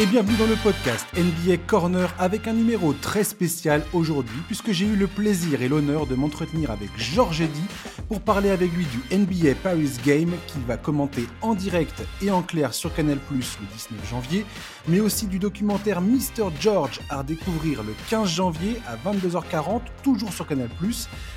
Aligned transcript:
et 0.00 0.06
bienvenue 0.06 0.38
dans 0.38 0.46
le 0.46 0.56
podcast 0.56 1.06
NBA 1.14 1.58
Corner 1.66 2.08
avec 2.18 2.48
un 2.48 2.54
numéro 2.54 2.94
très 2.94 3.22
spécial 3.22 3.84
aujourd'hui 3.92 4.38
puisque 4.46 4.70
j'ai 4.70 4.86
eu 4.86 4.96
le 4.96 5.06
plaisir 5.06 5.60
et 5.60 5.68
l'honneur 5.68 6.06
de 6.06 6.14
m'entretenir 6.14 6.70
avec 6.70 6.88
Georges 6.96 7.42
Eddy 7.42 7.64
pour 8.08 8.22
parler 8.22 8.48
avec 8.48 8.72
lui 8.72 8.86
du 8.86 9.18
NBA 9.18 9.56
Paris 9.62 9.90
Game 10.02 10.32
qu'il 10.46 10.62
va 10.62 10.78
commenter 10.78 11.26
en 11.42 11.54
direct 11.54 12.02
et 12.22 12.30
en 12.30 12.40
clair 12.40 12.72
sur 12.72 12.94
Canal+ 12.94 13.18
le 13.30 13.36
19 13.36 14.08
janvier, 14.08 14.46
mais 14.88 15.00
aussi 15.00 15.26
du 15.26 15.38
documentaire 15.38 16.00
Mr 16.00 16.48
George 16.58 17.00
à 17.10 17.22
découvrir 17.22 17.82
le 17.82 17.92
15 18.08 18.26
janvier 18.26 18.80
à 18.86 18.96
22h40 18.96 19.82
toujours 20.02 20.32
sur 20.32 20.46
Canal+ 20.46 20.70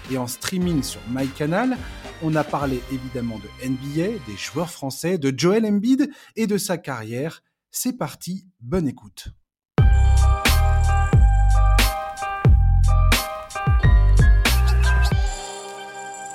et 0.10 0.18
en 0.18 0.28
streaming 0.28 0.84
sur 0.84 1.02
MyCanal. 1.10 1.76
On 2.22 2.34
a 2.36 2.46
parlé 2.46 2.82
évidemment 2.94 3.40
de 3.40 3.68
NBA, 3.68 4.20
des 4.26 4.38
joueurs 4.38 4.70
français, 4.70 5.18
de 5.18 5.38
Joel 5.38 5.66
Embiid 5.66 6.10
et 6.38 6.48
de 6.48 6.58
sa 6.58 6.78
carrière 6.78 7.42
c'est 7.76 7.98
parti, 7.98 8.46
bonne 8.64 8.88
écoute. 8.88 9.28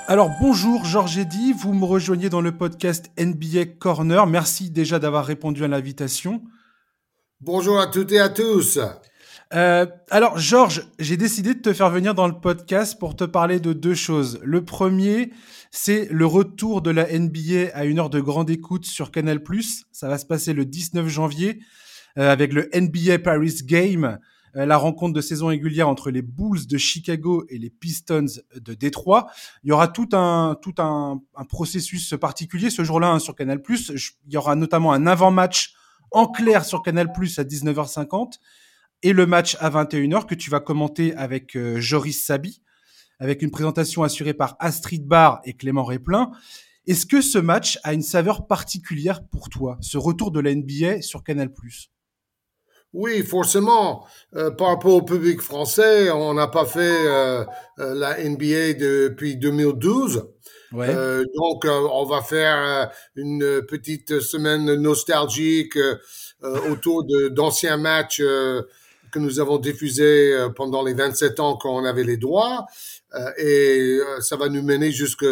Alors 0.06 0.30
bonjour 0.40 0.84
Georges 0.84 1.18
Eddy, 1.18 1.52
vous 1.52 1.74
me 1.74 1.84
rejoignez 1.84 2.28
dans 2.28 2.40
le 2.40 2.56
podcast 2.56 3.10
NBA 3.18 3.66
Corner. 3.78 4.26
Merci 4.26 4.70
déjà 4.70 4.98
d'avoir 4.98 5.26
répondu 5.26 5.64
à 5.64 5.68
l'invitation. 5.68 6.42
Bonjour 7.40 7.78
à 7.78 7.86
toutes 7.86 8.12
et 8.12 8.20
à 8.20 8.28
tous. 8.28 8.78
Euh, 9.54 9.86
alors 10.10 10.38
Georges, 10.38 10.86
j'ai 10.98 11.16
décidé 11.16 11.54
de 11.54 11.60
te 11.60 11.72
faire 11.72 11.90
venir 11.90 12.14
dans 12.14 12.26
le 12.26 12.38
podcast 12.38 12.98
pour 12.98 13.16
te 13.16 13.24
parler 13.24 13.60
de 13.60 13.72
deux 13.72 13.94
choses. 13.94 14.40
Le 14.42 14.64
premier, 14.64 15.30
c'est 15.70 16.08
le 16.10 16.26
retour 16.26 16.82
de 16.82 16.90
la 16.90 17.06
NBA 17.06 17.70
à 17.72 17.84
une 17.84 17.98
heure 17.98 18.10
de 18.10 18.20
grande 18.20 18.50
écoute 18.50 18.84
sur 18.84 19.10
Canal+. 19.10 19.40
Ça 19.92 20.08
va 20.08 20.18
se 20.18 20.26
passer 20.26 20.52
le 20.52 20.66
19 20.66 21.08
janvier 21.08 21.60
avec 22.16 22.52
le 22.52 22.68
NBA 22.74 23.20
Paris 23.20 23.60
Game, 23.64 24.18
euh, 24.56 24.66
la 24.66 24.76
rencontre 24.76 25.14
de 25.14 25.20
saison 25.20 25.46
régulière 25.46 25.88
entre 25.88 26.10
les 26.10 26.22
Bulls 26.22 26.66
de 26.66 26.78
Chicago 26.78 27.44
et 27.48 27.58
les 27.58 27.70
Pistons 27.70 28.26
de 28.54 28.74
Détroit. 28.74 29.26
Il 29.62 29.68
y 29.68 29.72
aura 29.72 29.88
tout 29.88 30.08
un 30.12 30.56
tout 30.60 30.74
un, 30.78 31.20
processus 31.48 32.14
particulier 32.20 32.70
ce 32.70 32.84
jour-là 32.84 33.08
hein, 33.08 33.18
sur 33.18 33.34
Canal+. 33.34 33.60
Il 33.68 34.32
y 34.32 34.36
aura 34.36 34.54
notamment 34.54 34.92
un 34.92 35.06
avant-match 35.06 35.74
en 36.10 36.26
clair 36.26 36.64
sur 36.64 36.82
Canal+ 36.82 37.08
à 37.08 37.44
19h50 37.44 38.38
et 39.02 39.12
le 39.12 39.26
match 39.26 39.56
à 39.60 39.70
21h 39.70 40.26
que 40.26 40.34
tu 40.34 40.50
vas 40.50 40.60
commenter 40.60 41.14
avec 41.14 41.56
euh, 41.56 41.80
Joris 41.80 42.24
Sabi 42.24 42.62
avec 43.20 43.42
une 43.42 43.50
présentation 43.50 44.04
assurée 44.04 44.34
par 44.34 44.56
Astrid 44.60 45.04
Barr 45.04 45.40
et 45.44 45.54
Clément 45.54 45.84
Réplin. 45.84 46.30
Est-ce 46.86 47.04
que 47.04 47.20
ce 47.20 47.38
match 47.38 47.78
a 47.82 47.92
une 47.92 48.02
saveur 48.02 48.46
particulière 48.46 49.26
pour 49.26 49.48
toi, 49.48 49.76
ce 49.80 49.98
retour 49.98 50.30
de 50.30 50.40
la 50.40 50.54
NBA 50.54 51.02
sur 51.02 51.22
Canal+? 51.24 51.50
Oui, 52.92 53.22
forcément. 53.22 54.06
Euh, 54.34 54.50
par 54.50 54.68
rapport 54.68 54.94
au 54.94 55.02
public 55.02 55.40
français, 55.40 56.10
on 56.10 56.34
n'a 56.34 56.48
pas 56.48 56.64
fait 56.64 57.06
euh, 57.06 57.44
euh, 57.78 57.94
la 57.94 58.22
NBA 58.22 58.74
depuis 58.74 59.36
2012. 59.36 60.26
Ouais. 60.70 60.94
donc, 61.34 61.64
on 61.64 62.04
va 62.04 62.20
faire 62.20 62.90
une 63.16 63.62
petite 63.62 64.20
semaine 64.20 64.74
nostalgique 64.74 65.78
autour 66.70 67.06
d'anciens 67.30 67.78
matchs 67.78 68.18
que 68.20 69.18
nous 69.18 69.40
avons 69.40 69.56
diffusés 69.56 70.36
pendant 70.56 70.82
les 70.82 70.92
27 70.92 71.40
ans 71.40 71.56
quand 71.56 71.74
on 71.74 71.86
avait 71.86 72.04
les 72.04 72.18
droits. 72.18 72.66
Euh, 73.14 73.30
et 73.38 73.98
euh, 74.00 74.20
ça 74.20 74.36
va 74.36 74.48
nous 74.48 74.62
mener 74.62 74.92
jusque 74.92 75.24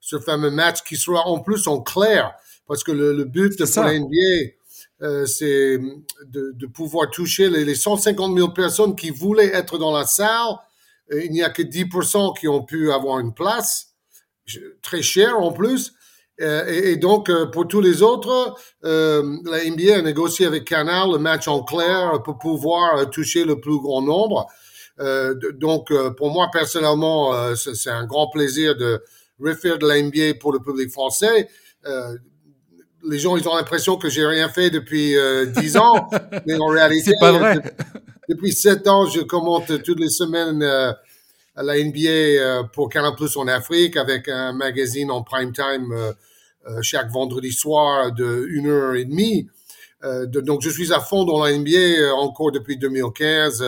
ce 0.00 0.18
fameux 0.18 0.50
match 0.50 0.82
qui 0.82 0.96
sera 0.96 1.26
en 1.26 1.40
plus 1.40 1.66
en 1.66 1.80
clair, 1.82 2.32
parce 2.66 2.82
que 2.82 2.92
le, 2.92 3.24
but 3.24 3.58
de 3.58 3.80
la 3.80 3.98
NBA, 3.98 4.54
euh, 5.02 5.26
c'est 5.26 5.78
de, 6.26 6.52
de, 6.54 6.66
pouvoir 6.66 7.10
toucher 7.10 7.48
les, 7.48 7.64
les, 7.64 7.74
150 7.74 8.36
000 8.36 8.52
personnes 8.52 8.96
qui 8.96 9.10
voulaient 9.10 9.54
être 9.54 9.78
dans 9.78 9.96
la 9.96 10.04
salle. 10.04 10.56
Il 11.10 11.30
n'y 11.30 11.42
a 11.42 11.50
que 11.50 11.62
10% 11.62 12.38
qui 12.38 12.48
ont 12.48 12.62
pu 12.62 12.92
avoir 12.92 13.20
une 13.20 13.32
place, 13.32 13.94
très 14.82 15.02
cher 15.02 15.38
en 15.38 15.52
plus. 15.52 15.94
Et, 16.38 16.90
et, 16.90 16.96
donc, 16.96 17.30
pour 17.52 17.66
tous 17.66 17.80
les 17.80 18.02
autres, 18.02 18.54
euh, 18.84 19.38
la 19.44 19.64
NBA 19.64 19.96
a 19.96 20.02
négocié 20.02 20.46
avec 20.46 20.64
Canal 20.64 21.12
le 21.12 21.18
match 21.18 21.48
en 21.48 21.62
clair 21.62 22.22
pour 22.22 22.38
pouvoir 22.38 23.08
toucher 23.10 23.44
le 23.44 23.60
plus 23.60 23.78
grand 23.78 24.02
nombre. 24.02 24.46
Euh, 25.00 25.34
donc, 25.52 25.90
euh, 25.90 26.10
pour 26.10 26.30
moi, 26.30 26.48
personnellement, 26.52 27.34
euh, 27.34 27.54
c'est 27.54 27.90
un 27.90 28.06
grand 28.06 28.28
plaisir 28.30 28.76
de 28.76 29.02
refaire 29.38 29.78
de 29.78 29.86
la 29.86 30.00
NBA 30.02 30.38
pour 30.40 30.52
le 30.52 30.60
public 30.60 30.90
français. 30.90 31.48
Les 33.06 33.18
gens, 33.18 33.36
ils 33.36 33.48
ont 33.48 33.54
l'impression 33.54 33.96
que 33.96 34.08
j'ai 34.08 34.26
rien 34.26 34.48
fait 34.48 34.70
depuis 34.70 35.14
dix 35.56 35.76
ans, 35.76 36.08
mais 36.46 36.56
en 36.56 36.66
réalité, 36.66 37.14
pas 37.20 37.32
vrai. 37.32 37.58
depuis 38.28 38.52
sept 38.52 38.86
ans, 38.88 39.06
je 39.06 39.20
commente 39.20 39.82
toutes 39.82 40.00
les 40.00 40.08
semaines 40.08 40.62
à 40.62 41.62
la 41.62 41.82
NBA 41.82 42.68
pour 42.72 42.88
Canal 42.88 43.14
Plus 43.14 43.36
en 43.36 43.46
Afrique 43.46 43.96
avec 43.96 44.28
un 44.28 44.52
magazine 44.52 45.10
en 45.10 45.22
prime 45.22 45.52
time 45.52 45.94
chaque 46.82 47.10
vendredi 47.10 47.52
soir 47.52 48.12
de 48.12 48.46
une 48.50 48.66
heure 48.66 48.94
et 48.94 49.04
demie. 49.04 49.48
donc, 50.26 50.62
je 50.62 50.70
suis 50.70 50.92
à 50.92 51.00
fond 51.00 51.24
dans 51.24 51.44
la 51.44 51.56
NBA 51.56 52.14
encore 52.14 52.52
depuis 52.52 52.76
2015. 52.76 53.64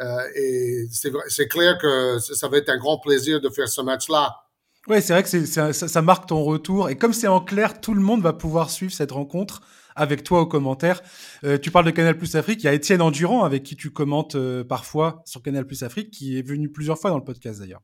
Euh, 0.00 0.28
et 0.34 0.86
c'est 0.90 1.48
clair 1.48 1.78
que 1.78 2.18
ça 2.18 2.48
va 2.48 2.58
être 2.58 2.68
un 2.68 2.76
grand 2.76 2.98
plaisir 2.98 3.40
de 3.40 3.48
faire 3.48 3.68
ce 3.68 3.80
match-là. 3.80 4.43
Oui, 4.86 5.00
c'est 5.00 5.14
vrai 5.14 5.22
que 5.22 5.46
ça, 5.46 5.72
ça, 5.72 6.02
marque 6.02 6.28
ton 6.28 6.42
retour. 6.44 6.90
Et 6.90 6.96
comme 6.96 7.14
c'est 7.14 7.26
en 7.26 7.40
clair, 7.40 7.80
tout 7.80 7.94
le 7.94 8.02
monde 8.02 8.20
va 8.20 8.34
pouvoir 8.34 8.70
suivre 8.70 8.92
cette 8.92 9.12
rencontre 9.12 9.62
avec 9.96 10.24
toi 10.24 10.42
aux 10.42 10.46
commentaires. 10.46 11.00
Euh, 11.44 11.56
tu 11.58 11.70
parles 11.70 11.86
de 11.86 11.90
Canal 11.90 12.18
Plus 12.18 12.36
Afrique. 12.36 12.62
Il 12.62 12.66
y 12.66 12.68
a 12.68 12.74
Étienne 12.74 13.00
Endurant 13.00 13.44
avec 13.44 13.62
qui 13.62 13.76
tu 13.76 13.90
commentes 13.90 14.34
euh, 14.34 14.62
parfois 14.62 15.22
sur 15.24 15.42
Canal 15.42 15.66
Plus 15.66 15.82
Afrique, 15.82 16.10
qui 16.10 16.38
est 16.38 16.46
venu 16.46 16.70
plusieurs 16.70 16.98
fois 16.98 17.10
dans 17.10 17.18
le 17.18 17.24
podcast 17.24 17.60
d'ailleurs. 17.60 17.80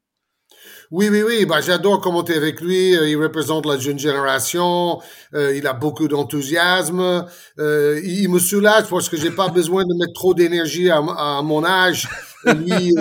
Oui, 0.91 1.09
oui, 1.09 1.23
oui. 1.23 1.47
Bah, 1.47 1.61
j'adore 1.61 2.01
commenter 2.01 2.35
avec 2.35 2.61
lui. 2.61 2.97
Euh, 2.97 3.09
il 3.09 3.17
représente 3.17 3.65
la 3.65 3.79
jeune 3.79 3.99
génération. 3.99 5.01
Euh, 5.35 5.57
il 5.57 5.67
a 5.69 5.73
beaucoup 5.73 6.09
d'enthousiasme. 6.09 7.27
Euh, 7.61 8.01
il, 8.03 8.29
me 8.29 8.41
soulage 8.41 8.87
parce 8.91 9.09
que 9.09 9.17
j'ai 9.17 9.31
pas 9.31 9.49
besoin 9.55 9.85
de 9.85 9.95
mettre 9.95 10.15
trop 10.15 10.35
d'énergie 10.35 10.91
à, 10.91 11.01
mon 11.43 11.65
âge. 11.65 12.09
Lui, 12.45 12.93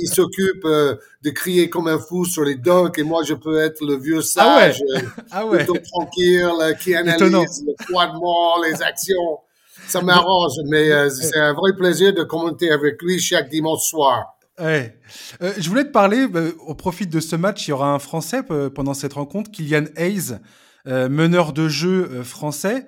il, 0.00 0.08
s'occupe 0.08 0.64
de 0.64 1.30
crier 1.30 1.70
comme 1.70 1.88
un 1.88 1.98
fou 1.98 2.26
sur 2.26 2.44
les 2.44 2.56
dunks 2.56 2.98
et 2.98 3.02
moi, 3.02 3.22
je 3.22 3.34
peux 3.34 3.58
être 3.60 3.80
le 3.80 3.96
vieux 3.96 4.22
sage, 4.22 4.82
ah 4.90 4.96
ouais. 4.96 5.04
ah 5.30 5.46
ouais. 5.46 5.64
tranquille, 5.64 6.76
qui 6.80 6.94
analyse 6.96 7.64
le 7.64 7.84
froidement 7.84 8.60
les 8.62 8.82
actions. 8.82 9.38
Ça 9.86 10.02
m'arrange, 10.02 10.54
mais 10.66 11.08
c'est 11.10 11.38
un 11.38 11.54
vrai 11.54 11.74
plaisir 11.74 12.12
de 12.12 12.24
commenter 12.24 12.72
avec 12.72 13.00
lui 13.00 13.20
chaque 13.20 13.48
dimanche 13.48 13.84
soir. 13.88 14.37
Ouais. 14.58 14.98
Euh, 15.42 15.52
je 15.56 15.68
voulais 15.68 15.84
te 15.84 15.90
parler, 15.90 16.26
bah, 16.26 16.42
au 16.66 16.74
profit 16.74 17.06
de 17.06 17.20
ce 17.20 17.36
match, 17.36 17.66
il 17.66 17.70
y 17.70 17.72
aura 17.72 17.92
un 17.92 17.98
Français 17.98 18.42
euh, 18.50 18.70
pendant 18.70 18.94
cette 18.94 19.12
rencontre, 19.12 19.50
Kylian 19.50 19.84
Hayes, 19.96 20.38
euh, 20.86 21.08
meneur 21.08 21.52
de 21.52 21.68
jeu 21.68 22.22
français. 22.22 22.86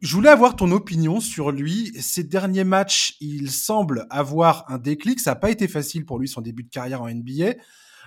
je 0.00 0.14
voulais 0.14 0.30
avoir 0.30 0.56
ton 0.56 0.70
opinion 0.72 1.20
sur 1.20 1.50
lui. 1.50 1.92
Ces 2.00 2.24
derniers 2.24 2.64
matchs, 2.64 3.16
il 3.20 3.50
semble 3.50 4.06
avoir 4.08 4.64
un 4.68 4.78
déclic. 4.78 5.20
Ça 5.20 5.32
n'a 5.32 5.36
pas 5.36 5.50
été 5.50 5.68
facile 5.68 6.06
pour 6.06 6.18
lui 6.18 6.28
son 6.28 6.40
début 6.40 6.62
de 6.62 6.70
carrière 6.70 7.02
en 7.02 7.10
NBA. 7.10 7.54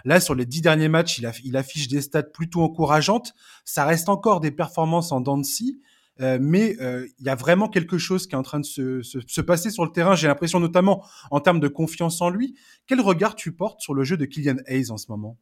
Là, 0.06 0.20
sur 0.20 0.34
les 0.34 0.46
dix 0.46 0.62
derniers 0.62 0.90
matchs, 0.90 1.20
il, 1.20 1.32
il 1.44 1.58
affiche 1.58 1.88
des 1.88 2.02
stats 2.02 2.24
plutôt 2.24 2.62
encourageantes. 2.62 3.34
Ça 3.64 3.86
reste 3.86 4.10
encore 4.10 4.40
des 4.40 4.52
performances 4.52 5.12
en 5.12 5.44
scie. 5.44 5.80
Euh, 6.22 6.38
mais 6.40 6.78
euh, 6.82 7.06
il 7.20 7.26
y 7.26 7.30
a 7.30 7.36
vraiment 7.36 7.68
quelque 7.68 7.98
chose 7.98 8.28
qui 8.28 8.36
est 8.36 8.38
en 8.38 8.44
train 8.44 8.60
de 8.60 8.66
se, 8.66 9.02
se, 9.02 9.20
se 9.26 9.42
passer 9.42 9.70
sur 9.70 9.84
le 9.84 9.92
terrain. 9.92 10.16
J'ai 10.16 10.28
l'impression 10.28 10.60
notamment 10.60 11.04
en 11.30 11.40
termes 11.40 11.60
de 11.60 11.68
confiance 11.68 12.22
en 12.22 12.30
lui. 12.30 12.56
Quel 12.88 13.02
regard 13.02 13.36
tu 13.36 13.52
portes 13.52 13.82
sur 13.82 13.94
le 13.94 14.04
jeu 14.04 14.16
de 14.16 14.26
Kylian 14.26 14.58
Hayes 14.68 14.92
en 14.92 14.98
ce 14.98 15.08
moment? 15.10 15.38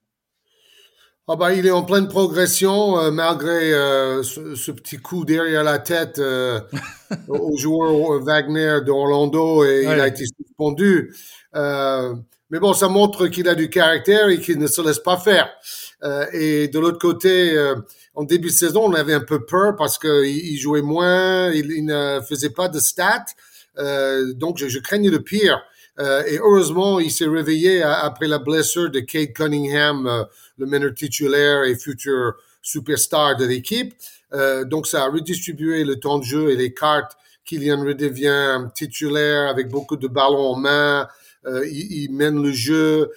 Ah 1.27 1.37
bah, 1.37 1.53
il 1.53 1.65
est 1.65 1.71
en 1.71 1.83
pleine 1.83 2.09
progression 2.09 2.99
euh, 2.99 3.09
malgré 3.09 3.71
ce, 4.23 4.55
ce, 4.55 4.71
petit 4.71 4.97
coup 4.97 5.23
derrière 5.23 5.63
la 5.63 5.79
tête 5.79 6.19
au 7.29 7.55
joueur 7.55 8.21
Wagner 8.21 8.79
d'Orlando 8.85 9.63
et 9.63 9.83
il 9.83 9.99
a 9.99 10.07
été 10.07 10.25
suspendu. 10.25 11.15
mais 11.53 12.59
bon, 12.59 12.73
ça 12.73 12.89
montre 12.89 13.27
qu'il 13.27 13.47
a 13.47 13.55
du 13.55 13.69
caractère 13.69 14.27
et 14.29 14.39
qu'il 14.39 14.57
ne 14.57 14.67
se 14.67 14.81
laisse 14.81 14.99
pas 14.99 15.17
faire. 15.17 15.49
et 16.33 16.67
de 16.67 16.79
l'autre 16.79 16.99
côté, 16.99 17.55
en 18.15 18.23
début 18.23 18.49
de 18.49 18.53
saison, 18.53 18.83
on 18.85 18.93
avait 18.93 19.13
un 19.13 19.21
peu 19.21 19.45
peur 19.45 19.75
parce 19.75 19.97
qu'il 19.97 20.25
il 20.25 20.57
jouait 20.57 20.81
moins, 20.81 21.51
il, 21.51 21.85
ne 21.85 22.19
faisait 22.27 22.51
pas 22.51 22.69
de 22.69 22.79
stats. 22.79 23.25
Euh, 23.79 24.33
donc, 24.33 24.57
je, 24.57 24.79
craignais 24.79 25.09
le 25.09 25.21
pire. 25.21 25.61
Euh, 25.99 26.23
et 26.25 26.37
heureusement, 26.37 26.99
il 26.99 27.11
s'est 27.11 27.27
réveillé 27.27 27.81
après 27.81 28.27
la 28.27 28.39
blessure 28.39 28.89
de 28.89 28.99
Kate 28.99 29.33
Cunningham, 29.33 30.07
euh, 30.07 30.23
le 30.57 30.65
meneur 30.65 30.93
titulaire 30.93 31.63
et 31.63 31.75
futur 31.75 32.33
superstar 32.61 33.35
de 33.35 33.45
l'équipe. 33.45 33.93
Euh, 34.33 34.63
donc, 34.63 34.85
ça 34.87 35.03
a 35.03 35.09
redistribué 35.09 35.83
le 35.83 35.99
temps 35.99 36.19
de 36.19 36.23
jeu 36.23 36.51
et 36.51 36.55
les 36.55 36.73
cartes. 36.73 37.17
Kylian 37.45 37.83
redevient 37.83 38.67
titulaire 38.75 39.49
avec 39.49 39.69
beaucoup 39.69 39.97
de 39.97 40.07
ballons 40.07 40.53
en 40.53 40.55
main. 40.55 41.07
Euh, 41.45 41.67
il, 41.67 42.09
mène 42.11 42.41
le 42.41 42.51
jeu 42.51 43.11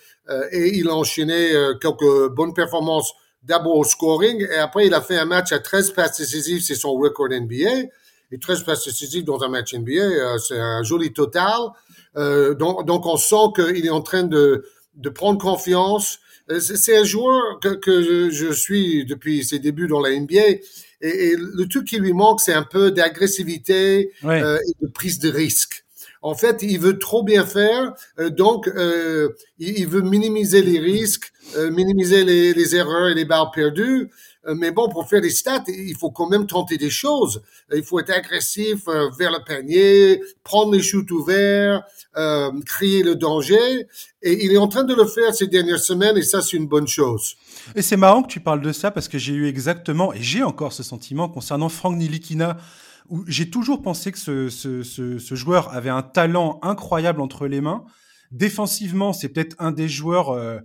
et 0.50 0.76
il 0.76 0.88
a 0.88 0.94
enchaîné 0.94 1.52
quelques 1.80 2.34
bonnes 2.34 2.52
performances 2.52 3.14
d'abord 3.46 3.76
au 3.76 3.84
scoring 3.84 4.46
et 4.50 4.56
après 4.56 4.86
il 4.86 4.94
a 4.94 5.00
fait 5.00 5.16
un 5.16 5.24
match 5.24 5.52
à 5.52 5.58
13 5.58 5.92
passes 5.92 6.18
décisives, 6.18 6.62
c'est 6.62 6.74
son 6.74 6.94
record 6.94 7.28
NBA. 7.30 7.88
est 8.32 8.42
très 8.42 8.56
spécifique 8.56 9.24
dans 9.24 9.42
un 9.42 9.48
match 9.48 9.74
NBA. 9.74 10.38
c'est 10.38 10.58
un 10.58 10.82
joli 10.82 11.12
total. 11.12 11.70
donc, 12.14 12.86
donc 12.86 13.06
on 13.06 13.16
sent 13.16 13.52
qu'il 13.54 13.86
est 13.86 13.90
en 13.90 14.02
train 14.02 14.24
de, 14.24 14.64
de 14.96 15.08
prendre 15.08 15.38
confiance. 15.38 16.18
C'est 16.60 16.96
un 16.96 17.04
joueur 17.04 17.58
que, 17.60 17.74
que 17.74 18.30
je, 18.30 18.52
suis 18.52 19.04
depuis 19.04 19.44
ses 19.44 19.58
débuts 19.58 19.88
dans 19.88 20.00
la 20.00 20.10
NBA. 20.10 20.60
Et, 21.00 21.34
le 21.36 21.66
truc 21.66 21.86
qui 21.86 21.98
lui 21.98 22.12
manque, 22.12 22.40
c'est 22.40 22.52
un 22.52 22.62
peu 22.62 22.90
d'agressivité 22.90 24.12
et 24.22 24.74
de 24.80 24.86
prise 24.92 25.18
de 25.18 25.30
risque. 25.30 25.84
En 26.26 26.34
fait, 26.34 26.60
il 26.62 26.80
veut 26.80 26.98
trop 26.98 27.22
bien 27.22 27.46
faire, 27.46 27.94
euh, 28.18 28.30
donc 28.30 28.66
euh, 28.66 29.28
il, 29.60 29.86
veut 29.86 30.00
minimiser 30.00 30.60
les 30.60 30.80
risques, 30.80 31.32
euh, 31.56 31.70
minimiser 31.70 32.24
les, 32.24 32.74
erreurs 32.74 33.10
et 33.10 33.14
les 33.14 33.24
balles 33.24 33.52
perdues. 33.54 34.10
mais 34.56 34.72
bon, 34.72 34.88
pour 34.88 35.08
faire 35.08 35.20
des 35.20 35.30
stats, 35.30 35.62
il 35.68 35.96
faut 35.96 36.10
quand 36.10 36.28
même 36.28 36.48
tenter 36.48 36.78
des 36.78 36.90
choses. 36.90 37.42
Il 37.72 37.84
faut 37.84 38.00
être 38.00 38.10
agressif 38.10 38.86
vers 39.18 39.30
le 39.30 39.44
panier, 39.44 40.20
prendre 40.42 40.72
les 40.72 40.82
shoots 40.82 41.12
ouverts, 41.12 41.84
crier 42.64 43.04
le 43.04 43.14
danger. 43.14 43.86
Et 44.22 44.44
il 44.44 44.52
est 44.52 44.58
en 44.66 44.68
train 44.68 44.82
de 44.84 44.94
le 44.94 45.06
faire 45.06 45.32
ces 45.32 45.46
dernières 45.46 45.84
semaines, 45.90 46.16
et 46.16 46.22
ça, 46.22 46.42
c'est 46.42 46.56
une 46.56 46.66
bonne 46.66 46.88
chose. 46.88 47.36
Et 47.76 47.82
c'est 47.82 47.96
marrant 47.96 48.22
que 48.24 48.32
tu 48.32 48.40
parles 48.40 48.62
de 48.62 48.72
ça 48.72 48.90
parce 48.90 49.06
que 49.08 49.18
j'ai 49.18 49.32
eu 49.32 49.46
exactement, 49.46 50.12
et 50.12 50.22
j'ai 50.22 50.42
encore 50.42 50.72
ce 50.72 50.82
sentiment 50.82 51.28
concernant 51.28 51.68
Frank 51.68 51.96
Nilikina 51.96 52.56
j'ai 53.26 53.50
toujours 53.50 53.82
pensé 53.82 54.12
que 54.12 54.18
ce, 54.18 54.48
ce, 54.48 54.82
ce, 54.82 55.18
ce, 55.18 55.34
joueur 55.34 55.72
avait 55.72 55.90
un 55.90 56.02
talent 56.02 56.58
incroyable 56.62 57.20
entre 57.20 57.46
les 57.46 57.60
mains. 57.60 57.84
Défensivement, 58.30 59.12
c'est 59.12 59.28
peut-être 59.28 59.56
un 59.58 59.72
des 59.72 59.88
joueurs. 59.88 60.30
Euh, 60.30 60.58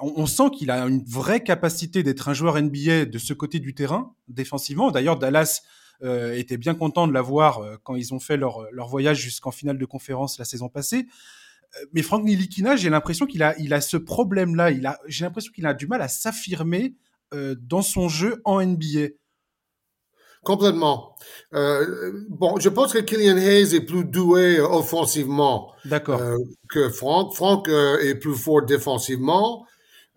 on, 0.00 0.26
sent 0.26 0.50
qu'il 0.56 0.70
a 0.70 0.86
une 0.86 1.02
vraie 1.04 1.42
capacité 1.42 2.02
d'être 2.02 2.28
un 2.28 2.34
joueur 2.34 2.60
NBA 2.60 3.06
de 3.06 3.18
ce 3.18 3.32
côté 3.32 3.58
du 3.58 3.74
terrain, 3.74 4.14
défensivement. 4.28 4.90
D'ailleurs, 4.90 5.18
Dallas 5.18 5.62
euh, 6.02 6.34
était 6.34 6.56
bien 6.56 6.74
content 6.74 7.06
de 7.06 7.12
l'avoir 7.12 7.58
euh, 7.58 7.76
quand 7.82 7.94
ils 7.94 8.14
ont 8.14 8.20
fait 8.20 8.36
leur, 8.36 8.66
leur 8.72 8.88
voyage 8.88 9.18
jusqu'en 9.20 9.50
finale 9.50 9.78
de 9.78 9.84
conférence 9.84 10.38
la 10.38 10.44
saison 10.44 10.68
passée. 10.68 11.06
Euh, 11.76 11.84
mais 11.92 12.02
Frank 12.02 12.24
Nilikina, 12.24 12.76
j'ai 12.76 12.88
l'impression 12.88 13.26
qu'il 13.26 13.42
a, 13.42 13.58
il 13.58 13.74
a 13.74 13.80
ce 13.80 13.96
problème-là. 13.96 14.70
Il 14.70 14.86
a, 14.86 14.98
j'ai 15.06 15.24
l'impression 15.24 15.52
qu'il 15.52 15.66
a 15.66 15.74
du 15.74 15.86
mal 15.86 16.02
à 16.02 16.08
s'affirmer 16.08 16.94
dans 17.60 17.82
son 17.82 18.08
jeu 18.08 18.42
en 18.44 18.60
NBA. 18.60 19.10
Complètement. 20.42 21.16
Euh, 21.52 22.12
bon, 22.30 22.58
je 22.58 22.70
pense 22.70 22.94
que 22.94 22.98
Killian 22.98 23.36
Hayes 23.36 23.74
est 23.74 23.82
plus 23.82 24.04
doué 24.04 24.58
offensivement 24.58 25.72
euh, 25.92 26.38
que 26.70 26.88
Frank. 26.88 27.34
Frank 27.34 27.68
euh, 27.68 27.98
est 27.98 28.14
plus 28.14 28.34
fort 28.34 28.62
défensivement. 28.62 29.66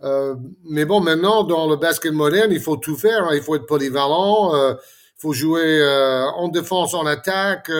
Euh, 0.03 0.35
mais 0.63 0.85
bon, 0.85 1.01
maintenant, 1.01 1.43
dans 1.43 1.69
le 1.69 1.75
basket 1.75 2.13
moderne, 2.13 2.51
il 2.51 2.61
faut 2.61 2.77
tout 2.77 2.95
faire. 2.95 3.25
Hein. 3.25 3.35
Il 3.35 3.41
faut 3.41 3.55
être 3.55 3.65
polyvalent. 3.65 4.55
Euh, 4.55 4.75
il 5.17 5.21
faut 5.27 5.33
jouer 5.33 5.81
en 6.35 6.49
défense, 6.49 6.93
en 6.93 7.05
attaque, 7.05 7.71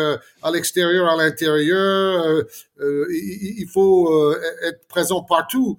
à 0.42 0.50
l'extérieur, 0.50 1.10
à 1.10 1.18
l'intérieur. 1.18 2.42
Il, 2.80 3.56
il, 3.60 3.68
faut 3.68 4.34
être 4.66 4.88
présent 4.88 5.24
partout. 5.24 5.78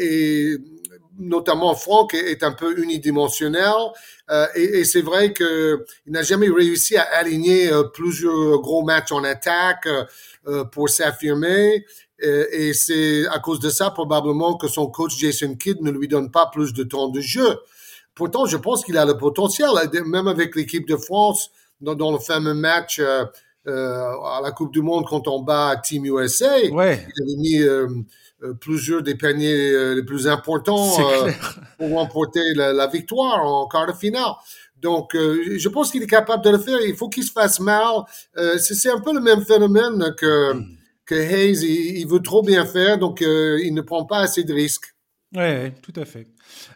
et 0.00 0.56
notamment 1.20 1.74
Franck 1.74 2.14
est, 2.14 2.42
un 2.42 2.52
peu 2.52 2.80
unidimensionnel 2.80 3.72
euh, 4.30 4.46
et, 4.54 4.80
et 4.80 4.84
c'est 4.84 5.02
vrai 5.02 5.32
que 5.32 5.84
il 6.06 6.12
n'a 6.12 6.22
jamais 6.22 6.48
réussi 6.48 6.96
à 6.96 7.02
aligner 7.02 7.70
euh, 7.70 7.84
plusieurs 7.84 8.60
gros 8.60 8.82
matchs 8.82 9.12
en 9.12 9.22
attaque 9.22 9.86
euh, 10.46 10.64
pour 10.64 10.88
s'affirmer 10.88 11.84
et 12.22 12.74
c'est 12.74 13.26
à 13.28 13.38
cause 13.38 13.60
de 13.60 13.70
ça 13.70 13.90
probablement 13.90 14.58
que 14.58 14.68
son 14.68 14.88
coach 14.88 15.16
Jason 15.16 15.54
Kidd 15.54 15.80
ne 15.80 15.90
lui 15.90 16.06
donne 16.06 16.30
pas 16.30 16.50
plus 16.52 16.74
de 16.74 16.84
temps 16.84 17.08
de 17.08 17.22
jeu. 17.22 17.58
Pourtant, 18.14 18.44
je 18.44 18.58
pense 18.58 18.84
qu'il 18.84 18.98
a 18.98 19.06
le 19.06 19.16
potentiel, 19.16 19.70
même 20.04 20.28
avec 20.28 20.54
l'équipe 20.54 20.86
de 20.86 20.96
France 20.96 21.50
dans, 21.80 21.94
dans 21.94 22.12
le 22.12 22.18
fameux 22.18 22.52
match 22.52 23.00
à 23.00 24.40
la 24.42 24.50
Coupe 24.50 24.70
du 24.70 24.82
Monde 24.82 25.06
quand 25.08 25.28
on 25.28 25.40
bat 25.40 25.80
Team 25.82 26.04
USA. 26.04 26.58
Ouais. 26.70 27.06
Il 27.16 27.22
avait 27.22 27.36
mis 27.38 27.96
plusieurs 28.60 29.02
des 29.02 29.14
paniers 29.14 29.72
euh, 29.72 29.94
les 29.94 30.02
plus 30.02 30.26
importants 30.26 30.98
euh, 31.00 31.30
pour 31.78 31.90
remporter 31.90 32.40
la, 32.54 32.86
victoire 32.86 33.44
en 33.44 33.68
quart 33.68 33.86
de 33.86 33.92
finale. 33.92 34.32
Donc, 34.80 35.10
je 35.14 35.68
pense 35.68 35.92
qu'il 35.92 36.02
est 36.02 36.06
capable 36.06 36.42
de 36.42 36.50
le 36.50 36.58
faire. 36.58 36.78
Il 36.80 36.96
faut 36.96 37.10
qu'il 37.10 37.24
se 37.24 37.32
fasse 37.32 37.60
mal. 37.60 38.02
c'est 38.58 38.90
un 38.90 39.00
peu 39.00 39.12
le 39.12 39.20
même 39.20 39.44
phénomène 39.44 40.14
que, 40.16 40.54
hmm. 40.54 40.64
que 41.04 41.14
Hayes. 41.14 42.00
Il, 42.00 42.06
veut 42.08 42.20
trop 42.20 42.42
bien 42.42 42.64
faire, 42.64 42.98
donc 42.98 43.20
il 43.20 43.74
ne 43.74 43.82
prend 43.82 44.06
pas 44.06 44.20
assez 44.20 44.42
de 44.42 44.54
risques. 44.54 44.94
Oui, 45.36 45.70
tout 45.82 45.92
à 46.00 46.06
fait. 46.06 46.28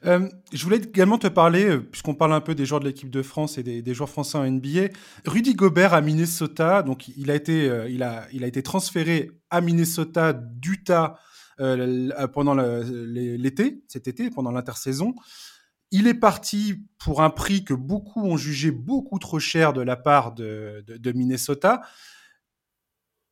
je 0.05 0.63
voulais 0.63 0.77
également 0.77 1.17
te 1.17 1.29
parler, 1.29 1.79
puisqu'on 1.79 2.15
parle 2.15 2.35
un 2.35 2.43
peu 2.43 2.55
des 2.55 2.67
joueurs 2.67 2.81
de 2.81 2.87
l'équipe 2.87 3.11
de 3.11 3.23
France 3.23 3.57
et 3.57 3.63
des, 3.63 3.81
des, 3.81 3.95
joueurs 3.95 4.11
français 4.11 4.37
en 4.37 4.45
NBA. 4.45 4.89
Rudy 5.27 5.55
Gobert 5.55 5.95
à 5.95 6.03
Minnesota, 6.03 6.83
donc 6.83 7.09
il 7.09 7.31
a 7.31 7.35
été, 7.35 7.71
il 7.89 8.03
a, 8.03 8.27
il 8.35 8.45
a 8.45 8.47
été 8.47 8.63
transféré 8.63 9.31
à 9.49 9.63
Minnesota 9.63 10.35
d'Utah 10.35 11.15
euh, 11.15 11.17
euh, 11.17 11.33
pendant 11.57 12.55
l'été, 12.55 13.83
cet 13.89 14.09
été, 14.09 14.31
pendant 14.31 14.51
l'intersaison. 14.51 15.15
Il 15.91 16.09
est 16.09 16.15
parti 16.15 16.75
pour 16.99 17.23
un 17.23 17.31
prix 17.31 17.65
que 17.65 17.75
beaucoup 17.75 18.25
ont 18.25 18.37
jugé 18.37 18.71
beaucoup 18.73 19.19
trop 19.19 19.39
cher 19.39 19.73
de 19.73 19.81
la 19.81 19.97
part 19.97 20.33
de, 20.33 21.13
Minnesota. 21.15 21.83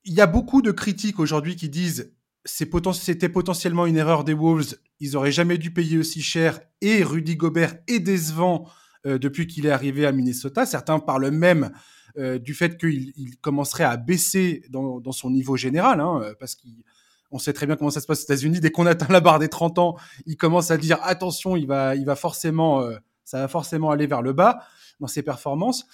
Il 0.04 0.14
y 0.14 0.20
a 0.20 0.26
beaucoup 0.26 0.62
de 0.62 0.70
critiques 0.70 1.18
aujourd'hui 1.18 1.56
qui 1.56 1.68
disent 1.68 2.14
c'était 2.44 3.28
potentiellement 3.28 3.86
une 3.86 3.96
erreur 3.96 4.24
des 4.24 4.34
Wolves, 4.34 4.76
ils 5.00 5.16
auraient 5.16 5.32
jamais 5.32 5.58
dû 5.58 5.72
payer 5.72 5.98
aussi 5.98 6.22
cher 6.22 6.60
et 6.80 7.04
Rudy 7.04 7.36
Gobert 7.36 7.76
est 7.86 8.00
décevant 8.00 8.68
euh, 9.06 9.18
depuis 9.18 9.46
qu'il 9.46 9.66
est 9.66 9.70
arrivé 9.70 10.06
à 10.06 10.12
Minnesota. 10.12 10.66
Certains 10.66 10.98
parlent 10.98 11.30
même 11.30 11.72
du 12.40 12.52
fait 12.52 12.78
qu'il 12.78 13.38
commencerait 13.40 13.84
à 13.84 13.96
baisser 13.96 14.66
dans, 14.68 15.00
dans, 15.00 15.12
son 15.12 15.30
niveau 15.30 15.56
général, 15.56 15.98
hein, 15.98 16.20
parce 16.38 16.54
qu'il 16.54 16.84
on 17.32 17.38
sait 17.38 17.52
très 17.52 17.66
bien 17.66 17.76
comment 17.76 17.90
ça 17.90 18.00
se 18.00 18.06
passe 18.06 18.20
aux 18.20 18.24
États-Unis. 18.24 18.60
Dès 18.60 18.70
qu'on 18.70 18.86
atteint 18.86 19.10
la 19.10 19.20
barre 19.20 19.38
des 19.38 19.48
30 19.48 19.78
ans, 19.78 19.96
il 20.26 20.36
commence 20.36 20.70
à 20.70 20.76
dire 20.76 20.98
attention, 21.02 21.56
il 21.56 21.66
va, 21.66 21.96
il 21.96 22.04
va 22.04 22.14
forcément, 22.14 22.82
euh, 22.82 22.96
ça 23.24 23.40
va 23.40 23.48
forcément 23.48 23.90
aller 23.90 24.06
vers 24.06 24.22
le 24.22 24.32
bas 24.32 24.60
dans 25.00 25.06
ses 25.06 25.22
performances. 25.22 25.86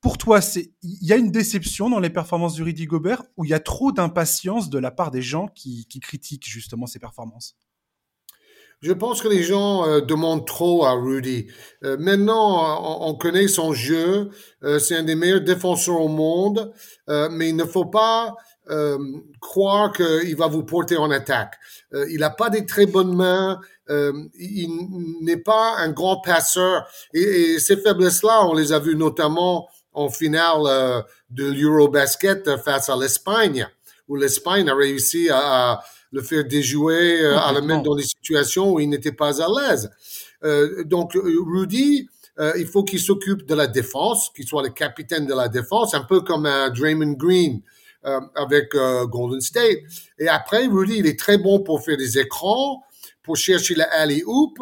Pour 0.00 0.18
toi, 0.18 0.40
il 0.82 0.98
y 1.02 1.12
a 1.12 1.16
une 1.16 1.30
déception 1.30 1.90
dans 1.90 1.98
les 1.98 2.10
performances 2.10 2.54
du 2.54 2.62
Rudy 2.62 2.86
Gobert 2.86 3.22
ou 3.36 3.44
il 3.44 3.50
y 3.50 3.54
a 3.54 3.60
trop 3.60 3.90
d'impatience 3.90 4.70
de 4.70 4.78
la 4.78 4.90
part 4.90 5.10
des 5.10 5.22
gens 5.22 5.48
qui, 5.48 5.86
critiquent 6.00 6.48
justement 6.48 6.86
ses 6.86 6.98
performances? 6.98 7.56
Je 8.80 8.92
pense 8.92 9.22
que 9.22 9.28
les 9.28 9.42
gens 9.42 9.86
euh, 9.86 10.02
demandent 10.02 10.46
trop 10.46 10.84
à 10.84 10.92
Rudy. 10.92 11.46
Euh, 11.84 11.96
maintenant, 11.98 13.08
on, 13.08 13.14
connaît 13.14 13.48
son 13.48 13.72
jeu. 13.72 14.30
c'est 14.78 14.94
un 14.94 15.04
des 15.04 15.14
meilleurs 15.14 15.40
défenseurs 15.40 16.00
au 16.00 16.08
monde, 16.08 16.74
mais 17.08 17.48
il 17.48 17.56
ne 17.56 17.64
faut 17.64 17.86
pas 17.86 18.34
euh, 18.70 18.98
croire 19.40 19.92
qu'il 19.92 20.36
va 20.36 20.46
vous 20.46 20.62
porter 20.62 20.96
en 20.96 21.10
attaque. 21.10 21.54
Euh, 21.92 22.06
il 22.10 22.20
n'a 22.20 22.30
pas 22.30 22.50
des 22.50 22.66
très 22.66 22.86
bonnes 22.86 23.14
mains. 23.14 23.60
Euh, 23.90 24.12
il 24.38 24.68
n'est 25.20 25.36
pas 25.36 25.76
un 25.78 25.90
grand 25.90 26.20
passeur. 26.20 26.86
Et, 27.12 27.58
ces 27.58 27.76
faiblesses-là, 27.76 28.46
on 28.46 28.54
les 28.54 28.72
a 28.72 28.78
vues 28.78 28.96
notamment 28.96 29.68
en 29.92 30.08
finale 30.08 30.62
euh, 30.66 31.02
de 31.30 31.50
l'Eurobasket 31.50 32.56
face 32.64 32.88
à 32.88 32.96
l'Espagne, 32.96 33.68
où 34.08 34.16
l'Espagne 34.16 34.68
a 34.68 34.74
réussi 34.74 35.28
à, 35.30 35.82
le 36.12 36.22
faire 36.22 36.44
déjouer, 36.44 37.22
euh, 37.22 37.38
à 37.38 37.52
le 37.52 37.60
mettre 37.60 37.82
dans 37.82 37.96
des 37.96 38.04
situations 38.04 38.72
où 38.72 38.80
il 38.80 38.88
n'était 38.88 39.12
pas 39.12 39.42
à 39.42 39.48
l'aise. 39.48 39.90
donc, 40.84 41.12
Rudy, 41.14 42.08
il 42.56 42.66
faut 42.66 42.84
qu'il 42.84 43.00
s'occupe 43.00 43.46
de 43.46 43.54
la 43.54 43.66
défense, 43.66 44.30
qu'il 44.34 44.46
soit 44.46 44.62
le 44.62 44.68
capitaine 44.70 45.26
de 45.26 45.34
la 45.34 45.48
défense, 45.48 45.94
un 45.94 46.02
peu 46.02 46.20
comme 46.20 46.46
un 46.46 46.70
Draymond 46.70 47.12
Green 47.12 47.62
euh, 48.06 48.20
avec 48.34 48.74
euh, 48.74 49.06
Golden 49.06 49.40
State. 49.40 49.78
Et 50.18 50.28
après, 50.28 50.66
Rudy, 50.66 50.96
il 50.98 51.06
est 51.06 51.18
très 51.18 51.38
bon 51.38 51.60
pour 51.60 51.82
faire 51.82 51.96
des 51.96 52.18
écrans, 52.18 52.82
pour 53.22 53.34
chercher 53.34 53.74
la 53.74 53.84
alley-oop, 53.84 54.58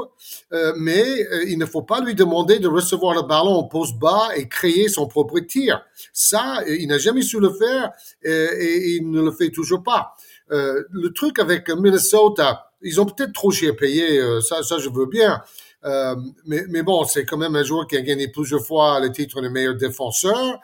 euh, 0.52 0.72
mais 0.76 1.26
il 1.48 1.58
ne 1.58 1.66
faut 1.66 1.82
pas 1.82 2.00
lui 2.00 2.14
demander 2.14 2.60
de 2.60 2.68
recevoir 2.68 3.16
le 3.16 3.22
ballon 3.22 3.56
au 3.56 3.64
poste 3.64 3.98
bas 3.98 4.28
et 4.36 4.48
créer 4.48 4.88
son 4.88 5.08
propre 5.08 5.40
tir. 5.40 5.84
Ça, 6.12 6.62
il 6.68 6.86
n'a 6.86 6.98
jamais 6.98 7.22
su 7.22 7.40
le 7.40 7.52
faire 7.52 7.90
et, 8.22 8.98
il 8.98 9.10
ne 9.10 9.20
le 9.20 9.32
fait 9.32 9.50
toujours 9.50 9.82
pas. 9.82 10.14
le 10.48 11.08
truc 11.08 11.40
avec 11.40 11.68
Minnesota, 11.68 12.70
ils 12.80 13.00
ont 13.00 13.06
peut-être 13.06 13.32
trop 13.32 13.50
cher 13.50 13.74
payé, 13.74 14.20
ça, 14.40 14.62
ça 14.62 14.78
je 14.78 14.88
veux 14.88 15.06
bien. 15.06 15.42
mais, 16.46 16.64
mais 16.68 16.84
bon, 16.84 17.02
c'est 17.04 17.24
quand 17.24 17.38
même 17.38 17.56
un 17.56 17.64
joueur 17.64 17.88
qui 17.88 17.96
a 17.96 18.02
gagné 18.02 18.28
plusieurs 18.28 18.64
fois 18.64 19.00
le 19.00 19.10
titre 19.10 19.40
de 19.40 19.48
meilleur 19.48 19.74
défenseur. 19.74 20.60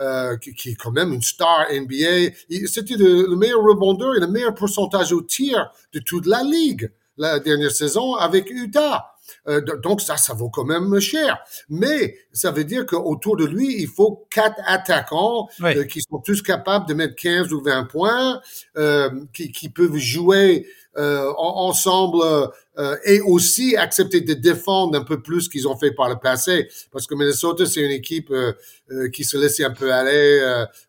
Euh, 0.00 0.38
qui, 0.38 0.70
est 0.70 0.76
quand 0.76 0.92
même 0.92 1.12
une 1.12 1.20
star 1.20 1.66
NBA. 1.70 2.34
C'était 2.66 2.96
le, 2.96 3.36
meilleur 3.36 3.60
rebondeur 3.60 4.16
et 4.16 4.20
le 4.20 4.28
meilleur 4.28 4.54
pourcentage 4.54 5.12
au 5.12 5.20
tir 5.20 5.70
de 5.92 6.00
toute 6.00 6.24
la 6.24 6.42
ligue 6.42 6.90
la 7.18 7.38
dernière 7.38 7.70
saison 7.70 8.14
avec 8.14 8.48
Utah. 8.48 9.10
Euh, 9.46 9.60
donc 9.82 10.00
ça, 10.00 10.16
ça 10.16 10.34
vaut 10.34 10.48
quand 10.48 10.64
même 10.64 10.98
cher. 11.00 11.38
Mais 11.68 12.16
ça 12.32 12.50
veut 12.50 12.64
dire 12.64 12.86
qu'autour 12.86 13.36
de 13.36 13.44
lui, 13.44 13.80
il 13.80 13.88
faut 13.88 14.26
quatre 14.30 14.60
attaquants 14.66 15.48
euh, 15.62 15.84
qui 15.84 16.00
sont 16.00 16.18
tous 16.18 16.42
capables 16.42 16.88
de 16.88 16.94
mettre 16.94 17.14
15 17.16 17.52
ou 17.52 17.62
20 17.62 17.84
points, 17.84 18.40
euh, 18.76 19.10
qui, 19.32 19.52
qui, 19.52 19.68
peuvent 19.68 19.96
jouer 19.96 20.66
euh, 20.96 21.32
ensemble 21.36 22.22
euh, 22.78 22.96
et 23.04 23.20
aussi 23.20 23.76
accepter 23.76 24.20
de 24.20 24.34
défendre 24.34 24.98
un 24.98 25.04
peu 25.04 25.22
plus 25.22 25.48
qu'ils 25.48 25.68
ont 25.68 25.76
fait 25.76 25.92
par 25.92 26.08
le 26.08 26.16
passé. 26.16 26.68
Parce 26.92 27.06
que 27.06 27.14
Minnesota, 27.14 27.66
c'est 27.66 27.80
une 27.80 27.90
équipe 27.90 28.32
qui 29.12 29.24
se 29.24 29.36
laisse 29.36 29.60
un 29.60 29.70
peu 29.70 29.92
aller 29.92 30.40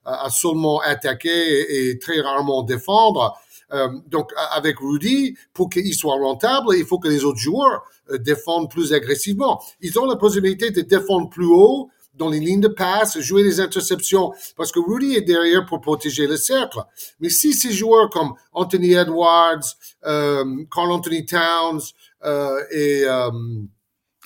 à, 0.06 0.30
seulement 0.30 0.80
attaquer 0.80 1.30
et, 1.30 1.90
et 1.90 2.00
très 2.00 2.20
rarement 2.22 2.64
défendre. 2.64 3.38
Euh, 3.74 3.88
donc, 4.08 4.32
avec 4.52 4.80
Rudy, 4.80 5.36
pour 5.54 5.70
qu'il 5.70 5.94
soit 5.94 6.16
rentable, 6.16 6.76
il 6.76 6.86
faut 6.86 7.00
que 7.00 7.08
les 7.08 7.24
autres 7.24 7.40
joueurs 7.40 7.84
euh, 8.12 8.18
défendent 8.18 8.70
plus 8.70 8.94
agressivement. 8.94 9.62
Ils 9.82 9.98
ont 9.98 10.06
la 10.06 10.16
possibilité 10.16 10.72
de 10.72 10.82
défendre 10.82 11.30
plus 11.30 11.46
haut 11.46 11.90
dans 12.22 12.30
les 12.30 12.40
lignes 12.40 12.62
de 12.62 12.68
passe, 12.68 13.20
jouer 13.20 13.44
des 13.44 13.60
interceptions, 13.60 14.32
parce 14.56 14.72
que 14.72 14.80
Rudy 14.80 15.16
est 15.16 15.22
derrière 15.22 15.66
pour 15.66 15.82
protéger 15.82 16.28
le 16.28 16.38
cercle. 16.38 16.78
Mais 17.20 17.30
si 17.30 17.54
ces 17.54 17.72
joueurs 17.72 18.12
comme 18.12 18.34
Anthony 18.54 18.94
Edwards, 18.94 19.66
euh, 20.06 20.46
Carl 20.74 20.92
Anthony 20.92 21.26
Towns 21.26 21.82
euh, 22.24 22.62
et 22.70 23.06
euh, 23.06 23.32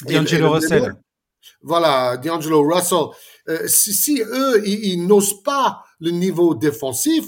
D'Angelo 0.09 0.51
Russell, 0.51 0.95
voilà, 1.61 2.17
D'Angelo 2.17 2.67
Russell, 2.69 3.05
euh, 3.47 3.65
si, 3.67 3.93
si, 3.93 4.21
eux 4.21 4.67
ils 4.67 5.07
n'osent 5.07 5.41
pas 5.41 5.85
le 6.01 6.11
niveau 6.11 6.53
défensif, 6.53 7.25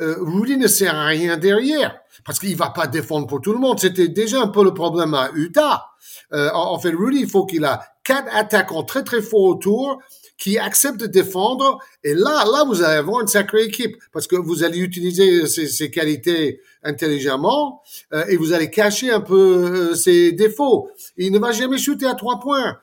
Rudy 0.00 0.56
ne 0.56 0.68
sert 0.68 0.94
à 0.94 1.06
rien 1.06 1.36
derrière 1.36 1.98
parce 2.24 2.38
qu'il 2.38 2.56
va 2.56 2.70
pas 2.70 2.86
défendre 2.86 3.26
pour 3.26 3.40
tout 3.40 3.52
le 3.52 3.58
monde. 3.58 3.80
C'était 3.80 4.06
déjà 4.06 4.40
un 4.40 4.46
peu 4.46 4.62
le 4.62 4.72
problème 4.72 5.12
à 5.14 5.30
Utah. 5.34 5.86
Euh, 6.32 6.50
en 6.52 6.78
fait, 6.78 6.90
Rudy, 6.90 7.20
il 7.20 7.28
faut 7.28 7.46
qu'il 7.46 7.64
a 7.64 7.80
quatre 8.04 8.28
attaquants 8.34 8.82
très 8.82 9.02
très 9.02 9.22
forts 9.22 9.42
autour 9.42 10.00
qui 10.36 10.58
acceptent 10.58 11.00
de 11.00 11.06
défendre. 11.06 11.78
Et 12.04 12.14
là, 12.14 12.44
là, 12.44 12.64
vous 12.64 12.82
allez 12.82 12.98
avoir 12.98 13.20
une 13.20 13.28
sacrée 13.28 13.64
équipe 13.64 13.96
parce 14.12 14.26
que 14.26 14.36
vous 14.36 14.62
allez 14.62 14.78
utiliser 14.78 15.46
ses, 15.46 15.90
qualités 15.90 16.60
intelligemment 16.82 17.82
euh, 18.12 18.24
et 18.28 18.36
vous 18.36 18.52
allez 18.52 18.70
cacher 18.70 19.10
un 19.10 19.20
peu 19.20 19.94
ses 19.94 20.32
défauts. 20.32 20.90
Il 21.16 21.32
ne 21.32 21.38
va 21.38 21.52
jamais 21.52 21.78
shooter 21.78 22.06
à 22.06 22.14
trois 22.14 22.38
points. 22.38 22.78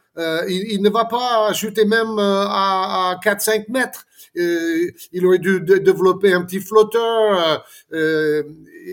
il, 0.48 0.82
ne 0.82 0.90
va 0.90 1.06
pas 1.06 1.54
shooter 1.54 1.86
même 1.86 2.20
à, 2.20 3.12
à 3.12 3.20
4-5 3.24 3.66
mètres. 3.70 4.06
Euh, 4.38 4.92
il 5.12 5.26
aurait 5.26 5.40
dû 5.40 5.62
développer 5.62 6.34
un 6.34 6.44
petit 6.44 6.60
flotteur. 6.60 7.66
Euh, 7.94 8.44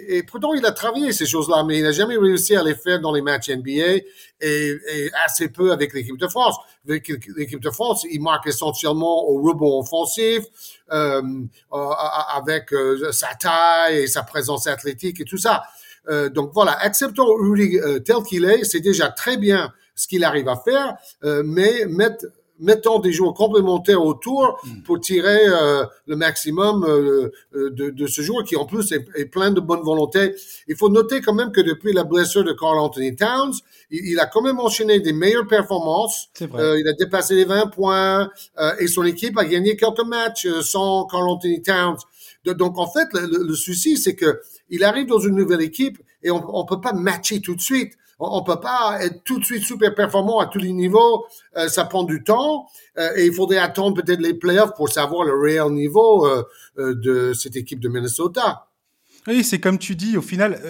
et 0.08 0.22
pourtant, 0.22 0.54
il 0.54 0.64
a 0.64 0.72
travaillé 0.72 1.12
ces 1.12 1.26
choses-là, 1.26 1.64
mais 1.64 1.78
il 1.78 1.82
n'a 1.82 1.92
jamais 1.92 2.16
réussi 2.16 2.56
à 2.56 2.62
les 2.62 2.75
faire 2.75 3.00
dans 3.00 3.12
les 3.12 3.22
matchs 3.22 3.50
NBA 3.50 4.02
et, 4.40 5.11
assez 5.26 5.49
peu 5.49 5.72
avec 5.72 5.92
l'équipe 5.94 6.16
de 6.16 6.28
France. 6.28 6.56
Avec 6.88 7.11
l'équipe 7.37 7.61
de 7.61 7.70
France, 7.70 8.06
il 8.11 8.22
marque 8.22 8.46
essentiellement 8.46 9.28
au 9.28 9.42
rebond 9.42 9.80
offensif, 9.80 10.44
euh, 10.92 11.22
avec 11.70 12.70
sa 13.12 13.34
taille 13.34 13.99
et 13.99 14.06
sa 14.06 14.22
présence 14.22 14.66
athlétique 14.66 15.20
et 15.20 15.25
tout 15.25 15.38
ça. 15.38 15.62
donc 16.30 16.50
voilà, 16.54 16.72
acceptons 16.72 17.26
Rudy 17.34 17.78
tel 18.04 18.22
qu'il 18.26 18.44
est, 18.44 18.64
c'est 18.64 18.80
déjà 18.80 19.11
très 19.11 19.37
bien 19.37 19.72
ce 19.94 20.08
qu'il 20.08 20.25
arrive 20.25 20.49
à 20.49 20.56
faire, 20.56 20.96
mais 21.44 21.84
mettre 21.87 22.26
mettons 22.62 23.00
des 23.00 23.12
joueurs 23.12 23.35
complémentaires 23.35 24.02
autour 24.02 24.61
hmm. 24.64 24.83
pour 24.83 25.00
tirer 25.00 25.49
euh, 25.49 25.85
le 26.07 26.16
maximum 26.16 26.85
euh, 26.85 27.31
euh, 27.54 27.71
de, 27.71 27.90
de, 27.90 28.07
ce 28.07 28.23
joueur 28.23 28.45
qui 28.45 28.57
en 28.57 28.64
plus 28.64 28.92
est, 28.92 29.25
plein 29.26 29.50
de 29.50 29.61
bonne 29.61 29.83
volonté. 29.83 30.35
Il 30.69 30.76
faut 30.76 30.88
noter 30.88 31.21
quand 31.21 31.35
même 31.35 31.50
que 31.50 31.61
depuis 31.61 31.92
la 31.92 32.04
blessure 32.04 32.45
de 32.45 32.52
Carl 32.52 32.78
Anthony 32.78 33.16
Towns, 33.16 33.54
il, 33.90 34.19
a 34.21 34.26
quand 34.26 34.42
même 34.42 34.61
enchaîné 34.61 35.00
des 35.00 35.12
meilleures 35.12 35.47
performances. 35.47 36.28
il 36.40 36.88
a 36.88 36.92
dépassé 36.92 37.35
les 37.35 37.45
20 37.45 37.66
points 37.66 38.31
et 38.78 38.87
son 38.87 39.04
équipe 39.04 39.37
a 39.37 39.45
gagné 39.45 39.76
quelques 39.76 40.07
matchs 40.07 40.47
sans 40.62 41.04
Carl 41.07 41.28
Anthony 41.28 41.62
Towns. 41.62 41.99
donc 42.47 42.78
en 42.78 42.88
fait, 42.88 43.09
le, 43.12 43.45
le 43.45 43.54
souci 43.54 43.97
c'est 43.97 44.14
que 44.14 44.40
il 44.71 44.85
arrive 44.85 45.07
dans 45.07 45.19
une 45.19 45.35
nouvelle 45.35 45.61
équipe 45.61 45.99
et 46.23 46.31
on, 46.31 46.42
on 46.57 46.64
peut 46.64 46.81
pas 46.81 46.92
matcher 46.92 47.40
tout 47.40 47.54
de 47.54 47.61
suite 47.61 47.95
on 48.30 48.42
peut 48.44 48.60
pas 48.60 48.98
être 49.00 49.24
tout 49.24 49.38
de 49.38 49.44
suite 49.44 49.64
super 49.64 49.94
performant 49.94 50.38
à 50.38 50.46
tous 50.46 50.58
les 50.58 50.72
niveaux. 50.72 51.26
Euh, 51.56 51.68
ça 51.68 51.84
prend 51.84 52.04
du 52.04 52.22
temps 52.22 52.68
euh, 52.98 53.10
et 53.16 53.26
il 53.26 53.34
faudrait 53.34 53.58
attendre 53.58 54.00
peut-être 54.00 54.20
les 54.20 54.34
playoffs 54.34 54.74
pour 54.74 54.88
savoir 54.88 55.24
le 55.24 55.38
réel 55.38 55.72
niveau 55.72 56.26
euh, 56.26 56.44
de 56.76 57.32
cette 57.32 57.56
équipe 57.56 57.80
de 57.80 57.88
Minnesota. 57.88 58.68
Oui, 59.26 59.44
c'est 59.44 59.60
comme 59.60 59.78
tu 59.78 59.94
dis, 59.94 60.16
au 60.16 60.22
final, 60.22 60.60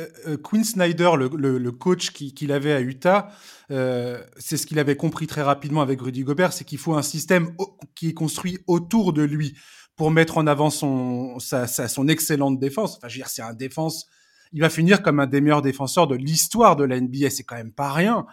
Quinn 0.42 0.62
Snyder, 0.62 1.12
le, 1.16 1.70
coach 1.70 2.10
qu'il 2.10 2.52
avait 2.52 2.74
à 2.74 2.82
Utah, 2.82 3.30
c'est 3.70 4.58
ce 4.58 4.66
qu'il 4.66 4.78
avait 4.78 4.94
compris 4.94 5.26
très 5.26 5.40
rapidement 5.40 5.80
avec 5.80 6.02
Rudy 6.02 6.22
Gobert, 6.22 6.52
c'est 6.52 6.64
qu'il 6.64 6.76
faut 6.76 6.92
un 6.92 7.00
système 7.00 7.56
qui 7.94 8.10
est 8.10 8.12
construit 8.12 8.58
autour 8.66 9.14
de 9.14 9.22
lui 9.22 9.56
pour 9.96 10.10
mettre 10.10 10.36
en 10.36 10.46
avant 10.46 10.68
son, 10.68 11.38
son 11.38 12.08
excellente 12.08 12.60
défense. 12.60 12.98
Enfin, 12.98 13.08
je 13.08 13.14
veux 13.14 13.20
dire, 13.20 13.28
c'est 13.28 13.40
un 13.40 13.54
défense 13.54 14.06
il 14.52 14.60
va 14.60 14.70
finir 14.70 15.02
comme 15.02 15.20
un 15.20 15.26
des 15.26 15.40
meilleurs 15.40 15.62
défenseurs 15.62 16.06
de 16.06 16.14
l'histoire 16.14 16.76
de 16.76 16.84
la 16.84 17.00
NBA. 17.00 17.30
C'est 17.30 17.44
quand 17.44 17.56
même 17.56 17.72
pas 17.72 17.92
rien. 17.92 18.26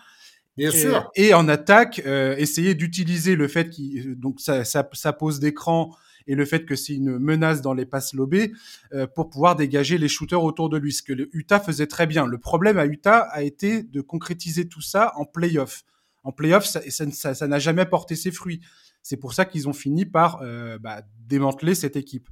Bien 0.57 0.71
sûr. 0.71 1.09
Et 1.15 1.33
en 1.33 1.47
attaque, 1.47 2.01
euh, 2.05 2.35
essayer 2.37 2.75
d'utiliser 2.75 3.35
le 3.35 3.47
fait 3.47 3.69
qu'il 3.69 4.15
donc 4.19 4.41
ça, 4.41 4.65
ça, 4.65 5.13
pose 5.13 5.39
d'écran 5.39 5.95
et 6.27 6.35
le 6.35 6.43
fait 6.45 6.65
que 6.65 6.75
c'est 6.75 6.93
une 6.93 7.17
menace 7.17 7.61
dans 7.61 7.73
les 7.73 7.85
passes 7.85 8.13
lobées 8.13 8.51
euh, 8.93 9.07
pour 9.07 9.29
pouvoir 9.29 9.55
dégager 9.55 9.97
les 9.97 10.09
shooters 10.09 10.43
autour 10.43 10.69
de 10.69 10.77
lui, 10.77 10.91
ce 10.91 11.01
que 11.01 11.13
le 11.13 11.29
Utah 11.31 11.61
faisait 11.61 11.87
très 11.87 12.07
bien. 12.07 12.25
Le 12.25 12.37
problème 12.37 12.77
à 12.77 12.85
Utah 12.85 13.19
a 13.19 13.41
été 13.41 13.83
de 13.83 14.01
concrétiser 14.01 14.67
tout 14.67 14.81
ça 14.81 15.13
en 15.15 15.23
playoff. 15.23 15.85
En 16.23 16.33
playoff, 16.33 16.65
ça 16.65 16.81
n'a 16.81 17.11
ça, 17.13 17.33
ça, 17.33 17.59
jamais 17.59 17.85
porté 17.85 18.17
ses 18.17 18.31
fruits. 18.31 18.59
C'est 19.01 19.17
pour 19.17 19.33
ça 19.33 19.45
qu'ils 19.45 19.69
ont 19.69 19.73
fini 19.73 20.05
par 20.05 20.41
euh, 20.41 20.77
bah, 20.77 21.03
démanteler 21.25 21.73
cette 21.73 21.95
équipe 21.95 22.27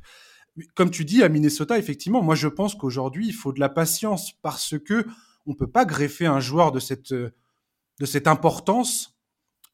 comme 0.76 0.92
tu 0.92 1.06
dis, 1.06 1.24
à 1.24 1.30
Minnesota, 1.30 1.78
effectivement, 1.78 2.22
moi 2.22 2.36
je 2.36 2.48
pense 2.48 2.76
qu'aujourd'hui, 2.76 3.28
il 3.28 3.34
faut 3.34 3.54
de 3.54 3.60
la 3.60 3.70
patience 3.70 4.34
parce 4.42 4.76
que 4.80 5.06
on 5.46 5.54
peut 5.54 5.70
pas 5.70 5.86
greffer 5.86 6.26
un 6.26 6.40
joueur 6.40 6.72
de 6.72 6.80
cette, 6.80 7.14
cette 8.06 8.28
importance 8.28 9.18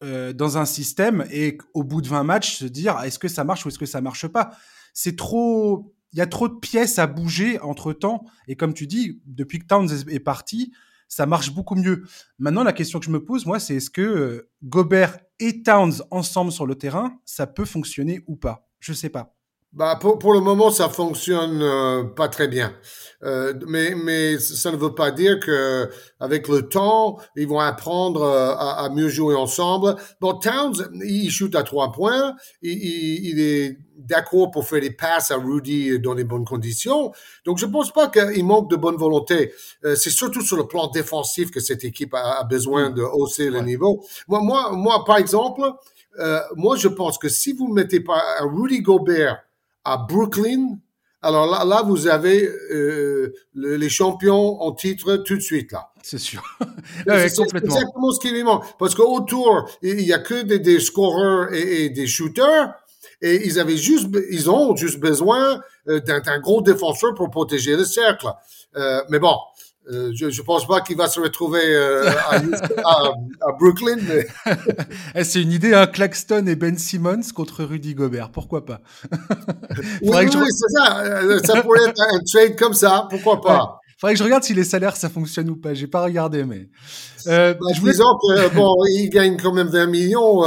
euh, 0.04 0.34
dans 0.34 0.58
un 0.58 0.66
système 0.66 1.26
et 1.32 1.58
au 1.74 1.84
bout 1.84 2.02
de 2.02 2.08
20 2.08 2.24
matchs 2.24 2.58
se 2.58 2.66
dire 2.66 3.00
est-ce 3.04 3.20
que 3.20 3.28
ça 3.28 3.44
marche 3.44 3.66
ou 3.66 3.70
est-ce 3.70 3.80
que 3.80 3.86
ça 3.86 4.02
marche 4.02 4.28
pas? 4.28 4.52
C'est 4.94 5.16
trop, 5.16 5.94
il 6.12 6.20
y 6.20 6.22
a 6.22 6.28
trop 6.28 6.48
de 6.48 6.56
pièces 6.56 7.00
à 7.00 7.08
bouger 7.08 7.60
entre 7.60 7.94
temps 7.94 8.26
et 8.48 8.56
comme 8.56 8.74
tu 8.74 8.86
dis, 8.86 9.22
depuis 9.26 9.60
que 9.60 9.66
Towns 9.66 9.90
est 10.10 10.20
parti, 10.20 10.74
ça 11.08 11.26
marche 11.26 11.54
beaucoup 11.54 11.76
mieux. 11.76 12.04
Maintenant, 12.40 12.64
la 12.64 12.74
question 12.74 13.00
que 13.00 13.06
je 13.06 13.12
me 13.12 13.24
pose, 13.24 13.46
moi, 13.46 13.60
c'est 13.60 13.76
est-ce 13.76 13.90
que 13.90 14.02
euh, 14.02 14.50
Gobert 14.64 15.20
et 15.40 15.64
Towns 15.64 16.02
ensemble 16.12 16.52
sur 16.52 16.66
le 16.66 16.76
terrain, 16.76 17.20
ça 17.24 17.48
peut 17.48 17.66
fonctionner 17.66 18.22
ou 18.28 18.36
pas? 18.36 18.68
Je 18.80 18.94
sais 18.94 19.10
pas. 19.10 19.36
Bah 19.76 19.98
pour, 20.00 20.20
pour 20.20 20.34
le 20.34 20.40
moment 20.40 20.70
ça 20.70 20.88
fonctionne 20.88 21.60
euh, 21.64 22.04
pas 22.04 22.28
très 22.28 22.48
bien, 22.48 22.76
euh, 23.24 23.56
mais 23.68 23.96
mais 23.96 24.38
ça 24.38 24.72
ne 24.72 24.78
veut 24.78 24.94
pas 24.94 25.10
dire 25.10 25.40
que 25.40 25.90
avec 26.20 26.48
le 26.48 26.70
temps 26.70 27.18
ils 27.36 27.48
vont 27.48 27.60
apprendre 27.60 28.22
euh, 28.22 28.52
à, 28.54 28.84
à, 28.86 28.90
mieux 28.90 29.10
jouer 29.10 29.34
ensemble. 29.34 29.96
Bon 30.22 30.36
Towns 30.36 30.90
il 31.04 31.32
shoot 31.32 31.56
à 31.56 31.64
trois 31.64 31.92
points, 31.92 32.36
il, 32.62 32.72
il, 32.72 33.30
il 33.30 33.40
est 33.40 33.78
d'accord 33.98 34.52
pour 34.52 34.68
faire 34.68 34.80
des 34.80 34.92
passes 34.92 35.32
à 35.32 35.38
Rudy 35.38 36.00
dans 36.00 36.14
les 36.14 36.24
bonnes 36.24 36.46
conditions, 36.46 37.12
donc 37.44 37.58
je 37.58 37.66
pense 37.66 37.92
pas 37.92 38.10
qu'il 38.10 38.46
manque 38.46 38.70
de 38.70 38.76
bonne 38.76 38.98
volonté. 38.98 39.54
Euh, 39.86 39.96
c'est 39.96 40.12
surtout 40.12 40.42
sur 40.42 40.58
le 40.58 40.68
plan 40.68 40.86
défensif 40.86 41.50
que 41.50 41.60
cette 41.60 41.84
équipe 41.84 42.14
a, 42.14 42.42
a 42.42 42.44
besoin 42.44 42.92
de 42.92 43.02
hausser 43.02 43.50
le 43.50 43.62
niveau. 43.62 44.06
Moi 44.28 44.40
moi 44.40 44.72
moi 44.74 45.04
par 45.04 45.18
exemple, 45.18 45.64
moi 46.56 46.78
je 46.78 46.90
pense 46.90 47.18
que 47.18 47.28
si 47.28 47.54
vous 47.54 47.74
mettez 47.74 48.02
pas 48.02 48.22
Rudy 48.42 48.84
Gobert 48.84 49.42
à 49.86 49.98
Brooklyn. 49.98 50.78
Alors 51.22 51.50
là, 51.50 51.64
là 51.66 51.84
vous 51.84 52.08
avez 52.08 52.48
euh, 52.72 53.34
les 53.56 53.90
champions 53.90 54.62
en 54.62 54.74
titre 54.74 55.18
tout 55.18 55.36
de 55.36 55.42
suite 55.42 55.72
là. 55.72 55.94
C'est 56.04 56.18
sûr. 56.18 56.44
c'est 57.08 57.24
exactement 57.24 58.12
ce 58.12 58.20
qui 58.20 58.30
lui 58.30 58.44
manque. 58.44 58.66
Parce 58.78 58.94
qu'autour, 58.94 59.70
il 59.82 60.02
y 60.02 60.12
a 60.12 60.20
que 60.20 60.42
des, 60.42 60.60
des 60.60 60.80
scoreurs 60.82 61.54
et, 61.54 61.90
des 61.90 62.08
shooters. 62.08 62.74
Et 63.22 63.48
ils 63.48 63.58
avaient 63.58 63.78
juste, 63.78 64.10
ils 64.32 64.50
ont 64.50 64.76
juste 64.76 65.00
besoin 65.00 65.62
euh, 65.88 66.02
d'un 66.02 66.40
gros 66.40 66.62
défenseur 66.62 67.14
pour 67.16 67.30
protéger 67.30 67.78
le 67.78 67.86
cercle. 67.86 68.28
Euh, 68.76 69.02
mais 69.10 69.20
bon, 69.20 69.36
euh, 69.92 70.12
je 70.16 70.26
ne 70.26 70.46
pense 70.46 70.66
pas 70.66 70.80
qu'il 70.80 70.96
va 70.96 71.08
se 71.08 71.20
retrouver 71.20 71.62
euh, 71.64 72.10
à, 72.10 72.38
à, 73.42 73.52
Brooklyn. 73.60 73.98
Mais... 74.08 74.28
Eh, 75.16 75.24
c'est 75.24 75.42
une 75.42 75.52
idée, 75.52 75.74
hein, 75.74 75.88
Claxton 75.88 76.46
et 76.48 76.56
Ben 76.56 76.78
Simmons 76.78 77.22
contre 77.36 77.64
Rudy 77.64 77.94
Gobert. 77.94 78.32
Pourquoi 78.32 78.66
pas? 78.66 78.82
Oui, 80.02 80.12
oui 80.12 80.48
c'est 80.50 80.70
ça. 80.70 81.00
Euh, 81.02 81.40
ça 81.44 81.62
pourrait 81.62 81.84
être 81.90 82.00
un 82.00 82.20
trade 82.20 82.58
comme 82.58 82.74
ça. 82.74 83.08
Pourquoi 83.10 83.42
pas? 83.42 83.80
Il 83.88 83.96
Faudrait 84.00 84.14
que 84.14 84.20
je 84.20 84.24
regarde 84.24 84.44
si 84.44 84.54
les 84.54 84.64
salaires 84.64 84.96
ça 84.96 85.10
fonctionne 85.10 85.50
ou 85.50 85.56
pas. 85.56 85.74
J'ai 85.74 85.88
pas 85.88 86.04
regardé, 86.04 86.44
mais. 86.44 86.70
Euh, 87.28 87.54
bah, 87.54 87.68
je 87.74 87.80
voulais... 87.80 87.94
Disons 87.94 88.18
que 88.22 88.54
bon, 88.56 88.74
il 88.90 89.10
gagne 89.10 89.38
quand 89.42 89.54
même 89.54 89.68
20 89.68 89.88
millions. 89.88 90.44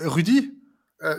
Rudy? 0.00 0.52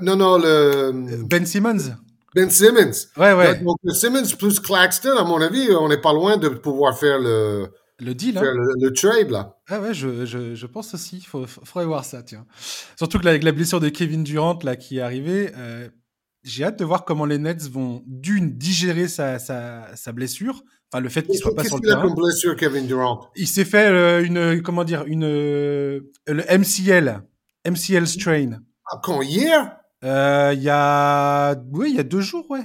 Non, 0.01 0.15
non, 0.15 0.38
le. 0.38 1.24
Ben 1.25 1.46
Simmons. 1.46 1.96
Ben 2.36 2.50
Simmons. 2.50 3.07
Ouais, 3.17 3.33
ouais. 3.33 3.59
Donc, 3.59 3.77
Simmons 3.93 4.36
plus 4.38 4.59
Claxton, 4.59 5.17
à 5.17 5.24
mon 5.24 5.41
avis, 5.41 5.69
on 5.71 5.89
n'est 5.89 6.01
pas 6.01 6.13
loin 6.13 6.38
de 6.38 6.50
pouvoir 6.50 6.98
faire 6.98 7.19
le, 7.19 7.67
Le 8.00 8.13
deal, 8.13 8.38
hein 8.38 8.43
le, 8.43 8.93
trade, 8.93 9.31
là. 9.31 9.57
Ah 9.67 9.79
ouais, 9.81 9.93
je, 9.93 10.25
je, 10.25 10.55
je 10.55 10.65
pense 10.67 10.93
aussi. 10.93 11.17
Il 11.17 11.25
faudrait 11.25 11.86
voir 11.86 12.05
ça, 12.05 12.21
tiens. 12.24 12.45
Surtout 12.98 13.19
que 13.19 13.27
avec 13.27 13.43
la 13.43 13.51
blessure 13.51 13.79
de 13.79 13.89
Kevin 13.89 14.24
Durant, 14.24 14.59
là, 14.63 14.75
qui 14.75 15.00
est 15.00 15.01
arrivée, 15.01 15.51
euh, 15.57 15.89
j'ai 16.43 16.63
hâte 16.63 16.79
de 16.79 16.86
voir 16.86 17.03
comment 17.03 17.25
les 17.25 17.38
Nets 17.38 17.67
vont, 17.69 18.03
d'une, 18.05 18.57
digérer 18.57 19.07
sa, 19.07 19.39
sa, 19.39 19.88
sa 19.95 20.12
blessure. 20.12 20.63
Enfin, 20.91 21.01
le 21.01 21.09
fait 21.09 21.24
qu'il 21.24 21.38
soit 21.38 21.53
pas 21.53 21.63
sur 21.63 21.77
le 21.77 21.81
terrain. 21.81 21.95
Qu'est-ce 21.95 22.03
qu'il 22.03 22.12
a 22.12 22.15
comme 22.15 22.24
blessure, 22.24 22.55
Kevin 22.55 22.88
Durant? 22.88 23.29
Il 23.36 23.48
s'est 23.48 23.65
fait 23.65 23.88
euh, 23.88 24.24
une, 24.24 24.62
comment 24.62 24.83
dire, 24.83 25.03
une, 25.05 25.24
euh, 25.25 26.00
le 26.27 26.43
MCL, 26.43 27.21
MCL 27.67 28.07
strain. 28.07 28.59
Ah, 28.91 29.00
quand, 29.03 29.21
hier? 29.21 29.78
Il 30.03 30.62
y 30.62 30.70
a, 30.70 31.56
oui, 31.72 31.89
il 31.91 31.96
y 31.96 32.00
a 32.00 32.03
deux 32.03 32.22
jours, 32.22 32.46
ouais. 32.50 32.63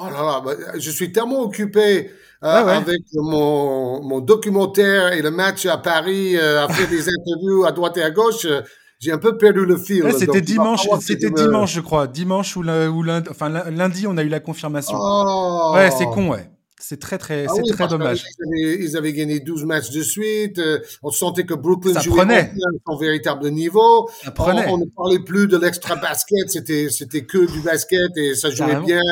Oh 0.00 0.04
là 0.04 0.22
là, 0.22 0.40
bah, 0.44 0.52
je 0.78 0.90
suis 0.90 1.10
tellement 1.10 1.42
occupé 1.42 2.10
euh, 2.44 2.46
avec 2.46 3.00
mon, 3.14 4.00
mon, 4.00 4.20
documentaire 4.20 5.12
et 5.12 5.22
le 5.22 5.32
match 5.32 5.66
à 5.66 5.76
Paris, 5.76 6.36
euh, 6.36 6.64
à 6.64 6.68
faire 6.68 6.88
des 6.90 7.08
interviews 7.08 7.64
à 7.64 7.72
droite 7.72 7.96
et 7.96 8.02
à 8.02 8.12
gauche. 8.12 8.44
Euh, 8.44 8.62
j'ai 9.00 9.10
un 9.10 9.18
peu 9.18 9.36
perdu 9.36 9.64
le 9.64 9.76
fil. 9.76 10.04
c'était 10.16 10.40
dimanche, 10.40 10.86
c'était 11.00 11.30
dimanche, 11.30 11.72
je 11.72 11.80
crois. 11.80 12.06
Dimanche 12.06 12.56
ou, 12.56 12.62
lundi, 12.62 13.28
enfin 13.30 13.48
lundi, 13.48 14.06
on 14.06 14.16
a 14.16 14.22
eu 14.22 14.28
la 14.28 14.40
confirmation. 14.40 14.96
Oh. 15.00 15.72
Ouais, 15.74 15.90
c'est 15.90 16.06
con, 16.06 16.30
ouais. 16.30 16.48
C'est 16.80 17.00
très 17.00 17.18
très, 17.18 17.46
ah 17.48 17.52
c'est 17.54 17.72
très 17.72 17.88
dommage. 17.88 18.24
Ils 18.56 18.96
avaient, 18.96 19.12
gagné 19.12 19.40
12 19.40 19.64
matchs 19.64 19.90
de 19.90 20.02
suite. 20.02 20.60
on 21.02 21.10
sentait 21.10 21.44
que 21.44 21.54
Brooklyn 21.54 22.00
jouait 22.00 22.50
son 22.86 22.96
véritable 22.96 23.50
niveau. 23.50 24.08
Ça 24.22 24.30
prenait. 24.30 24.66
On, 24.68 24.78
ne 24.78 24.84
parlait 24.86 25.18
plus 25.18 25.48
de 25.48 25.56
l'extra 25.56 25.96
basket. 25.96 26.50
C'était 26.50 26.88
c'était 26.90 27.24
que 27.24 27.50
du 27.50 27.60
basket 27.60 28.16
et 28.16 28.34
ça 28.34 28.50
jouait 28.50 28.80
bien. 28.80 29.02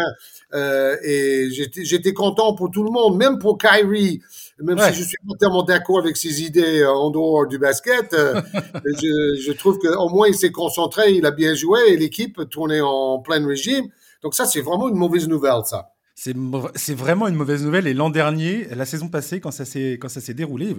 Euh, 0.55 0.97
et 1.03 1.49
j'étais 1.51 2.13
content 2.13 2.55
pour 2.55 2.71
tout 2.71 2.85
le 2.85 2.91
monde, 2.91 3.17
même 3.17 3.39
pour 3.39 3.59
Kyrie, 3.59 4.21
même 4.63 4.79
si 4.79 4.95
je 4.95 5.03
suis 5.03 5.19
pas 5.29 5.35
tellement 5.39 5.65
d'accord 5.65 5.99
avec 5.99 6.17
ses 6.17 6.43
idées 6.43 6.81
euh, 6.81 6.91
en 6.91 7.11
dehors 7.11 7.47
du 7.47 7.59
basket. 7.59 8.13
Euh, 8.15 8.41
je, 8.85 9.41
je, 9.41 9.53
trouve 9.53 9.79
qu'au 9.79 10.09
moins 10.09 10.29
il 10.29 10.35
s'est 10.35 10.53
concentré, 10.53 11.13
il 11.13 11.27
a 11.27 11.33
bien 11.33 11.55
joué 11.55 11.81
et 11.89 11.97
l'équipe 11.97 12.49
tournait 12.49 12.81
en 12.81 13.19
plein 13.19 13.45
régime. 13.45 13.87
Donc 14.23 14.35
ça, 14.35 14.47
c'est 14.47 14.61
vraiment 14.61 14.89
une 14.89 14.97
mauvaise 14.97 15.27
nouvelle, 15.29 15.65
ça. 15.65 15.96
C'est 16.17 16.95
vraiment 16.95 17.29
une 17.29 17.35
mauvaise 17.35 17.63
nouvelle. 17.63 17.87
Et 17.87 17.95
l'an 17.95 18.11
dernier, 18.11 18.67
la 18.75 18.87
saison 18.87 19.09
passée, 19.09 19.41
quand 19.41 19.51
ça 19.51 19.65
s'est 19.65 20.35
déroulé, 20.35 20.75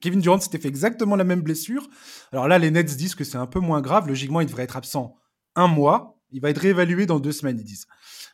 Kevin 0.00 0.20
Durant 0.20 0.40
s'était 0.40 0.58
fait 0.58 0.68
exactement 0.68 1.14
la 1.14 1.24
même 1.24 1.42
blessure. 1.42 1.88
Alors 2.32 2.48
là, 2.48 2.58
les 2.58 2.70
Nets 2.70 2.96
disent 2.96 3.14
que 3.14 3.24
c'est 3.24 3.36
un 3.36 3.46
peu 3.46 3.60
moins 3.60 3.80
grave. 3.80 4.08
Logiquement, 4.08 4.40
il 4.40 4.46
devrait 4.46 4.64
être 4.64 4.76
absent 4.76 5.14
un 5.54 5.68
mois. 5.68 6.18
Il 6.32 6.40
va 6.40 6.50
être 6.50 6.58
réévalué 6.58 7.06
dans 7.06 7.20
deux 7.20 7.32
semaines, 7.32 7.58
ils 7.58 7.64
disent 7.64 7.86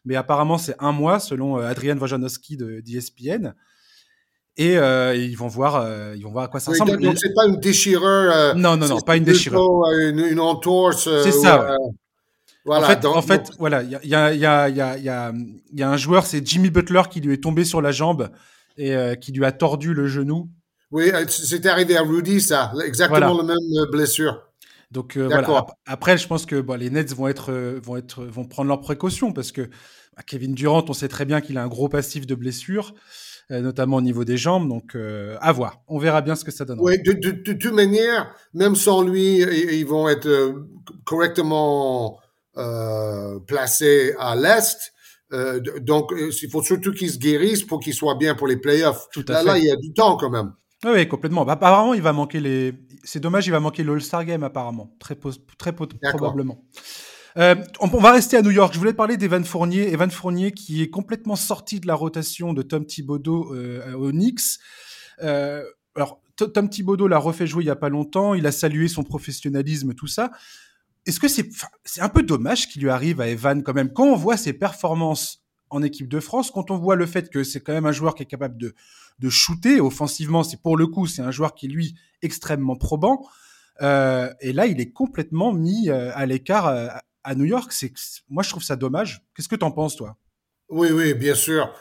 mais 0.04 0.16
apparemment 0.16 0.58
c'est 0.58 0.74
un 0.78 0.92
mois 0.92 1.18
selon 1.18 1.58
euh, 1.58 1.66
Adrian 1.66 1.96
Wojnarowski 1.96 2.56
d'ESPN. 2.56 3.54
Et 4.56 4.78
euh, 4.78 5.16
ils 5.16 5.36
vont 5.36 5.48
voir, 5.48 5.76
euh, 5.76 6.14
ils 6.16 6.22
vont 6.22 6.30
voir 6.30 6.44
à 6.44 6.48
quoi 6.48 6.60
ça 6.60 6.70
ressemble. 6.70 7.00
donc 7.00 7.18
c'est 7.18 7.34
pas 7.34 7.46
une 7.46 7.56
déchirure. 7.56 8.54
non, 8.54 8.76
non, 8.76 8.86
non, 8.86 9.00
pas 9.00 9.16
une 9.16 9.24
déchirure. 9.24 9.60
Une, 10.00 10.20
une 10.20 10.38
entorse. 10.38 11.08
C'est 11.24 11.32
ça. 11.32 11.76
Voilà, 12.64 12.86
en 12.86 12.88
fait, 12.88 13.04
en 13.06 13.22
fait 13.22 13.50
voilà, 13.58 13.82
il 13.82 13.90
y 13.90 13.94
a, 13.96 14.04
y, 14.04 14.14
a, 14.14 14.34
y, 14.34 14.46
a, 14.46 14.68
y, 14.68 15.08
a, 15.08 15.32
y 15.72 15.82
a 15.82 15.90
un 15.90 15.96
joueur, 15.96 16.24
c'est 16.24 16.46
Jimmy 16.46 16.70
Butler, 16.70 17.02
qui 17.10 17.20
lui 17.20 17.34
est 17.34 17.42
tombé 17.42 17.64
sur 17.64 17.82
la 17.82 17.92
jambe 17.92 18.30
et 18.78 18.96
qui 19.20 19.32
lui 19.32 19.44
a 19.44 19.52
tordu 19.52 19.92
le 19.92 20.06
genou. 20.06 20.48
Oui, 20.90 21.10
c'était 21.28 21.68
arrivé 21.68 21.96
à 21.96 22.02
Rudy, 22.02 22.40
ça, 22.40 22.72
exactement 22.84 23.36
la 23.36 23.42
même 23.42 23.90
blessure. 23.90 24.40
Donc 24.94 25.16
euh, 25.16 25.26
voilà. 25.26 25.66
Après, 25.86 26.16
je 26.16 26.26
pense 26.28 26.46
que 26.46 26.60
bon, 26.60 26.78
les 26.78 26.88
Nets 26.88 27.12
vont 27.14 27.26
être, 27.26 27.50
euh, 27.50 27.80
vont 27.82 27.96
être, 27.96 28.24
vont 28.24 28.44
prendre 28.44 28.68
leurs 28.68 28.80
précautions 28.80 29.32
parce 29.32 29.50
que 29.50 29.62
bah, 30.16 30.22
Kevin 30.24 30.54
Durant, 30.54 30.84
on 30.88 30.92
sait 30.92 31.08
très 31.08 31.24
bien 31.24 31.40
qu'il 31.40 31.58
a 31.58 31.64
un 31.64 31.68
gros 31.68 31.88
passif 31.88 32.28
de 32.28 32.36
blessures, 32.36 32.94
euh, 33.50 33.60
notamment 33.60 33.96
au 33.96 34.00
niveau 34.00 34.24
des 34.24 34.36
jambes. 34.36 34.68
Donc 34.68 34.96
à 35.40 35.52
voir. 35.52 35.82
On 35.88 35.98
verra 35.98 36.22
bien 36.22 36.36
ce 36.36 36.44
que 36.44 36.52
ça 36.52 36.64
donne. 36.64 36.78
Oui, 36.80 37.02
de, 37.02 37.12
toute 37.52 37.72
manière, 37.72 38.32
même 38.54 38.76
sans 38.76 39.02
lui, 39.02 39.38
ils 39.40 39.86
vont 39.86 40.08
être 40.08 40.64
correctement 41.04 42.20
placés 43.46 44.14
à 44.18 44.36
l'est. 44.36 44.92
donc, 45.80 46.12
il 46.16 46.50
faut 46.50 46.62
surtout 46.62 46.92
qu'ils 46.92 47.10
se 47.10 47.18
guérissent 47.18 47.64
pour 47.64 47.80
qu'ils 47.80 47.94
soient 47.94 48.16
bien 48.16 48.34
pour 48.34 48.46
les 48.46 48.56
playoffs. 48.56 49.08
Tout 49.12 49.24
à 49.28 49.32
là, 49.32 49.38
fait. 49.40 49.46
là, 49.46 49.58
il 49.58 49.64
y 49.64 49.70
a 49.70 49.76
du 49.76 49.92
temps 49.92 50.16
quand 50.16 50.30
même. 50.30 50.52
Oui, 50.84 51.08
complètement. 51.08 51.44
Bah, 51.44 51.54
apparemment, 51.54 51.94
il 51.94 52.02
va 52.02 52.12
manquer 52.12 52.40
les. 52.40 52.74
C'est 53.04 53.20
dommage, 53.20 53.46
il 53.46 53.50
va 53.50 53.60
manquer 53.60 53.82
le 53.82 53.94
All-Star 53.94 54.24
Game, 54.24 54.42
apparemment. 54.42 54.94
Très, 54.98 55.16
très 55.58 55.72
probablement. 55.72 56.64
Euh, 57.36 57.56
on, 57.80 57.86
va 57.86 58.12
rester 58.12 58.36
à 58.36 58.42
New 58.42 58.50
York. 58.50 58.72
Je 58.74 58.78
voulais 58.78 58.92
parler 58.92 59.16
d'Evan 59.16 59.44
Fournier. 59.44 59.92
Evan 59.92 60.10
Fournier 60.10 60.52
qui 60.52 60.82
est 60.82 60.90
complètement 60.90 61.36
sorti 61.36 61.80
de 61.80 61.86
la 61.86 61.94
rotation 61.94 62.52
de 62.52 62.62
Tom 62.62 62.86
Thibodeau 62.86 63.52
euh, 63.54 63.94
au 63.94 64.12
Knicks. 64.12 64.58
Euh, 65.22 65.64
alors, 65.96 66.20
Tom 66.36 66.68
Thibodeau 66.68 67.08
l'a 67.08 67.18
refait 67.18 67.46
jouer 67.46 67.64
il 67.64 67.66
y 67.66 67.70
a 67.70 67.76
pas 67.76 67.88
longtemps. 67.88 68.34
Il 68.34 68.46
a 68.46 68.52
salué 68.52 68.88
son 68.88 69.02
professionnalisme, 69.02 69.94
tout 69.94 70.06
ça. 70.06 70.30
Est-ce 71.06 71.20
que 71.20 71.28
c'est 71.28 71.48
c'est 71.84 72.00
un 72.00 72.08
peu 72.08 72.22
dommage 72.22 72.68
qu'il 72.68 72.82
lui 72.82 72.90
arrive 72.90 73.20
à 73.20 73.28
Evan 73.28 73.62
quand 73.62 73.74
même 73.74 73.92
quand 73.92 74.06
on 74.06 74.16
voit 74.16 74.36
ses 74.36 74.52
performances 74.52 75.42
en 75.70 75.82
équipe 75.82 76.08
de 76.08 76.20
France, 76.20 76.50
quand 76.50 76.70
on 76.70 76.78
voit 76.78 76.96
le 76.96 77.06
fait 77.06 77.30
que 77.30 77.42
c'est 77.44 77.60
quand 77.60 77.72
même 77.72 77.86
un 77.86 77.92
joueur 77.92 78.14
qui 78.14 78.22
est 78.22 78.26
capable 78.26 78.56
de 78.56 78.74
de 79.18 79.28
shooter. 79.28 79.80
Offensivement, 79.80 80.42
c'est 80.42 80.60
pour 80.60 80.76
le 80.76 80.86
coup, 80.86 81.06
c'est 81.06 81.22
un 81.22 81.30
joueur 81.30 81.54
qui 81.54 81.68
lui 81.68 81.94
extrêmement 82.22 82.76
probant. 82.76 83.26
Euh, 83.82 84.32
et 84.40 84.52
là, 84.52 84.66
il 84.66 84.80
est 84.80 84.90
complètement 84.90 85.52
mis 85.52 85.90
euh, 85.90 86.10
à 86.14 86.26
l'écart 86.26 86.66
euh, 86.66 86.88
à 87.22 87.34
New 87.34 87.44
York. 87.44 87.72
C'est 87.72 87.92
moi, 88.28 88.42
je 88.42 88.50
trouve 88.50 88.62
ça 88.62 88.76
dommage. 88.76 89.22
Qu'est-ce 89.34 89.48
que 89.48 89.56
tu 89.56 89.64
en 89.64 89.70
penses, 89.70 89.96
toi? 89.96 90.16
Oui, 90.68 90.88
oui, 90.90 91.14
bien 91.14 91.34
sûr. 91.34 91.72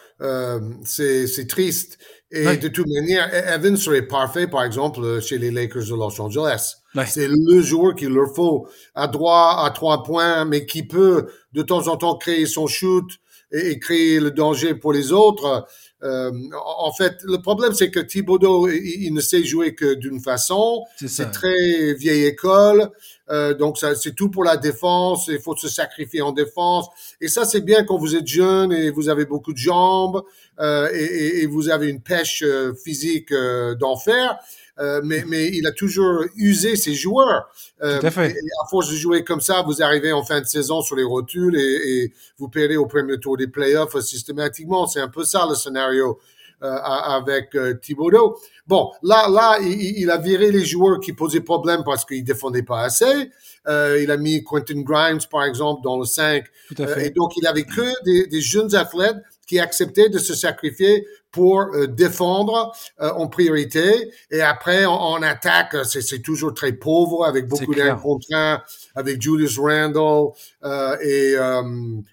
C'est 0.84 1.48
triste. 1.48 1.98
Et 2.32 2.58
de 2.58 2.68
toute 2.68 2.88
manière, 2.88 3.30
e-, 3.32 3.56
Evans 3.56 3.78
serait 3.78 4.08
parfait, 4.08 4.48
par 4.48 4.64
exemple, 4.64 5.22
chez 5.22 5.38
les 5.38 5.52
Lakers 5.52 5.86
de 5.86 5.96
Los 5.96 6.20
Angeles. 6.20 6.78
C'est 7.06 7.28
le 7.28 7.62
joueur 7.62 7.96
qu'il 7.96 8.10
leur 8.10 8.34
faut 8.36 8.68
à 8.96 9.08
droit, 9.08 9.64
à 9.64 9.72
trois 9.72 10.04
points, 10.04 10.46
mais 10.46 10.66
qui 10.66 10.84
peut 10.84 11.28
de 11.54 11.62
temps 11.62 11.88
en 11.88 11.98
temps 11.98 12.18
créer 12.18 12.46
son 12.46 12.68
shoot 12.68 13.06
et, 13.52 13.78
créer 13.80 14.20
le 14.20 14.32
danger 14.32 14.74
pour 14.74 14.94
les 14.94 15.12
autres. 15.12 15.68
Euh, 16.04 16.32
en 16.66 16.92
fait, 16.92 17.18
le 17.24 17.38
problème, 17.42 17.74
c'est 17.74 17.90
que 17.90 18.00
Thibodeau, 18.00 18.68
il, 18.68 19.14
ne 19.14 19.22
sait 19.22 19.44
jouer 19.44 19.74
que 19.74 19.94
d'une 19.94 20.20
façon. 20.20 20.84
C'est 21.06 21.32
très 21.32 21.94
vieille 21.94 22.26
école. 22.26 22.90
Euh, 23.30 23.54
donc, 23.54 23.78
c'est 23.78 24.14
tout 24.14 24.30
pour 24.30 24.44
la 24.44 24.58
défense. 24.58 25.28
Il 25.28 25.40
faut 25.40 25.56
se 25.56 25.70
sacrifier 25.70 26.22
en 26.22 26.34
défense. 26.34 26.88
Et 27.22 27.28
ça, 27.30 27.46
c'est 27.46 27.62
bien 27.62 27.84
quand 27.84 27.98
vous 27.98 28.16
êtes 28.16 28.28
jeune 28.28 28.74
et 28.74 28.92
vous 28.92 29.08
avez 29.08 29.26
beaucoup 29.26 29.54
de 29.54 29.58
jambes 29.58 30.24
euh, 30.60 30.90
et, 30.94 31.42
et, 31.42 31.46
vous 31.48 31.70
avez 31.70 31.90
une 31.90 32.02
pêche 32.02 32.44
euh, 32.44 32.74
physique 32.76 33.32
euh, 33.32 33.74
d'enfer. 33.74 34.38
Euh, 34.80 35.02
mais, 35.04 35.24
mais 35.28 35.50
il 35.50 35.68
a 35.68 35.72
toujours 35.72 36.24
usé 36.36 36.76
ses 36.76 36.96
joueurs. 36.96 37.48
Euh, 37.84 38.00
Tout 38.00 38.08
à 38.08 38.12
fait. 38.12 38.36
à 38.64 38.68
force 38.70 38.90
de 38.90 38.96
jouer 38.96 39.24
comme 39.24 39.42
ça, 39.42 39.62
vous 39.62 39.84
arrivez 39.84 40.12
en 40.12 40.24
fin 40.24 40.42
de 40.42 40.46
saison 40.46 40.82
sur 40.82 40.96
les 40.96 41.04
rotules 41.04 41.56
et, 41.56 41.60
et 42.04 42.14
vous 42.40 42.50
perdez 42.50 42.76
au 42.76 42.88
premier 42.88 43.20
tour 43.20 43.38
des 43.38 43.48
playoffs 43.48 44.00
systématiquement. 44.00 44.88
C'est 44.88 45.02
un 45.02 45.10
peu 45.10 45.24
ça 45.24 45.46
le 45.48 45.56
scénario 45.56 46.20
euh, 46.64 46.78
avec 46.78 47.56
euh, 47.56 47.74
Thibodeau. 47.74 48.38
Bon, 48.66 48.90
là, 49.02 49.28
là, 49.30 49.58
il, 49.60 50.00
il, 50.00 50.10
a 50.10 50.16
viré 50.18 50.50
les 50.50 50.64
joueurs 50.64 51.02
qui 51.02 51.12
posaient 51.12 51.42
problème 51.42 51.84
parce 51.84 52.06
qu'ils 52.06 52.24
défendaient 52.24 52.64
pas 52.64 52.84
assez. 52.84 53.32
Euh, 53.68 54.00
il 54.02 54.10
a 54.10 54.16
mis 54.16 54.46
Quentin 54.46 54.80
Grimes, 54.80 55.20
par 55.30 55.44
exemple, 55.44 55.82
dans 55.84 56.00
le 56.00 56.06
5. 56.06 56.46
Tout 56.70 56.82
à 56.82 56.88
fait. 56.88 57.08
et 57.08 57.10
donc, 57.10 57.36
il 57.36 57.46
avait 57.48 57.66
que 57.66 58.04
des, 58.06 58.28
des 58.28 58.40
jeunes 58.40 58.74
athlètes 58.76 59.18
qui 59.48 59.60
acceptaient 59.60 60.10
de 60.10 60.20
se 60.20 60.34
sacrifier 60.34 61.06
pour 61.32 61.62
euh, 61.62 61.88
défendre 61.88 62.72
euh, 63.02 63.10
en 63.12 63.28
priorité. 63.28 64.12
Et 64.32 64.42
après, 64.42 64.86
en, 64.86 65.22
attaque, 65.22 65.76
c'est 65.84 66.22
toujours 66.22 66.54
très 66.54 66.74
pauvre 66.74 67.26
avec 67.26 67.48
beaucoup 67.48 67.74
d'incontraints, 67.74 68.62
avec 68.96 69.22
Julius 69.22 69.58
Randle 69.58 70.32
euh, 70.64 70.96
et 71.02 71.36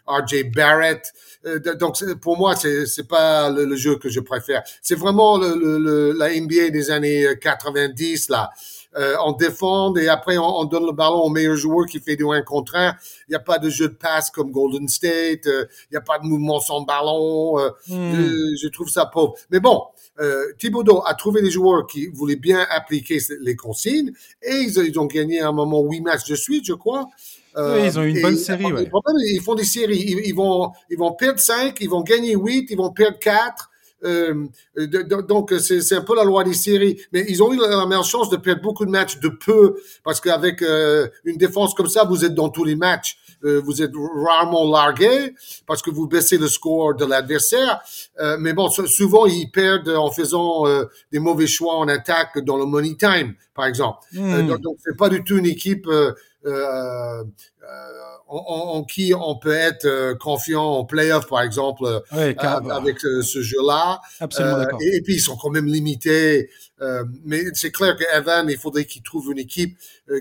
RJ 0.06 0.50
Barrett. 0.54 1.12
donc, 1.78 1.96
pour 2.20 2.36
moi, 2.36 2.54
c'est 2.56 3.08
pas 3.08 3.50
le, 3.50 3.76
jeu 3.76 3.96
que 3.96 4.08
je 4.08 4.20
préfère. 4.20 4.62
C'est 4.82 4.94
vraiment 4.94 5.36
le, 5.38 5.78
le, 5.78 6.12
la 6.12 6.28
NBA 6.28 6.70
des 6.70 6.90
années 6.90 7.26
90, 7.40 8.30
là 8.30 8.50
euh, 8.96 9.14
on 9.24 9.32
défend 9.32 9.94
et 9.96 10.08
après 10.08 10.36
on, 10.36 10.64
donne 10.64 10.86
le 10.86 10.92
ballon 10.92 11.22
au 11.22 11.28
meilleur 11.28 11.54
joueur 11.54 11.86
qui 11.86 12.00
fait 12.00 12.16
du 12.16 12.24
1 12.24 12.42
contre 12.42 12.74
1. 12.74 12.96
Il 13.28 13.30
n'y 13.30 13.36
a 13.36 13.40
pas 13.40 13.58
de 13.58 13.70
jeu 13.70 13.88
de 13.88 13.94
passe 13.94 14.30
comme 14.30 14.50
Golden 14.50 14.88
State, 14.88 15.46
euh, 15.46 15.66
il 15.90 15.92
n'y 15.92 15.96
a 15.96 16.00
pas 16.00 16.18
de 16.18 16.24
mouvement 16.24 16.60
sans 16.60 16.82
ballon. 16.82 17.58
Euh, 17.58 17.70
hmm. 17.88 18.56
je, 18.60 18.68
trouve 18.68 18.88
ça 18.88 19.06
pauvre. 19.06 19.34
Mais 19.50 19.60
bon, 19.60 19.82
euh, 20.18 20.44
Thibodeau 20.58 21.02
a 21.06 21.14
trouvé 21.14 21.40
des 21.40 21.50
joueurs 21.50 21.86
qui 21.86 22.08
voulaient 22.08 22.36
bien 22.36 22.66
appliquer 22.70 23.18
les 23.40 23.54
consignes 23.54 24.12
et 24.42 24.54
ils, 24.54 24.76
ils 24.78 24.98
ont 24.98 25.06
gagné 25.06 25.40
à 25.40 25.48
un 25.48 25.52
moment 25.52 25.82
8 25.82 26.00
matchs 26.00 26.28
de 26.28 26.34
suite, 26.34 26.64
je 26.66 26.74
crois. 26.74 27.06
oui, 27.56 27.82
ils 27.84 27.98
ont 27.98 28.02
une 28.02 28.20
bonne 28.20 28.36
série. 28.36 28.72
Ouais. 28.72 28.90
Ils 29.32 29.40
font 29.40 29.54
des 29.54 29.64
séries. 29.64 30.04
Ils, 30.04 30.26
ils, 30.26 30.34
vont, 30.34 30.72
ils 30.90 30.98
vont 30.98 31.12
perdre 31.12 31.38
5, 31.38 31.76
ils 31.80 31.88
vont 31.88 32.02
gagner 32.02 32.34
8, 32.34 32.66
ils 32.70 32.76
vont 32.76 32.90
perdre 32.90 33.18
4. 33.20 33.69
Euh, 34.04 34.46
donc 35.28 35.52
c'est 35.58 35.94
un 35.94 36.00
peu 36.02 36.14
la 36.14 36.24
loi 36.24 36.44
des 36.44 36.54
séries. 36.54 37.00
Mais 37.12 37.24
ils 37.28 37.42
ont 37.42 37.52
eu 37.52 37.58
la 37.58 37.86
meilleure 37.86 38.04
chance 38.04 38.30
de 38.30 38.36
perdre 38.36 38.62
beaucoup 38.62 38.84
de 38.84 38.90
matchs 38.90 39.18
de 39.20 39.28
peu 39.28 39.76
parce 40.04 40.20
qu'avec 40.20 40.62
euh, 40.62 41.08
une 41.24 41.36
défense 41.36 41.74
comme 41.74 41.88
ça, 41.88 42.04
vous 42.04 42.24
êtes 42.24 42.34
dans 42.34 42.48
tous 42.48 42.64
les 42.64 42.76
matchs. 42.76 43.18
Euh, 43.44 43.60
vous 43.64 43.80
êtes 43.82 43.92
rarement 44.26 44.70
largué 44.70 45.34
parce 45.66 45.80
que 45.82 45.90
vous 45.90 46.06
baissez 46.06 46.36
le 46.36 46.48
score 46.48 46.94
de 46.94 47.04
l'adversaire. 47.04 47.80
Euh, 48.20 48.36
mais 48.38 48.52
bon, 48.52 48.68
souvent 48.68 49.26
ils 49.26 49.50
perdent 49.50 49.88
en 49.88 50.10
faisant 50.10 50.64
des 51.12 51.18
mauvais 51.18 51.46
choix 51.46 51.76
en 51.76 51.88
attaque 51.88 52.38
dans 52.40 52.56
le 52.56 52.66
money 52.66 52.96
time, 52.96 53.34
par 53.54 53.66
exemple. 53.66 53.98
Hmm. 54.12 54.46
donc, 54.46 54.60
donc 54.60 54.76
c'est 54.84 54.96
pas 54.96 55.08
du 55.08 55.24
tout 55.24 55.38
une 55.38 55.46
équipe 55.46 55.88
en, 58.30 58.84
qui 58.84 59.12
on 59.14 59.36
peut 59.36 59.52
être 59.52 59.84
euh, 59.86 60.14
confiant 60.14 60.64
en 60.64 60.84
playoff, 60.84 61.26
par 61.26 61.42
exemple, 61.42 61.84
euh, 61.84 62.00
avec 62.12 63.04
euh, 63.04 63.22
ce 63.22 63.42
jeu-là. 63.42 64.00
Absolument 64.20 64.62
et, 64.80 65.00
puis, 65.02 65.14
ils 65.14 65.20
sont 65.20 65.36
quand 65.36 65.50
même 65.50 65.66
limités. 65.66 66.50
mais 67.24 67.42
c'est 67.54 67.70
clair 67.70 67.96
qu'Evan, 67.96 68.48
il 68.48 68.56
faudrait 68.56 68.84
qu'il 68.84 69.02
trouve 69.02 69.32
une 69.32 69.38
équipe 69.38 69.76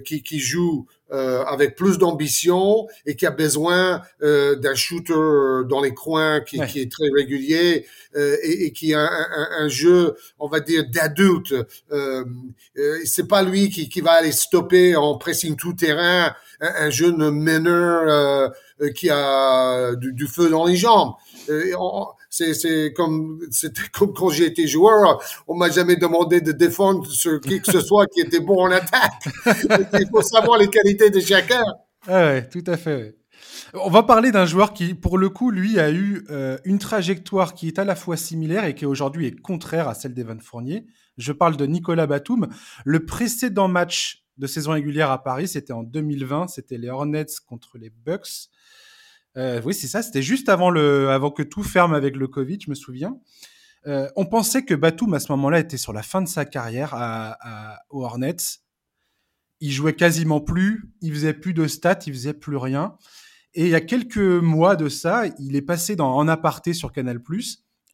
qui, 0.05 0.23
qui 0.23 0.39
joue 0.39 0.87
avec 1.11 1.75
plus 1.75 1.97
d'ambition 1.97 2.87
et 3.05 3.15
qui 3.15 3.25
a 3.25 3.31
besoin 3.31 4.01
d'un 4.21 4.75
shooter 4.75 5.67
dans 5.67 5.81
les 5.81 5.93
coins 5.93 6.41
qui, 6.41 6.59
qui 6.67 6.81
est 6.81 6.91
très 6.91 7.07
régulier 7.15 7.85
et, 8.15 8.65
et, 8.65 8.71
qui 8.71 8.93
a 8.93 9.01
un, 9.01 9.63
un, 9.63 9.67
jeu, 9.69 10.15
on 10.39 10.47
va 10.47 10.59
dire, 10.59 10.83
d'adulte. 10.89 11.53
Euh, 11.91 12.23
c'est 13.05 13.27
pas 13.27 13.43
lui 13.43 13.69
qui, 13.69 13.89
qui 13.89 14.01
va 14.01 14.11
aller 14.11 14.31
stopper 14.31 14.95
en 14.95 15.17
pressing 15.17 15.55
tout 15.55 15.73
terrain 15.73 16.33
un, 16.61 16.89
jeune 16.89 17.31
meneur 17.31 18.03
euh, 18.07 18.49
euh, 18.81 18.91
qui 18.91 19.09
a 19.09 19.95
du, 19.95 20.27
feu 20.27 20.49
dans 20.49 20.65
les 20.65 20.75
jambes. 20.75 21.13
Euh, 21.49 21.73
c'est 22.29 22.93
comme 22.95 23.39
c'était 23.51 23.81
comme 23.93 24.13
quand 24.13 24.29
j'ai 24.29 24.45
été 24.45 24.67
joueur, 24.67 25.21
on 25.47 25.55
m'a 25.55 25.69
jamais 25.69 25.95
demandé 25.95 26.41
de 26.41 26.51
défendre 26.51 27.05
sur 27.07 27.41
qui 27.41 27.61
que 27.61 27.71
ce 27.71 27.81
soit 27.81 28.05
qui 28.07 28.21
était 28.21 28.39
bon 28.39 28.61
en 28.61 28.71
attaque. 28.71 29.27
Il 29.45 30.07
faut 30.11 30.21
savoir 30.21 30.57
les 30.57 30.67
qualités 30.67 31.09
de 31.09 31.19
chacun. 31.19 31.63
Ah 32.07 32.27
ouais, 32.27 32.47
tout 32.47 32.63
à 32.67 32.77
fait. 32.77 33.15
On 33.73 33.89
va 33.89 34.03
parler 34.03 34.31
d'un 34.31 34.45
joueur 34.45 34.73
qui, 34.73 34.95
pour 34.95 35.17
le 35.17 35.29
coup, 35.29 35.51
lui, 35.51 35.79
a 35.79 35.91
eu 35.91 36.25
une 36.65 36.79
trajectoire 36.79 37.53
qui 37.53 37.67
est 37.67 37.77
à 37.77 37.85
la 37.85 37.95
fois 37.95 38.17
similaire 38.17 38.65
et 38.65 38.73
qui 38.73 38.85
aujourd'hui 38.85 39.27
est 39.27 39.39
contraire 39.39 39.87
à 39.87 39.93
celle 39.93 40.13
d'Evan 40.13 40.39
Fournier. 40.39 40.87
Je 41.17 41.33
parle 41.33 41.57
de 41.57 41.65
Nicolas 41.65 42.07
Batum. 42.07 42.47
Le 42.85 43.05
précédent 43.05 43.67
match 43.67 44.25
de 44.37 44.47
saison 44.47 44.71
régulière 44.71 45.11
à 45.11 45.21
Paris, 45.21 45.49
c'était 45.49 45.73
en 45.73 45.83
2020, 45.83 46.47
c'était 46.47 46.77
les 46.77 46.89
Hornets 46.89 47.25
contre 47.45 47.77
les 47.77 47.89
Bucks. 47.89 48.49
Euh, 49.37 49.61
oui, 49.63 49.73
c'est 49.73 49.87
ça, 49.87 50.01
c'était 50.01 50.21
juste 50.21 50.49
avant, 50.49 50.69
le, 50.69 51.09
avant 51.09 51.31
que 51.31 51.43
tout 51.43 51.63
ferme 51.63 51.93
avec 51.93 52.15
le 52.15 52.27
Covid, 52.27 52.59
je 52.61 52.69
me 52.69 52.75
souviens. 52.75 53.19
Euh, 53.87 54.09
on 54.15 54.25
pensait 54.25 54.65
que 54.65 54.73
Batum, 54.73 55.13
à 55.13 55.19
ce 55.19 55.31
moment-là, 55.31 55.59
était 55.59 55.77
sur 55.77 55.93
la 55.93 56.03
fin 56.03 56.21
de 56.21 56.27
sa 56.27 56.45
carrière 56.45 56.93
à, 56.93 57.79
aux 57.89 58.03
Hornets. 58.03 58.35
Il 59.61 59.71
jouait 59.71 59.93
quasiment 59.93 60.41
plus, 60.41 60.91
il 61.01 61.13
faisait 61.13 61.33
plus 61.33 61.53
de 61.53 61.67
stats, 61.67 61.99
il 62.05 62.13
faisait 62.13 62.33
plus 62.33 62.57
rien. 62.57 62.95
Et 63.53 63.65
il 63.65 63.69
y 63.69 63.75
a 63.75 63.81
quelques 63.81 64.17
mois 64.17 64.75
de 64.75 64.89
ça, 64.89 65.23
il 65.39 65.55
est 65.55 65.61
passé 65.61 65.95
dans, 65.95 66.15
en 66.15 66.27
aparté 66.27 66.73
sur 66.73 66.91
Canal+, 66.91 67.19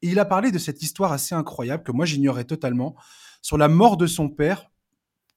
et 0.02 0.08
il 0.10 0.19
a 0.19 0.26
parlé 0.26 0.52
de 0.52 0.58
cette 0.58 0.82
histoire 0.82 1.12
assez 1.12 1.34
incroyable 1.34 1.84
que 1.84 1.91
moi 1.91 2.06
j'ignorais 2.06 2.43
totalement, 2.43 2.95
sur 3.41 3.58
la 3.58 3.67
mort 3.67 3.98
de 3.98 4.08
son 4.08 4.30
père 4.30 4.69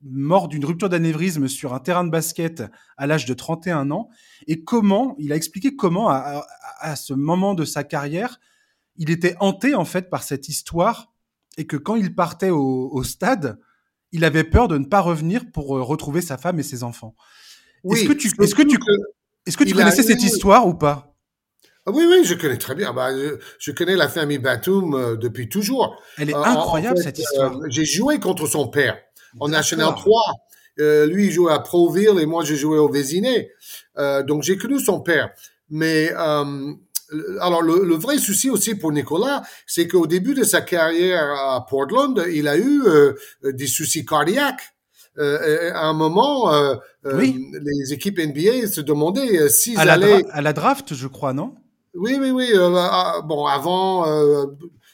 mort 0.02 0.48
d'une 0.48 0.64
rupture 0.64 0.88
d'anévrisme 0.88 1.48
sur 1.48 1.74
un 1.74 1.80
terrain 1.80 2.04
de 2.04 2.10
basket 2.10 2.62
à 2.96 3.06
l'âge 3.06 3.26
de 3.26 3.34
31 3.34 3.90
ans, 3.90 4.08
et 4.46 4.62
comment, 4.62 5.14
il 5.18 5.32
a 5.32 5.36
expliqué 5.36 5.74
comment, 5.76 6.08
à, 6.08 6.96
ce 6.96 7.12
moment 7.12 7.54
de 7.54 7.64
sa 7.64 7.84
carrière, 7.84 8.40
il 8.96 9.10
était 9.10 9.36
hanté 9.40 9.74
en 9.74 9.84
fait 9.84 10.10
par 10.10 10.22
cette 10.22 10.48
histoire, 10.48 11.12
et 11.56 11.66
que 11.66 11.76
quand 11.76 11.96
il 11.96 12.14
partait 12.14 12.50
au, 12.50 13.02
stade, 13.02 13.58
il 14.12 14.24
avait 14.24 14.44
peur 14.44 14.68
de 14.68 14.78
ne 14.78 14.84
pas 14.84 15.00
revenir 15.00 15.50
pour 15.52 15.76
euh, 15.76 15.82
retrouver 15.82 16.22
sa 16.22 16.38
femme 16.38 16.58
et 16.58 16.62
ses 16.62 16.82
enfants. 16.82 17.14
est-ce 17.92 18.04
que 18.06 18.12
tu, 18.12 18.28
est-ce 18.40 18.54
que 18.54 18.62
tu, 18.62 18.78
est-ce 19.44 19.56
que 19.56 19.64
tu 19.64 19.74
connaissais 19.74 20.02
cette 20.02 20.22
histoire 20.22 20.66
ou 20.66 20.74
pas? 20.74 21.08
Ah 21.88 21.90
oui, 21.90 22.04
oui, 22.06 22.22
je 22.22 22.34
connais 22.34 22.58
très 22.58 22.74
bien. 22.74 22.92
Bah, 22.92 23.08
je, 23.58 23.70
connais 23.72 23.96
la 23.96 24.08
famille 24.10 24.38
Batum 24.38 24.94
euh, 24.94 25.16
depuis 25.16 25.48
toujours. 25.48 25.96
Elle 26.18 26.28
est 26.28 26.34
incroyable, 26.34 26.98
cette 26.98 27.18
histoire. 27.18 27.56
Euh, 27.56 27.66
j'ai 27.70 27.86
joué 27.86 28.20
contre 28.20 28.46
son 28.46 28.68
père 28.68 28.98
en 29.40 29.48
National 29.48 29.94
3. 29.94 30.22
Euh, 30.80 31.06
lui, 31.06 31.26
il 31.26 31.30
jouait 31.30 31.52
à 31.52 31.58
Proville 31.58 32.18
et 32.20 32.26
moi, 32.26 32.44
je 32.44 32.54
jouais 32.54 32.78
au 32.78 32.88
Vésiné. 32.88 33.50
Euh, 33.98 34.22
donc, 34.22 34.42
j'ai 34.42 34.56
connu 34.56 34.78
son 34.78 35.00
père. 35.00 35.30
Mais 35.70 36.12
euh, 36.12 36.72
alors, 37.40 37.62
le, 37.62 37.94
vrai 37.94 38.18
souci 38.18 38.48
aussi 38.48 38.74
pour 38.74 38.92
Nicolas, 38.92 39.42
c'est 39.66 39.88
qu'au 39.88 40.06
début 40.06 40.34
de 40.34 40.44
sa 40.44 40.60
carrière 40.60 41.30
à 41.30 41.66
Portland, 41.68 42.24
il 42.32 42.48
a 42.48 42.56
eu 42.58 42.82
des 43.42 43.66
soucis 43.66 44.04
cardiaques. 44.04 44.74
à 45.18 45.86
un 45.86 45.94
moment, 45.94 46.50
les 47.04 47.92
équipes 47.92 48.18
NBA 48.18 48.68
se 48.68 48.80
demandaient 48.80 49.48
s'ils 49.48 49.78
allaient... 49.78 50.24
à 50.30 50.40
la 50.40 50.52
draft, 50.52 50.94
je 50.94 51.06
crois, 51.08 51.32
non? 51.32 51.54
Oui, 51.94 52.16
oui, 52.20 52.30
oui. 52.30 52.52
bon, 53.24 53.46
avant, 53.46 54.06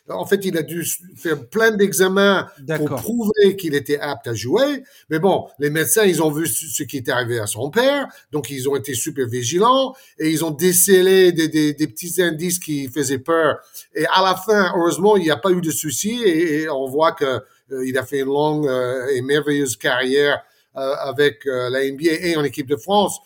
en 0.09 0.27
fait, 0.27 0.45
il 0.45 0.59
a 0.59 0.63
dû 0.63 0.85
faire 1.17 1.47
plein 1.49 1.71
d'examens 1.71 2.47
pour 2.77 2.89
prouver 2.97 3.57
qu'il 3.57 3.75
était 3.75 3.99
apte 3.99 4.27
à 4.27 4.35
jouer. 4.35 4.83
Mais 5.09 5.19
bon, 5.19 5.49
les 5.59 5.71
médecins, 5.71 6.05
ils 6.05 6.23
ont 6.23 6.31
vu 6.31 6.47
ce 6.47 6.83
qui 6.83 6.99
était 6.99 7.13
arrivé 7.13 7.39
à 7.39 7.47
son 7.47 7.71
père, 7.71 8.07
donc 8.31 8.51
ils 8.51 8.69
ont 8.69 8.77
été 8.77 8.95
super 8.95 9.27
vigilants 9.27 9.95
et 10.19 10.31
ils 10.31 10.45
ont 10.45 10.51
décelé 10.51 11.33
des, 11.33 11.49
des, 11.49 11.73
des 11.73 11.87
petits 11.87 12.21
indices 12.21 12.59
qui 12.59 12.89
faisaient 12.89 13.19
peur. 13.19 13.59
Et 13.95 14.05
à 14.07 14.23
la 14.23 14.35
fin, 14.35 14.73
heureusement, 14.77 15.17
il 15.17 15.23
n'y 15.23 15.31
a 15.31 15.37
pas 15.37 15.51
eu 15.51 15.61
de 15.61 15.71
soucis 15.71 16.23
et, 16.25 16.69
on 16.69 16.87
voit 16.87 17.13
que 17.13 17.25
euh, 17.25 17.87
il 17.87 17.97
a 17.97 18.05
fait 18.05 18.21
une 18.21 18.27
longue 18.27 18.67
euh, 18.67 19.07
et 19.09 19.23
merveilleuse 19.23 19.77
carrière 19.77 20.43
euh, 20.77 20.95
avec 21.01 21.45
la 21.45 21.89
NBA 21.91 22.13
et 22.21 22.37
en 22.37 22.45
équipe 22.45 22.67
de 22.67 22.77
France 22.77 23.21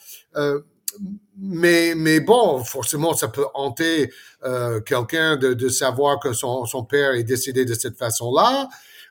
mais, 1.37 1.95
mais 1.97 2.21
bon, 2.21 2.65
forcément, 2.65 3.15
ça 3.15 3.29
peut 3.29 3.47
hanter 3.55 4.13
euh, 4.45 4.81
quelqu'un 4.81 5.37
de, 5.37 5.55
de, 5.55 5.69
savoir 5.69 6.19
que 6.19 6.33
son, 6.33 6.65
son, 6.67 6.85
père 6.85 7.13
est 7.15 7.25
décédé 7.25 7.65
de 7.65 7.75
cette 7.75 7.97
façon-là. 7.97 8.69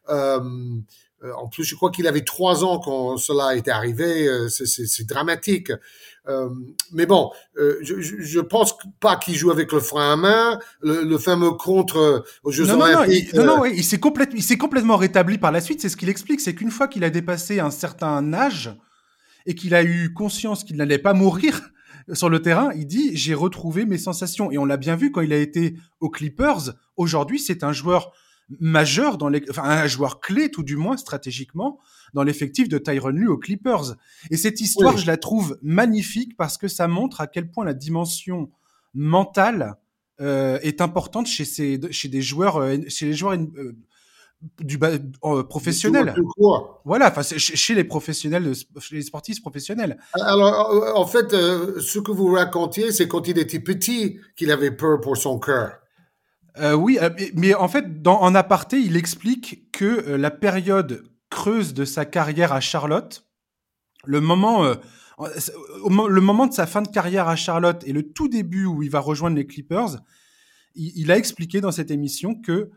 Euh, 0.09 0.39
euh 1.23 1.33
en 1.35 1.47
plus, 1.47 1.63
je 1.63 1.75
crois 1.75 1.89
qu'il 1.89 2.07
avait 2.07 2.23
trois 2.23 2.63
ans 2.63 2.79
quand 2.79 3.17
cela 3.17 3.55
est 3.55 3.67
arrivé. 3.67 4.27
Euh, 4.27 4.49
c'est 4.49 5.07
dramatique. 5.07 5.71
Euh, 6.27 6.49
mais 6.91 7.05
bon, 7.05 7.31
euh, 7.57 7.77
je, 7.81 7.95
je 8.01 8.39
pense 8.39 8.77
pas 8.99 9.15
qu'il 9.15 9.35
joue 9.35 9.49
avec 9.49 9.71
le 9.71 9.79
frein 9.79 10.13
à 10.13 10.15
main, 10.17 10.59
le, 10.81 11.03
le 11.03 11.17
fameux 11.17 11.51
contre 11.51 12.25
aux 12.43 12.51
Jeux 12.51 12.65
non, 12.65 12.81
Olympiques. 12.81 13.33
Non, 13.33 13.45
non, 13.45 13.57
non, 13.57 13.65
il 13.65 13.83
s'est 13.83 13.99
complètement, 13.99 14.35
il 14.35 14.43
s'est 14.43 14.57
complètement 14.57 14.97
rétabli 14.97 15.37
par 15.37 15.51
la 15.51 15.61
suite. 15.61 15.81
C'est 15.81 15.89
ce 15.89 15.95
qu'il 15.95 16.09
explique, 16.09 16.41
c'est 16.41 16.53
qu'une 16.53 16.71
fois 16.71 16.87
qu'il 16.87 17.03
a 17.05 17.09
dépassé 17.09 17.59
un 17.59 17.71
certain 17.71 18.33
âge 18.33 18.75
et 19.47 19.55
qu'il 19.55 19.73
a 19.73 19.83
eu 19.83 20.13
conscience 20.13 20.63
qu'il 20.63 20.77
n'allait 20.77 20.99
pas 20.99 21.13
mourir, 21.13 21.71
sur 22.13 22.29
le 22.29 22.41
terrain, 22.41 22.71
il 22.73 22.87
dit 22.87 23.15
j'ai 23.17 23.33
retrouvé 23.33 23.85
mes 23.85 23.97
sensations 23.97 24.51
et 24.51 24.57
on 24.57 24.65
l'a 24.65 24.77
bien 24.77 24.95
vu 24.95 25.11
quand 25.11 25.21
il 25.21 25.33
a 25.33 25.37
été 25.37 25.75
aux 25.99 26.09
Clippers. 26.09 26.73
Aujourd'hui, 26.95 27.39
c'est 27.39 27.63
un 27.63 27.73
joueur 27.73 28.13
majeur 28.59 29.17
dans 29.17 29.27
les, 29.27 29.43
enfin 29.49 29.63
un 29.63 29.87
joueur 29.87 30.21
clé 30.21 30.49
tout 30.49 30.63
du 30.63 30.77
moins 30.77 30.95
stratégiquement 30.95 31.79
dans 32.13 32.23
l'effectif 32.23 32.69
de 32.69 32.77
Tyron 32.77 33.09
Lue 33.09 33.27
aux 33.27 33.37
Clippers. 33.37 33.95
Et 34.31 34.37
cette 34.37 34.61
histoire, 34.61 34.97
je 34.97 35.05
la 35.05 35.17
trouve 35.17 35.59
magnifique 35.61 36.37
parce 36.37 36.57
que 36.57 36.69
ça 36.69 36.87
montre 36.87 37.19
à 37.19 37.27
quel 37.27 37.51
point 37.51 37.65
la 37.65 37.73
dimension 37.73 38.49
mentale 38.93 39.75
euh, 40.21 40.59
est 40.61 40.79
importante 40.81 41.27
chez 41.27 41.45
ces, 41.45 41.79
chez 41.91 42.07
des 42.07 42.21
joueurs, 42.21 42.57
euh, 42.57 42.77
chez 42.87 43.05
les 43.05 43.13
joueurs 43.13 43.33
euh, 43.33 43.75
du 44.59 44.79
euh, 44.83 45.43
professionnel. 45.43 46.15
Voilà, 46.85 47.09
enfin 47.09 47.21
chez 47.23 47.75
les 47.75 47.83
professionnels, 47.83 48.53
chez 48.79 48.95
les 48.95 49.01
sportifs 49.01 49.41
professionnels. 49.41 49.97
Alors 50.13 50.95
en 50.95 51.07
fait, 51.07 51.33
euh, 51.33 51.79
ce 51.79 51.99
que 51.99 52.11
vous 52.11 52.33
racontiez, 52.33 52.91
c'est 52.91 53.07
quand 53.07 53.27
il 53.27 53.39
était 53.39 53.59
petit 53.59 54.19
qu'il 54.35 54.51
avait 54.51 54.71
peur 54.71 55.01
pour 55.01 55.17
son 55.17 55.39
cœur. 55.39 55.79
Euh, 56.59 56.73
oui, 56.73 56.97
mais 57.35 57.53
en 57.53 57.67
fait, 57.67 58.01
dans, 58.01 58.19
en 58.21 58.33
aparté, 58.33 58.79
il 58.79 58.95
explique 58.95 59.71
que 59.71 60.11
la 60.11 60.31
période 60.31 61.03
creuse 61.29 61.73
de 61.73 61.85
sa 61.85 62.05
carrière 62.05 62.53
à 62.53 62.59
Charlotte, 62.59 63.27
le 64.05 64.21
moment, 64.21 64.63
le 65.19 66.21
moment 66.21 66.47
de 66.47 66.53
sa 66.53 66.65
fin 66.65 66.81
de 66.81 66.87
carrière 66.87 67.27
à 67.27 67.35
Charlotte 67.35 67.83
et 67.85 67.93
le 67.93 68.11
tout 68.11 68.27
début 68.27 68.65
où 68.65 68.81
il 68.81 68.89
va 68.89 68.99
rejoindre 68.99 69.35
les 69.35 69.45
Clippers, 69.45 69.97
il, 70.73 70.93
il 70.95 71.11
a 71.11 71.17
expliqué 71.17 71.59
dans 71.59 71.71
cette 71.71 71.91
émission 71.91 72.33
que 72.33 72.71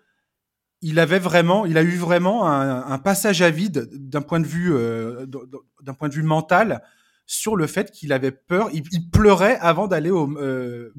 il 0.83 0.99
avait 0.99 1.19
vraiment, 1.19 1.66
il 1.66 1.77
a 1.77 1.83
eu 1.83 1.97
vraiment 1.97 2.47
un, 2.47 2.99
passage 2.99 3.43
à 3.43 3.51
vide 3.51 3.88
d'un 3.93 4.23
point 4.23 4.40
de 4.40 4.47
vue, 4.47 4.75
euh, 4.75 5.27
d'un 5.83 5.95
point 5.95 6.09
de 6.09 6.14
vue 6.14 6.23
mental 6.23 6.83
sur 7.27 7.55
le 7.55 7.66
fait 7.66 7.90
qu'il 7.90 8.12
avait 8.12 8.33
peur. 8.33 8.71
Il, 8.73 8.83
pleurait 9.12 9.59
avant 9.61 9.87
d'aller 9.87 10.11
au, 10.11 10.29
euh, 10.38 10.93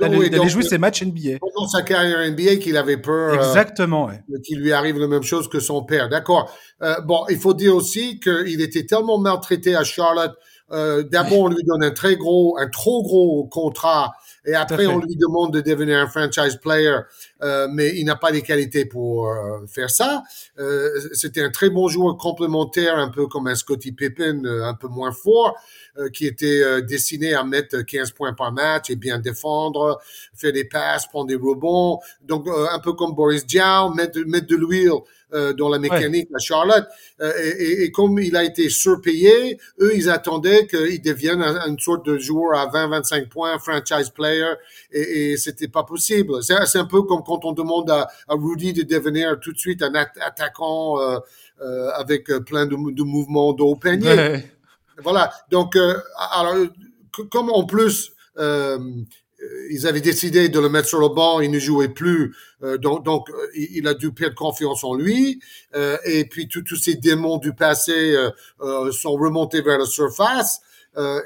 d'aller 0.00 0.48
jouer 0.48 0.62
ses 0.62 0.78
matchs 0.78 1.02
NBA. 1.02 1.38
Pendant 1.40 1.68
sa 1.68 1.82
carrière 1.82 2.30
NBA, 2.30 2.56
qu'il 2.56 2.76
avait 2.76 2.96
peur. 2.96 3.34
Euh, 3.34 3.36
Exactement. 3.36 4.10
Qu'il 4.44 4.60
lui 4.60 4.72
arrive 4.72 4.98
la 4.98 5.06
même 5.06 5.22
chose 5.22 5.48
que 5.48 5.60
son 5.60 5.84
père. 5.84 6.08
D'accord. 6.08 6.52
bon, 7.04 7.24
il 7.30 7.38
faut 7.38 7.54
dire 7.54 7.74
aussi 7.74 8.18
qu'il 8.18 8.60
était 8.60 8.86
tellement 8.86 9.18
maltraité 9.18 9.76
à 9.76 9.84
Charlotte. 9.84 10.34
D'abord, 10.70 11.38
on 11.38 11.48
lui 11.48 11.62
donne 11.64 11.84
un 11.84 11.92
très 11.92 12.16
gros, 12.16 12.58
un 12.58 12.68
trop 12.68 13.04
gros 13.04 13.46
contrat 13.46 14.14
Et 14.46 14.54
après, 14.54 14.86
on 14.86 15.00
lui 15.00 15.16
demande 15.16 15.52
de 15.52 15.60
devenir 15.60 15.98
un 15.98 16.06
franchise 16.06 16.56
player, 16.56 16.98
euh, 17.42 17.66
mais 17.70 17.96
il 17.96 18.04
n'a 18.04 18.14
pas 18.14 18.30
les 18.30 18.42
qualités 18.42 18.84
pour 18.84 19.28
euh, 19.28 19.66
faire 19.66 19.90
ça. 19.90 20.22
Euh, 20.58 20.88
c'était 21.12 21.42
un 21.42 21.50
très 21.50 21.68
bon 21.68 21.88
joueur 21.88 22.16
complémentaire, 22.16 22.96
un 22.96 23.08
peu 23.08 23.26
comme 23.26 23.48
un 23.48 23.56
Scotty 23.56 23.90
Pippen, 23.90 24.44
un 24.46 24.74
peu 24.74 24.86
moins 24.86 25.12
fort, 25.12 25.56
qui 26.12 26.26
était 26.26 26.82
destiné 26.82 27.32
à 27.34 27.42
mettre 27.42 27.80
15 27.80 28.10
points 28.10 28.34
par 28.34 28.52
match 28.52 28.90
et 28.90 28.96
bien 28.96 29.18
défendre, 29.18 29.98
faire 30.34 30.52
des 30.52 30.64
passes, 30.64 31.06
prendre 31.06 31.26
des 31.26 31.36
rebonds. 31.36 32.00
Donc, 32.22 32.46
un 32.48 32.78
peu 32.80 32.92
comme 32.92 33.14
Boris 33.14 33.46
Diaw, 33.46 33.94
mettre, 33.94 34.20
mettre 34.26 34.46
de 34.46 34.56
l'huile 34.56 34.92
euh, 35.32 35.52
dans 35.52 35.68
la 35.68 35.78
mécanique 35.78 36.28
à 36.34 36.38
Charlotte. 36.38 36.86
Euh, 37.20 37.32
et, 37.58 37.82
et, 37.84 37.90
comme 37.90 38.18
il 38.18 38.36
a 38.36 38.44
été 38.44 38.68
surpayé, 38.68 39.58
eux, 39.80 39.92
ils 39.94 40.08
attendaient 40.08 40.66
qu'il 40.66 41.02
devienne 41.02 41.42
une 41.66 41.78
sorte 41.78 42.06
de 42.06 42.18
joueur 42.18 42.58
à 42.58 42.66
20-25 42.66 43.28
points, 43.28 43.58
franchise 43.58 44.10
player, 44.10 44.54
et, 44.92 45.32
et 45.32 45.36
c'était 45.36 45.68
pas 45.68 45.84
possible. 45.84 46.34
C'est 46.42 46.78
un 46.78 46.84
peu 46.84 47.02
comme 47.02 47.22
quand 47.24 47.44
on 47.44 47.52
demande 47.52 47.90
à, 47.90 48.08
à, 48.28 48.34
Rudy 48.34 48.72
de 48.72 48.82
devenir 48.82 49.38
tout 49.40 49.52
de 49.52 49.58
suite 49.58 49.82
un 49.82 49.94
attaquant 49.94 51.00
euh, 51.00 51.90
avec 51.94 52.26
plein 52.44 52.66
de, 52.66 52.76
de 52.92 53.02
mouvements 53.02 53.52
de 53.52 53.62
haut 53.62 53.76
panier. 53.76 54.44
Voilà. 55.02 55.32
Donc, 55.50 55.76
alors, 56.32 56.54
comme 57.30 57.50
en 57.50 57.64
plus, 57.64 58.12
euh, 58.38 58.78
ils 59.70 59.86
avaient 59.86 60.00
décidé 60.00 60.48
de 60.48 60.60
le 60.60 60.68
mettre 60.68 60.88
sur 60.88 61.00
le 61.00 61.08
banc, 61.08 61.40
il 61.40 61.50
ne 61.50 61.58
jouait 61.58 61.88
plus, 61.88 62.34
euh, 62.62 62.78
donc, 62.78 63.04
donc, 63.04 63.30
euh, 63.30 63.46
il 63.54 63.86
a 63.86 63.94
dû 63.94 64.12
perdre 64.12 64.34
confiance 64.34 64.84
en 64.84 64.94
lui, 64.94 65.40
et 66.04 66.24
puis 66.24 66.48
tous 66.48 66.76
ces 66.76 66.94
démons 66.94 67.38
du 67.38 67.52
passé 67.52 68.16
sont 68.92 69.12
remontés 69.12 69.60
vers 69.60 69.78
la 69.78 69.84
surface. 69.84 70.60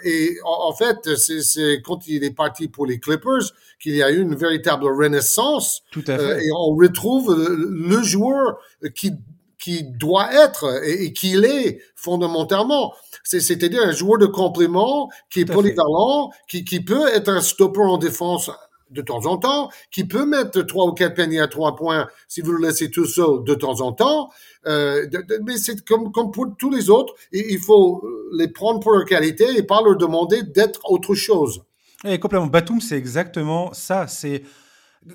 et 0.04 0.36
en, 0.44 0.74
fait, 0.74 1.14
c'est 1.16 1.82
quand 1.82 2.08
il 2.08 2.24
est 2.24 2.34
parti 2.34 2.68
pour 2.68 2.86
les 2.86 2.98
Clippers 2.98 3.52
qu'il 3.78 3.94
y 3.94 4.02
a 4.02 4.10
eu 4.10 4.20
une 4.20 4.34
véritable 4.34 4.86
renaissance. 4.86 5.82
Tout 5.92 6.04
à 6.08 6.18
fait. 6.18 6.44
et 6.44 6.48
on 6.52 6.74
retrouve 6.74 7.34
le, 7.36 8.02
joueur 8.02 8.58
qui 8.94 9.12
qui 9.60 9.84
doit 9.84 10.32
être 10.32 10.82
et, 10.84 11.12
qui 11.12 11.36
l'est 11.36 11.80
fondamentalement. 11.94 12.94
C'est-à-dire 13.22 13.82
un 13.82 13.92
joueur 13.92 14.18
de 14.18 14.26
complément 14.26 15.10
qui 15.30 15.40
est 15.40 15.44
polyvalent, 15.44 16.30
qui, 16.48 16.64
qui 16.64 16.80
peut 16.80 17.08
être 17.08 17.28
un 17.28 17.40
stopper 17.40 17.80
en 17.80 17.98
défense 17.98 18.50
de 18.90 19.02
temps 19.02 19.26
en 19.26 19.38
temps, 19.38 19.70
qui 19.90 20.04
peut 20.04 20.26
mettre 20.26 20.62
trois 20.62 20.86
ou 20.86 20.92
quatre 20.92 21.14
paniers 21.14 21.40
à 21.40 21.48
trois 21.48 21.76
points 21.76 22.08
si 22.28 22.40
vous 22.40 22.52
le 22.52 22.66
laissez 22.66 22.90
tout 22.90 23.06
seul 23.06 23.44
de 23.44 23.54
temps 23.54 23.80
en 23.80 23.92
temps. 23.92 24.30
Euh, 24.66 25.06
mais 25.44 25.56
c'est 25.56 25.84
comme, 25.84 26.10
comme 26.12 26.30
pour 26.30 26.46
tous 26.58 26.70
les 26.70 26.90
autres, 26.90 27.14
il 27.32 27.58
faut 27.58 28.02
les 28.32 28.48
prendre 28.48 28.80
pour 28.80 28.92
leur 28.92 29.04
qualité 29.04 29.56
et 29.56 29.62
pas 29.62 29.80
leur 29.82 29.96
demander 29.96 30.42
d'être 30.42 30.80
autre 30.90 31.14
chose. 31.14 31.62
Et 32.04 32.18
complètement. 32.18 32.46
Batum, 32.46 32.80
c'est 32.80 32.96
exactement 32.96 33.72
ça. 33.72 34.06
C'est 34.06 34.42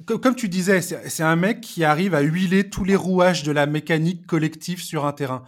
comme 0.06 0.36
tu 0.36 0.50
disais, 0.50 0.82
c'est 0.82 1.24
un 1.24 1.36
mec 1.36 1.62
qui 1.62 1.84
arrive 1.84 2.16
à 2.16 2.22
huiler 2.22 2.70
tous 2.70 2.84
les 2.84 2.96
rouages 2.96 3.44
de 3.44 3.52
la 3.52 3.68
mécanique 3.68 4.26
collective 4.26 4.82
sur 4.82 5.06
un 5.06 5.14
terrain. 5.14 5.44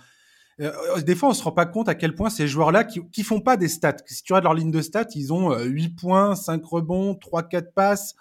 Euh, 0.59 0.71
euh, 0.95 1.01
des 1.01 1.15
fois, 1.15 1.29
on 1.29 1.33
se 1.33 1.43
rend 1.43 1.51
pas 1.51 1.65
compte 1.65 1.89
à 1.89 1.95
quel 1.95 2.15
point 2.15 2.29
ces 2.29 2.47
joueurs-là, 2.47 2.83
qui, 2.83 3.01
qui 3.11 3.23
font 3.23 3.41
pas 3.41 3.57
des 3.57 3.67
stats, 3.67 3.97
si 4.05 4.23
tu 4.23 4.33
regardes 4.33 4.45
leur 4.45 4.53
ligne 4.53 4.71
de 4.71 4.81
stats, 4.81 5.07
ils 5.15 5.31
ont 5.31 5.57
8 5.57 5.85
euh, 5.85 5.89
points, 5.99 6.35
5 6.35 6.63
rebonds, 6.65 7.13
3-4 7.13 7.73
passes, 7.73 8.15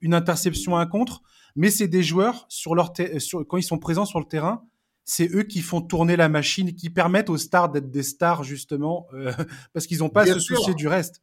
une 0.00 0.14
interception, 0.14 0.76
un 0.76 0.86
contre, 0.86 1.22
mais 1.54 1.70
c'est 1.70 1.88
des 1.88 2.02
joueurs, 2.02 2.46
sur 2.48 2.74
leur 2.74 2.92
sur, 3.18 3.46
quand 3.46 3.58
ils 3.58 3.62
sont 3.62 3.78
présents 3.78 4.06
sur 4.06 4.20
le 4.20 4.24
terrain, 4.24 4.64
c'est 5.04 5.28
eux 5.34 5.42
qui 5.42 5.60
font 5.60 5.82
tourner 5.82 6.16
la 6.16 6.28
machine, 6.28 6.74
qui 6.74 6.88
permettent 6.88 7.28
aux 7.28 7.36
stars 7.36 7.70
d'être 7.70 7.90
des 7.90 8.02
stars, 8.02 8.44
justement, 8.44 9.06
parce 9.74 9.86
qu'ils 9.86 9.98
n'ont 9.98 10.08
pas 10.08 10.22
à 10.22 10.26
se 10.26 10.38
soucier 10.38 10.74
du 10.74 10.88
reste. 10.88 11.20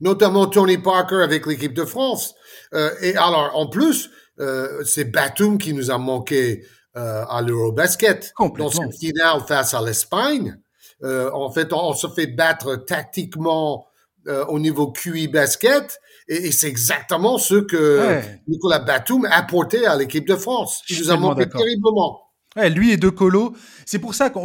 Notamment 0.00 0.46
Tony 0.46 0.78
Parker 0.78 1.22
avec 1.22 1.46
l'équipe 1.46 1.72
de 1.72 1.84
France. 1.84 2.34
Euh, 2.74 2.90
et 3.00 3.16
alors, 3.16 3.50
en 3.54 3.66
plus, 3.66 4.10
euh, 4.40 4.84
c'est 4.84 5.04
Batum 5.04 5.58
qui 5.58 5.72
nous 5.72 5.90
a 5.90 5.98
manqué 5.98 6.64
euh, 6.96 7.26
à 7.28 7.42
l'Eurobasket. 7.42 8.32
Dans 8.38 8.70
cette 8.70 8.98
finale 8.98 9.42
face 9.46 9.74
à 9.74 9.82
l'Espagne. 9.82 10.56
Euh, 11.02 11.30
en 11.34 11.50
fait, 11.50 11.74
on, 11.74 11.92
se 11.92 12.06
fait 12.08 12.26
battre 12.26 12.76
tactiquement 12.76 13.86
euh, 14.28 14.46
au 14.46 14.58
niveau 14.58 14.92
QI 14.92 15.28
basket. 15.28 16.00
Et, 16.26 16.46
et 16.46 16.52
c'est 16.52 16.68
exactement 16.68 17.36
ce 17.36 17.56
que 17.56 18.22
Nicolas 18.48 18.78
Batum 18.78 19.26
a 19.26 19.36
apporté 19.36 19.84
à 19.84 19.94
l'équipe 19.94 20.26
de 20.26 20.36
France. 20.36 20.84
Il 20.88 20.98
nous 21.00 21.10
a 21.10 21.18
manqué 21.18 21.46
terriblement. 21.46 22.22
Ouais, 22.56 22.70
lui 22.70 22.92
et 22.92 22.96
De 22.96 23.10
Colo. 23.10 23.54
C'est 23.84 23.98
pour 23.98 24.14
ça 24.14 24.30
que 24.30 24.38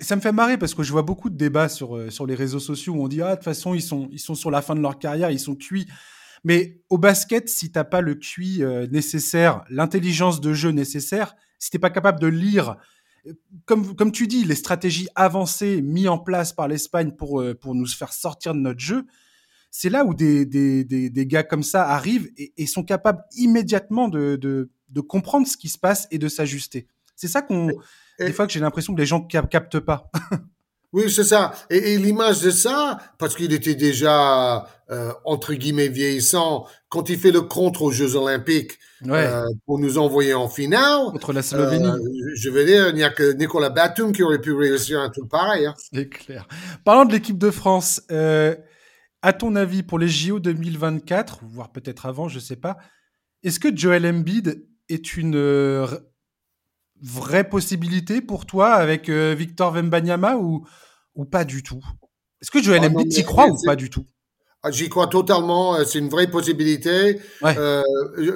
ça 0.00 0.14
me 0.14 0.20
fait 0.20 0.30
marrer 0.30 0.56
parce 0.56 0.74
que 0.74 0.84
je 0.84 0.92
vois 0.92 1.02
beaucoup 1.02 1.28
de 1.28 1.36
débats 1.36 1.68
sur, 1.68 2.00
sur 2.12 2.24
les 2.24 2.36
réseaux 2.36 2.60
sociaux 2.60 2.92
où 2.92 3.02
on 3.02 3.08
dit 3.08 3.20
ah 3.20 3.30
de 3.30 3.34
toute 3.34 3.44
façon 3.44 3.74
ils 3.74 3.82
sont 3.82 4.08
ils 4.12 4.20
sont 4.20 4.36
sur 4.36 4.52
la 4.52 4.62
fin 4.62 4.76
de 4.76 4.80
leur 4.80 5.00
carrière, 5.00 5.32
ils 5.32 5.40
sont 5.40 5.56
cuits. 5.56 5.88
Mais 6.44 6.78
au 6.88 6.98
basket, 6.98 7.48
si 7.48 7.72
t'as 7.72 7.82
pas 7.82 8.00
le 8.00 8.14
QI 8.14 8.62
nécessaire, 8.92 9.64
l'intelligence 9.70 10.40
de 10.40 10.52
jeu 10.52 10.70
nécessaire, 10.70 11.34
si 11.64 11.70
t'es 11.70 11.78
pas 11.78 11.90
capable 11.90 12.20
de 12.20 12.26
lire, 12.26 12.76
euh, 13.26 13.32
comme 13.64 13.96
comme 13.96 14.12
tu 14.12 14.26
dis, 14.26 14.44
les 14.44 14.54
stratégies 14.54 15.08
avancées 15.14 15.80
mises 15.80 16.08
en 16.08 16.18
place 16.18 16.52
par 16.52 16.68
l'Espagne 16.68 17.12
pour 17.12 17.42
pour 17.60 17.74
nous 17.74 17.86
faire 17.86 18.12
sortir 18.12 18.54
de 18.54 18.60
notre 18.60 18.80
jeu, 18.80 19.06
c'est 19.70 19.88
là 19.88 20.04
où 20.04 20.14
des, 20.14 20.44
des, 20.44 20.84
des, 20.84 21.10
des, 21.10 21.26
gars 21.26 21.42
comme 21.42 21.62
ça 21.62 21.88
arrivent 21.88 22.30
et, 22.36 22.52
et 22.56 22.66
sont 22.66 22.84
capables 22.84 23.24
immédiatement 23.32 24.08
de, 24.08 24.36
de, 24.36 24.70
de 24.88 25.00
comprendre 25.00 25.46
ce 25.46 25.56
qui 25.56 25.68
se 25.68 25.78
passe 25.78 26.06
et 26.10 26.18
de 26.18 26.28
s'ajuster. 26.28 26.86
C'est 27.16 27.28
ça 27.28 27.42
qu'on, 27.42 27.70
des 28.18 28.32
fois 28.32 28.46
que 28.46 28.52
j'ai 28.52 28.60
l'impression 28.60 28.94
que 28.94 29.00
les 29.00 29.06
gens 29.06 29.20
cap 29.20 29.50
captent 29.50 29.80
pas. 29.80 30.10
oui, 30.94 31.10
c'est 31.10 31.24
ça. 31.24 31.52
Et, 31.70 31.98
l'image 31.98 32.40
de 32.40 32.50
ça, 32.50 33.00
parce 33.18 33.34
qu'il 33.34 33.52
était 33.52 33.74
déjà 33.74 34.64
euh, 34.90 35.12
entre 35.24 35.52
guillemets 35.54 35.88
vieillissant 35.88 36.68
quand 36.88 37.08
il 37.08 37.18
fait 37.18 37.32
le 37.32 37.40
contre 37.40 37.82
aux 37.82 37.90
Jeux 37.90 38.14
Olympiques 38.14 38.78
euh, 39.08 39.42
pour 39.66 39.80
nous 39.80 39.98
envoyer 39.98 40.34
en 40.34 40.48
finale 40.48 41.06
contre 41.10 41.32
la 41.32 41.42
Slovénie. 41.42 41.88
Euh, 41.88 42.32
je 42.36 42.48
veux 42.48 42.64
dire, 42.64 42.90
il 42.90 42.94
n'y 42.94 43.02
a 43.02 43.10
que 43.10 43.32
Nicolas 43.32 43.70
Batum 43.70 44.12
qui 44.12 44.22
aurait 44.22 44.40
pu 44.40 44.52
réussir 44.52 45.00
un 45.00 45.10
truc 45.10 45.28
pareil. 45.28 45.66
Hein. 45.66 45.74
C'est 45.92 46.08
clair. 46.08 46.46
Parlant 46.84 47.04
de 47.04 47.12
l'équipe 47.12 47.38
de 47.38 47.50
France. 47.50 48.00
à 48.08 49.32
ton 49.32 49.56
avis, 49.56 49.82
pour 49.82 49.98
les 49.98 50.08
JO 50.08 50.38
2024, 50.38 51.40
voire 51.42 51.72
peut-être 51.72 52.06
avant, 52.06 52.28
je 52.28 52.38
sais 52.38 52.56
pas, 52.56 52.76
est-ce 53.42 53.58
que 53.58 53.76
Joel 53.76 54.06
Embiid 54.06 54.64
est 54.88 55.16
une 55.16 55.88
vraie 57.02 57.48
possibilité 57.48 58.20
pour 58.20 58.46
toi 58.46 58.72
avec 58.72 59.08
euh, 59.08 59.34
Victor 59.36 59.72
Vembanyama 59.72 60.36
ou, 60.36 60.66
ou 61.14 61.24
pas 61.24 61.44
du 61.44 61.62
tout? 61.62 61.82
Est-ce 62.40 62.50
que 62.50 62.62
Joel 62.62 62.82
ah 62.82 62.86
Embiid, 62.86 63.10
t'y 63.10 63.24
crois 63.24 63.48
ou 63.48 63.56
pas 63.64 63.76
du 63.76 63.90
tout? 63.90 64.04
Ah, 64.66 64.70
J'y 64.70 64.88
crois 64.88 65.08
totalement, 65.08 65.76
euh, 65.76 65.84
c'est 65.84 65.98
une 65.98 66.08
vraie 66.08 66.26
possibilité. 66.26 67.20
Euh, 67.44 67.82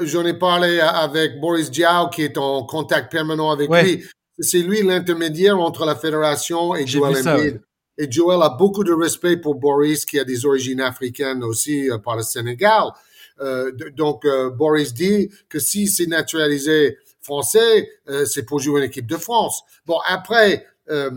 J'en 0.03 0.27
ai 0.27 0.35
parlé 0.35 0.79
avec 0.79 1.41
Boris 1.41 1.71
Diaw 1.71 2.11
qui 2.11 2.23
est 2.23 2.37
en 2.37 2.65
contact 2.65 3.11
permanent 3.11 3.51
avec 3.51 3.71
lui. 3.71 4.05
C'est 4.39 4.59
lui 4.61 4.83
l'intermédiaire 4.83 5.59
entre 5.59 5.87
la 5.87 5.97
fédération 5.97 6.75
et 6.75 6.87
Joel 6.87 7.27
Embiid. 7.27 7.63
Et 7.97 8.13
Joel 8.13 8.43
a 8.43 8.51
beaucoup 8.51 8.85
de 8.85 8.93
respect 8.93 9.39
pour 9.39 9.55
Boris 9.55 10.05
qui 10.05 10.21
a 10.21 10.25
des 10.25 10.45
origines 10.45 10.83
africaines 10.83 11.43
aussi 11.43 11.91
euh, 11.91 11.97
par 11.97 12.17
le 12.17 12.23
Sénégal. 12.23 12.85
donc 13.97 14.27
Boris 14.57 14.93
dit 14.93 15.31
que 15.49 15.59
si 15.59 15.87
c'est 15.87 16.07
naturalisé 16.07 16.99
français, 17.29 17.91
euh, 18.09 18.25
c'est 18.25 18.45
pour 18.45 18.59
jouer 18.59 18.85
équipe 18.85 19.07
de 19.07 19.19
France. 19.19 19.63
Bon, 19.87 19.99
après, 20.09 20.65
euh, 20.91 21.11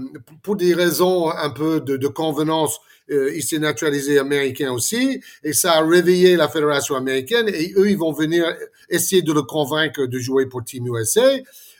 pour 0.44 0.58
des 0.58 0.74
raisons 0.74 1.30
un 1.30 1.50
peu 1.50 1.80
de, 1.80 1.96
de 1.96 2.08
convenance, 2.08 2.80
euh, 3.10 3.34
il 3.34 3.44
s'est 3.44 3.60
naturalisé 3.60 4.20
américain 4.20 4.72
aussi, 4.72 5.22
et 5.44 5.54
ça 5.54 5.74
a 5.78 5.82
réveillé 5.82 6.36
la 6.36 6.50
fédération 6.50 6.96
américaine, 6.96 7.48
et 7.48 7.74
eux, 7.78 7.90
ils 7.90 7.98
vont 7.98 8.12
venir 8.12 8.44
essayer 8.90 9.22
de 9.22 9.32
le 9.32 9.44
convaincre 9.44 10.06
de 10.06 10.20
jouer 10.20 10.48
pour 10.48 10.64
Team 10.66 10.86
USA. 10.88 11.30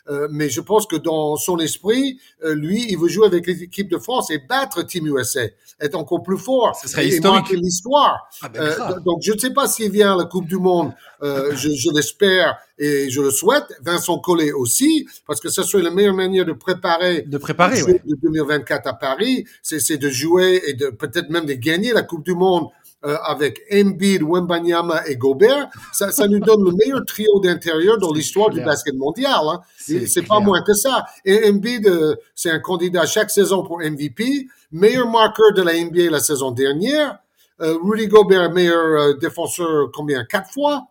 Euh, 0.08 0.26
mais 0.30 0.48
je 0.48 0.60
pense 0.60 0.86
que 0.86 0.96
dans 0.96 1.36
son 1.36 1.58
esprit, 1.58 2.18
euh, 2.44 2.54
lui, 2.54 2.86
il 2.88 2.98
veut 2.98 3.08
jouer 3.08 3.26
avec 3.26 3.46
l'équipe 3.46 3.88
de 3.88 3.98
France 3.98 4.30
et 4.30 4.38
battre 4.38 4.82
Team 4.82 5.06
USA, 5.06 5.42
être 5.80 5.94
encore 5.94 6.22
plus 6.22 6.38
fort. 6.38 6.74
Ce 6.80 6.88
serait 6.88 7.04
et, 7.06 7.08
historique. 7.08 7.50
l'histoire. 7.50 8.28
Ah 8.42 8.48
ben, 8.48 8.60
euh, 8.60 9.00
donc, 9.00 9.20
je 9.22 9.32
ne 9.32 9.38
sais 9.38 9.52
pas 9.52 9.68
s'il 9.68 9.92
vient 9.92 10.14
à 10.14 10.16
la 10.16 10.24
Coupe 10.24 10.46
du 10.46 10.56
Monde. 10.56 10.92
je, 11.22 11.70
je 11.70 11.94
l'espère 11.94 12.58
et 12.78 13.08
je 13.08 13.20
le 13.20 13.30
souhaite. 13.30 13.64
Vincent 13.80 14.18
Collet 14.18 14.50
aussi, 14.50 15.06
parce 15.24 15.40
que 15.40 15.48
ce 15.48 15.62
serait 15.62 15.84
la 15.84 15.90
meilleure 15.90 16.14
manière 16.14 16.44
de 16.44 16.52
préparer, 16.52 17.22
de 17.22 17.38
préparer, 17.38 17.80
le 17.80 17.92
de 18.04 18.16
2024 18.22 18.88
à 18.88 18.94
Paris. 18.94 19.44
C'est 19.62 19.98
de 19.98 20.08
jouer 20.08 20.60
et 20.66 20.74
de 20.74 20.90
peut-être 20.90 21.30
même 21.30 21.46
de 21.46 21.54
gagner 21.54 21.92
la 21.92 22.02
Coupe 22.02 22.24
du 22.24 22.34
Monde 22.34 22.68
euh, 23.04 23.16
avec 23.24 23.62
Embiid, 23.72 24.22
Wembanyama 24.22 25.08
et 25.08 25.16
Gobert, 25.16 25.68
ça, 25.92 26.12
ça 26.12 26.28
nous 26.28 26.38
donne 26.38 26.64
le 26.64 26.70
meilleur 26.70 27.04
trio 27.04 27.40
d'intérieur 27.40 27.98
dans 27.98 28.12
l'histoire 28.12 28.48
du 28.50 28.60
basket 28.60 28.94
mondial. 28.94 29.40
Hein. 29.44 29.60
C'est 29.76 30.26
pas 30.26 30.38
moins 30.38 30.62
que 30.62 30.72
ça. 30.72 31.06
Et 31.24 31.50
Embiid, 31.50 31.86
euh, 31.86 32.14
c'est 32.34 32.50
un 32.50 32.60
candidat 32.60 33.04
chaque 33.06 33.30
saison 33.30 33.64
pour 33.64 33.80
MVP, 33.80 34.46
meilleur 34.70 35.10
marqueur 35.10 35.52
de 35.52 35.62
la 35.62 35.74
NBA 35.74 36.10
la 36.10 36.20
saison 36.20 36.52
dernière. 36.52 37.18
Euh, 37.60 37.76
Rudy 37.82 38.06
Gobert, 38.06 38.52
meilleur 38.52 39.18
défenseur 39.18 39.90
combien? 39.92 40.24
Quatre 40.24 40.52
fois? 40.52 40.86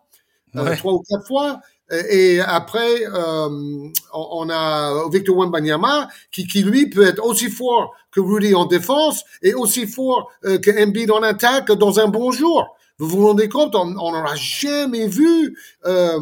Trois 0.52 0.92
ou 0.92 1.02
quatre 1.08 1.26
fois? 1.26 1.60
Et 1.90 2.40
après, 2.40 3.06
euh, 3.06 3.88
on 4.14 4.48
a 4.50 5.08
Victor 5.10 5.36
Wembanyama 5.36 6.08
qui, 6.30 6.46
qui, 6.46 6.62
lui, 6.62 6.88
peut 6.88 7.06
être 7.06 7.22
aussi 7.24 7.50
fort 7.50 7.94
que 8.10 8.20
Rudy 8.20 8.54
en 8.54 8.64
défense 8.64 9.24
et 9.42 9.52
aussi 9.54 9.86
fort 9.86 10.30
euh, 10.44 10.58
que 10.58 10.70
Embiid 10.70 11.10
en 11.10 11.22
attaque 11.22 11.70
dans 11.72 12.00
un 12.00 12.08
bon 12.08 12.30
jour. 12.30 12.76
Vous 13.02 13.18
vous 13.18 13.26
rendez 13.26 13.48
compte, 13.48 13.74
on 13.74 13.86
n'aura 13.86 14.36
jamais 14.36 15.08
vu. 15.08 15.58
Euh, 15.84 16.20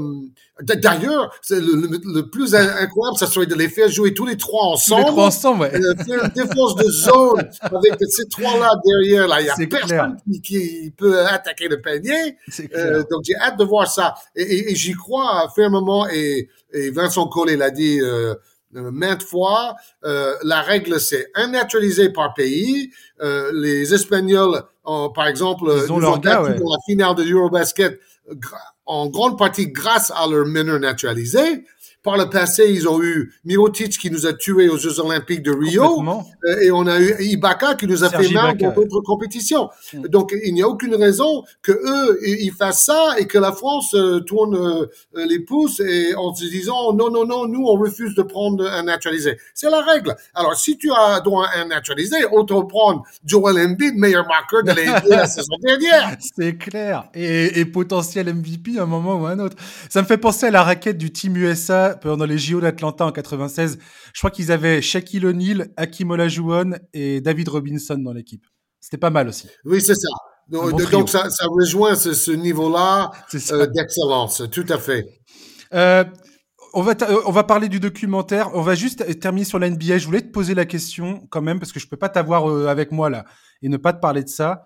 D'ailleurs, 0.63 1.31
le, 1.51 2.01
le, 2.15 2.29
plus 2.29 2.55
incroyable, 2.55 3.17
ça 3.19 3.27
serait 3.27 3.47
de 3.47 3.55
les 3.55 3.69
faire 3.69 3.89
jouer 3.89 4.13
tous 4.13 4.27
les 4.27 4.37
trois 4.37 4.65
ensemble. 4.67 5.03
Les 5.03 5.09
trois 5.09 5.27
ensemble, 5.27 5.61
ouais. 5.63 5.75
Euh, 5.75 5.95
faire 6.05 6.25
une 6.25 6.31
défense 6.31 6.75
de 6.77 6.85
zone 6.85 7.51
avec 7.63 7.95
ces 8.09 8.29
trois-là 8.29 8.75
derrière. 8.85 9.27
Là, 9.27 9.41
il 9.41 9.47
y 9.47 9.51
a 9.51 9.67
personne 9.67 10.17
qui, 10.25 10.41
qui, 10.43 10.91
peut 10.97 11.21
attaquer 11.21 11.69
le 11.69 11.81
panier. 11.81 12.37
Euh, 12.75 13.03
donc 13.11 13.23
j'ai 13.25 13.37
hâte 13.37 13.59
de 13.59 13.65
voir 13.65 13.91
ça. 13.91 14.15
Et, 14.35 14.43
et, 14.43 14.73
et 14.73 14.75
j'y 14.75 14.93
crois 14.93 15.51
fermement. 15.55 16.07
Et, 16.09 16.49
et 16.73 16.91
Vincent 16.91 17.27
Collet 17.27 17.57
l'a 17.57 17.71
dit. 17.71 18.01
Euh, 18.77 18.91
maintes 18.93 19.25
fois. 19.25 19.75
Euh, 20.05 20.37
la 20.45 20.63
règle, 20.63 21.01
c'est 21.01 21.31
un 21.35 21.49
naturalisé 21.49 22.11
par 22.11 22.35
pays. 22.35 22.91
Euh, 23.21 23.51
les 23.53 23.93
Espagnols, 23.93 24.63
par 24.85 25.27
exemple, 25.27 25.65
ils 25.85 25.93
ont, 25.93 25.99
nous 25.99 26.07
ont 26.07 26.21
la 26.21 26.79
finale 26.87 27.15
de 27.15 27.25
Eurobasket 27.25 28.01
en 28.87 29.09
grande 29.09 29.39
partie 29.39 29.69
grâce 29.69 30.11
à 30.11 30.27
leur 30.27 30.47
meneur 30.47 30.81
naturalisé. 30.81 31.65
Par 32.03 32.17
le 32.17 32.31
passé, 32.31 32.65
ils 32.71 32.89
ont 32.89 33.03
eu 33.03 33.35
Mirotic 33.45 33.99
qui 33.99 34.11
nous 34.11 34.27
a 34.27 34.33
tués 34.33 34.71
aux 34.71 34.79
Jeux 34.79 35.01
Olympiques 35.01 35.43
de 35.43 35.51
Rio. 35.51 36.03
Euh, 36.45 36.61
et 36.63 36.71
on 36.71 36.87
a 36.87 36.99
eu 36.99 37.15
Ibaka 37.21 37.75
qui 37.75 37.87
nous 37.87 38.05
a 38.05 38.09
fait 38.09 38.31
mal 38.31 38.57
dans 38.57 38.73
d'autres 38.73 39.01
compétitions. 39.01 39.69
Hmm. 39.93 40.07
Donc, 40.09 40.35
il 40.45 40.55
n'y 40.55 40.63
a 40.63 40.69
aucune 40.69 40.95
raison 40.95 41.45
que 41.63 41.73
eux, 41.73 42.19
ils 42.23 42.53
fassent 42.53 42.87
ça 42.87 43.17
et 43.19 43.27
que 43.27 43.37
la 43.37 43.53
France 43.53 43.93
euh, 43.95 44.21
tourne 44.21 44.57
euh, 44.57 44.87
les 45.27 45.41
pouces 45.41 45.81
et 45.81 46.15
en 46.15 46.35
se 46.35 46.47
disant, 46.47 46.95
non, 46.95 47.11
non, 47.11 47.27
non, 47.27 47.47
nous, 47.47 47.67
on 47.67 47.77
refuse 47.77 48.15
de 48.15 48.23
prendre 48.23 48.67
un 48.67 48.85
naturalisé. 48.85 49.37
C'est 49.53 49.69
la 49.69 49.83
règle. 49.83 50.17
Alors, 50.35 50.55
si 50.55 50.79
tu 50.79 50.91
as 50.91 51.21
droit 51.21 51.47
à 51.55 51.61
un 51.61 51.67
naturalisé, 51.67 52.17
autant 52.33 52.65
prendre 52.65 53.03
Joel 53.27 53.59
Embiid, 53.59 53.97
meilleur 53.97 54.27
marqueur 54.27 54.63
de 54.63 55.09
la 55.11 55.27
saison 55.27 55.55
dernière. 55.63 56.17
C'est 56.35 56.57
clair. 56.57 57.11
Et, 57.13 57.61
et 57.61 57.65
potentiel 57.67 58.33
MVP 58.33 58.79
à 58.79 58.85
un 58.85 58.87
moment 58.87 59.21
ou 59.21 59.27
à 59.27 59.33
un 59.33 59.39
autre. 59.39 59.57
Ça 59.91 60.01
me 60.01 60.07
fait 60.07 60.17
penser 60.17 60.47
à 60.47 60.51
la 60.51 60.63
raquette 60.63 60.97
du 60.97 61.13
Team 61.13 61.37
USA 61.37 61.90
pendant 61.95 62.25
les 62.25 62.39
JO 62.39 62.61
d'Atlanta 62.61 63.07
en 63.07 63.13
96. 63.13 63.79
Je 64.13 64.21
crois 64.21 64.31
qu'ils 64.31 64.53
avaient 64.53 64.83
Shaquille 64.83 65.27
O'Neal, 65.27 65.69
Hakim 65.77 66.11
Olajuwon 66.11 66.73
et 66.93 67.21
David 67.21 67.49
Robinson 67.49 67.99
dans 67.99 68.13
l'équipe. 68.13 68.47
C'était 68.81 68.99
pas 68.99 69.11
mal 69.11 69.29
aussi. 69.29 69.49
Oui, 69.65 69.81
c'est 69.81 69.95
ça. 69.95 70.09
Donc, 70.49 71.09
ça, 71.09 71.29
rejoint 71.49 71.95
ce, 71.95 72.31
niveau-là 72.33 73.13
euh, 73.53 73.67
d'excellence, 73.67 74.43
tout 74.51 74.67
à 74.69 74.79
fait. 74.79 75.07
Euh, 75.73 76.05
on 76.73 76.83
va, 76.83 76.95
on 77.27 77.31
va 77.31 77.45
parler 77.45 77.69
du 77.69 77.79
documentaire. 77.79 78.51
On 78.55 78.63
va 78.63 78.75
juste 78.75 79.21
terminer 79.21 79.45
sur 79.45 79.59
la 79.59 79.71
NBA. 79.71 79.99
Je 79.99 80.07
voulais 80.07 80.23
te 80.23 80.31
poser 80.31 80.55
la 80.55 80.65
question 80.65 81.27
quand 81.31 81.43
même 81.43 81.61
parce 81.61 81.73
que 81.73 81.79
je 81.79 81.87
peux 81.87 81.97
pas 81.97 82.09
t'avoir 82.09 82.51
euh, 82.51 82.67
avec 82.67 82.91
moi 82.91 83.11
là 83.11 83.25
et 83.63 83.69
ne 83.69 83.77
pas 83.77 83.93
te 83.93 84.01
parler 84.01 84.25
de 84.25 84.29
ça. 84.29 84.65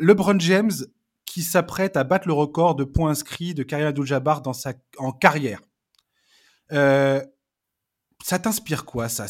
LeBron 0.00 0.38
James 0.38 0.72
qui 1.26 1.42
s'apprête 1.42 1.96
à 1.96 2.04
battre 2.04 2.28
le 2.28 2.32
record 2.32 2.74
de 2.74 2.84
points 2.84 3.10
inscrits 3.10 3.52
de 3.52 3.62
Karim 3.62 3.86
Abdul-Jabbar 3.86 4.40
dans 4.40 4.54
sa 4.54 4.72
en 4.96 5.12
carrière. 5.12 5.60
Euh, 6.72 7.22
ça 8.24 8.38
t'inspire 8.38 8.84
quoi 8.84 9.08
ça? 9.08 9.26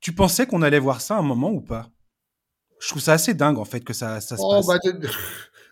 Tu 0.00 0.12
pensais 0.12 0.46
qu'on 0.46 0.62
allait 0.62 0.78
voir 0.78 1.00
ça 1.00 1.16
un 1.16 1.22
moment 1.22 1.50
ou 1.50 1.60
pas? 1.60 1.88
Je 2.80 2.88
trouve 2.88 3.02
ça 3.02 3.14
assez 3.14 3.34
dingue 3.34 3.58
en 3.58 3.64
fait 3.64 3.80
que 3.80 3.92
ça, 3.92 4.20
ça 4.20 4.36
se 4.36 4.42
oh, 4.44 4.62
passe. 4.62 4.66
Bah, 4.66 4.78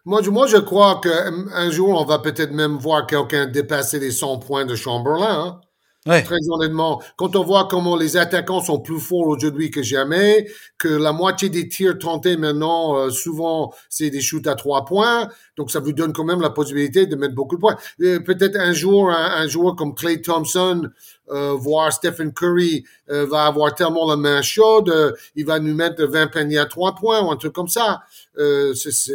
moi, 0.04 0.22
moi, 0.22 0.46
je 0.46 0.56
crois 0.56 1.00
qu'un 1.00 1.70
jour, 1.70 2.00
on 2.00 2.04
va 2.04 2.18
peut-être 2.18 2.52
même 2.52 2.76
voir 2.76 3.06
quelqu'un 3.06 3.46
dépasser 3.46 4.00
les 4.00 4.10
100 4.10 4.38
points 4.38 4.64
de 4.64 4.74
Chamberlain. 4.74 5.46
Hein. 5.46 5.60
Ouais. 6.06 6.22
Très 6.22 6.36
honnêtement, 6.50 7.02
quand 7.16 7.34
on 7.34 7.42
voit 7.42 7.66
comment 7.66 7.96
les 7.96 8.18
attaquants 8.18 8.60
sont 8.60 8.78
plus 8.78 9.00
forts 9.00 9.26
aujourd'hui 9.26 9.70
que 9.70 9.82
jamais, 9.82 10.46
que 10.76 10.88
la 10.88 11.12
moitié 11.12 11.48
des 11.48 11.66
tirs 11.66 11.98
tentés 11.98 12.36
maintenant, 12.36 12.98
euh, 12.98 13.08
souvent, 13.08 13.72
c'est 13.88 14.10
des 14.10 14.20
shoots 14.20 14.46
à 14.46 14.54
trois 14.54 14.84
points, 14.84 15.30
donc 15.56 15.70
ça 15.70 15.80
vous 15.80 15.94
donne 15.94 16.12
quand 16.12 16.24
même 16.24 16.42
la 16.42 16.50
possibilité 16.50 17.06
de 17.06 17.16
mettre 17.16 17.34
beaucoup 17.34 17.56
de 17.56 17.60
points. 17.62 17.76
Peut-être 17.98 18.56
un 18.56 18.74
jour, 18.74 19.10
un, 19.10 19.46
joueur 19.48 19.76
comme 19.76 19.94
Clay 19.94 20.20
Thompson, 20.20 20.90
euh, 21.30 21.52
voire 21.52 21.90
Stephen 21.90 22.34
Curry, 22.34 22.84
euh, 23.08 23.24
va 23.24 23.46
avoir 23.46 23.74
tellement 23.74 24.06
la 24.06 24.16
main 24.16 24.42
chaude, 24.42 24.90
euh, 24.90 25.12
il 25.36 25.46
va 25.46 25.58
nous 25.58 25.74
mettre 25.74 26.04
20 26.04 26.26
paniers 26.26 26.58
à 26.58 26.66
trois 26.66 26.94
points 26.94 27.22
ou 27.22 27.30
un 27.30 27.36
truc 27.36 27.54
comme 27.54 27.68
ça. 27.68 28.02
c'est, 28.36 29.10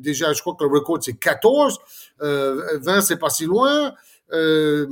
déjà, 0.00 0.32
je 0.32 0.40
crois 0.40 0.54
que 0.58 0.64
le 0.64 0.70
record 0.70 0.96
c'est 1.02 1.18
14, 1.18 1.78
20 2.20 3.00
c'est 3.02 3.18
pas 3.18 3.28
si 3.28 3.44
loin. 3.44 3.92
Euh, 4.32 4.86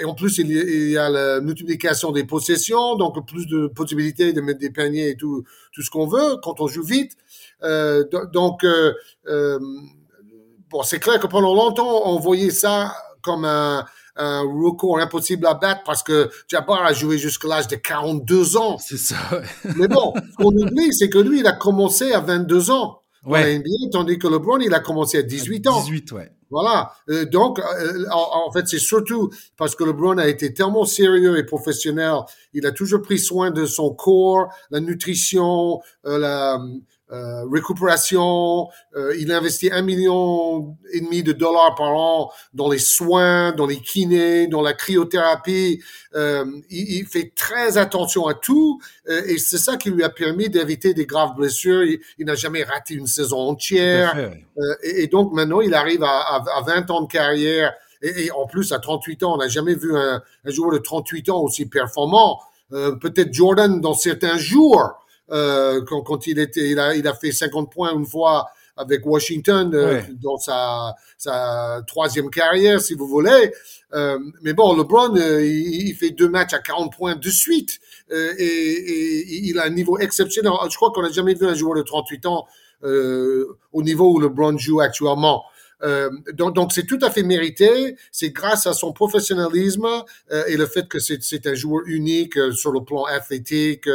et 0.00 0.04
en 0.04 0.14
plus, 0.14 0.38
il 0.38 0.50
y, 0.90 0.96
a, 0.96 1.08
la 1.10 1.40
multiplication 1.40 2.12
des 2.12 2.24
possessions, 2.24 2.96
donc 2.96 3.26
plus 3.26 3.46
de 3.46 3.66
possibilités 3.66 4.32
de 4.32 4.40
mettre 4.40 4.60
des 4.60 4.70
paniers 4.70 5.10
et 5.10 5.16
tout, 5.16 5.44
tout 5.72 5.82
ce 5.82 5.90
qu'on 5.90 6.06
veut 6.06 6.36
quand 6.42 6.60
on 6.60 6.66
joue 6.66 6.82
vite. 6.82 7.12
Euh, 7.62 8.04
donc, 8.32 8.64
euh, 8.64 8.94
euh, 9.28 9.58
bon, 10.70 10.82
c'est 10.82 10.98
clair 10.98 11.20
que 11.20 11.26
pendant 11.26 11.54
longtemps, 11.54 12.02
on 12.06 12.18
voyait 12.18 12.50
ça 12.50 12.94
comme 13.20 13.44
un, 13.44 13.84
un 14.16 14.40
record 14.40 14.98
impossible 14.98 15.46
à 15.46 15.54
battre 15.54 15.82
parce 15.84 16.02
que 16.02 16.30
Jabbar 16.48 16.84
a 16.84 16.92
joué 16.92 17.18
jusqu'à 17.18 17.48
l'âge 17.48 17.68
de 17.68 17.76
42 17.76 18.56
ans. 18.56 18.78
C'est 18.78 18.98
ça. 18.98 19.16
Mais 19.76 19.88
bon, 19.88 20.14
ce 20.16 20.36
qu'on 20.42 20.56
oublie, 20.56 20.92
c'est 20.92 21.10
que 21.10 21.18
lui, 21.18 21.40
il 21.40 21.46
a 21.46 21.52
commencé 21.52 22.12
à 22.12 22.20
22 22.20 22.70
ans. 22.70 23.01
Ouais. 23.24 23.58
NBA, 23.58 23.90
tandis 23.92 24.18
que 24.18 24.26
LeBron, 24.26 24.58
il 24.58 24.74
a 24.74 24.80
commencé 24.80 25.18
à 25.18 25.22
18 25.22 25.68
ans. 25.68 25.80
18, 25.80 26.12
ouais. 26.12 26.32
Voilà. 26.50 26.92
Euh, 27.08 27.24
donc, 27.24 27.58
euh, 27.58 28.04
en, 28.10 28.50
fait, 28.52 28.68
c'est 28.68 28.78
surtout 28.78 29.30
parce 29.56 29.74
que 29.74 29.84
LeBron 29.84 30.18
a 30.18 30.28
été 30.28 30.52
tellement 30.52 30.84
sérieux 30.84 31.38
et 31.38 31.44
professionnel. 31.44 32.16
Il 32.52 32.66
a 32.66 32.72
toujours 32.72 33.00
pris 33.00 33.18
soin 33.18 33.50
de 33.50 33.64
son 33.64 33.94
corps, 33.94 34.48
la 34.70 34.80
nutrition, 34.80 35.80
euh, 36.04 36.18
la, 36.18 36.60
euh, 37.12 37.44
récupération. 37.52 38.68
Euh, 38.96 39.14
il 39.18 39.30
investit 39.32 39.70
un 39.70 39.82
million 39.82 40.76
et 40.92 41.00
demi 41.00 41.22
de 41.22 41.32
dollars 41.32 41.74
par 41.74 41.94
an 41.94 42.32
dans 42.54 42.70
les 42.70 42.78
soins, 42.78 43.52
dans 43.52 43.66
les 43.66 43.78
kinés, 43.78 44.46
dans 44.46 44.62
la 44.62 44.72
cryothérapie. 44.72 45.82
Euh, 46.14 46.44
il, 46.70 47.00
il, 47.00 47.06
fait 47.06 47.32
très 47.34 47.78
attention 47.78 48.26
à 48.26 48.34
tout 48.34 48.80
euh, 49.08 49.22
et 49.26 49.38
c'est 49.38 49.58
ça 49.58 49.76
qui 49.76 49.90
lui 49.90 50.02
a 50.04 50.08
permis 50.08 50.48
d'éviter 50.48 50.94
des 50.94 51.06
graves 51.06 51.34
blessures. 51.36 51.82
Il, 51.84 52.00
il 52.18 52.26
n'a 52.26 52.34
jamais 52.34 52.62
raté 52.62 52.94
une 52.94 53.06
saison 53.06 53.38
entière. 53.38 54.16
Euh, 54.16 54.74
et, 54.82 55.02
et, 55.02 55.06
donc 55.06 55.32
maintenant, 55.32 55.60
il 55.60 55.74
arrive 55.74 56.02
à, 56.02 56.18
à, 56.18 56.44
à 56.58 56.62
20 56.62 56.90
ans 56.90 57.02
de 57.02 57.08
carrière. 57.08 57.72
Et, 58.02 58.26
et, 58.26 58.30
en 58.32 58.46
plus, 58.46 58.72
à 58.72 58.78
38 58.78 59.22
ans, 59.22 59.34
on 59.34 59.38
n'a 59.38 59.48
jamais 59.48 59.74
vu 59.74 59.96
un, 59.96 60.22
un, 60.44 60.50
joueur 60.50 60.72
de 60.72 60.78
38 60.78 61.28
ans 61.30 61.40
aussi 61.40 61.66
performant. 61.66 62.40
Peut-être 62.70 63.34
Jordan 63.34 63.82
dans 63.82 63.92
certains 63.92 64.38
jours, 64.38 65.01
euh, 65.32 65.82
quand, 65.86 66.02
quand, 66.02 66.26
il 66.26 66.38
était, 66.38 66.70
il 66.70 66.78
a, 66.78 66.94
il 66.94 67.06
a 67.08 67.14
fait 67.14 67.32
50 67.32 67.72
points 67.72 67.92
une 67.92 68.06
fois 68.06 68.50
avec 68.76 69.04
Washington 69.04 69.70
euh, 69.74 70.00
dans 70.22 70.38
sa, 70.38 70.94
sa 71.18 71.82
troisième 71.86 72.30
carrière, 72.30 72.80
si 72.80 72.94
vous 72.94 73.06
voulez. 73.06 73.52
Euh, 73.94 74.18
mais 74.42 74.54
bon, 74.54 74.74
LeBron, 74.76 75.16
euh, 75.16 75.44
il, 75.44 75.88
il, 75.88 75.94
fait 75.94 76.10
deux 76.10 76.28
matchs 76.28 76.54
à 76.54 76.58
40 76.58 76.92
points 76.96 77.14
de 77.14 77.28
suite 77.28 77.80
euh, 78.10 78.32
et, 78.38 78.44
et, 78.44 79.48
il 79.48 79.58
a 79.58 79.64
un 79.64 79.70
niveau 79.70 79.98
exceptionnel. 79.98 80.52
Je 80.70 80.76
crois 80.76 80.90
qu'on 80.90 81.02
n'a 81.02 81.10
jamais 81.10 81.34
vu 81.34 81.46
un 81.46 81.54
joueur 81.54 81.76
de 81.76 81.82
38 81.82 82.26
ans 82.26 82.46
au 82.84 83.82
niveau 83.82 84.12
où 84.12 84.18
LeBron 84.18 84.58
joue 84.58 84.80
actuellement. 84.80 85.44
Euh, 85.82 86.10
donc, 86.34 86.54
donc 86.54 86.72
c'est 86.72 86.86
tout 86.86 86.98
à 87.02 87.10
fait 87.10 87.22
mérité. 87.22 87.96
C'est 88.10 88.30
grâce 88.30 88.66
à 88.66 88.72
son 88.72 88.92
professionnalisme 88.92 89.86
euh, 90.30 90.44
et 90.46 90.56
le 90.56 90.66
fait 90.66 90.88
que 90.88 90.98
c'est 90.98 91.46
un 91.46 91.54
joueur 91.54 91.82
unique 91.86 92.36
euh, 92.36 92.52
sur 92.52 92.72
le 92.72 92.82
plan 92.84 93.04
athlétique. 93.04 93.88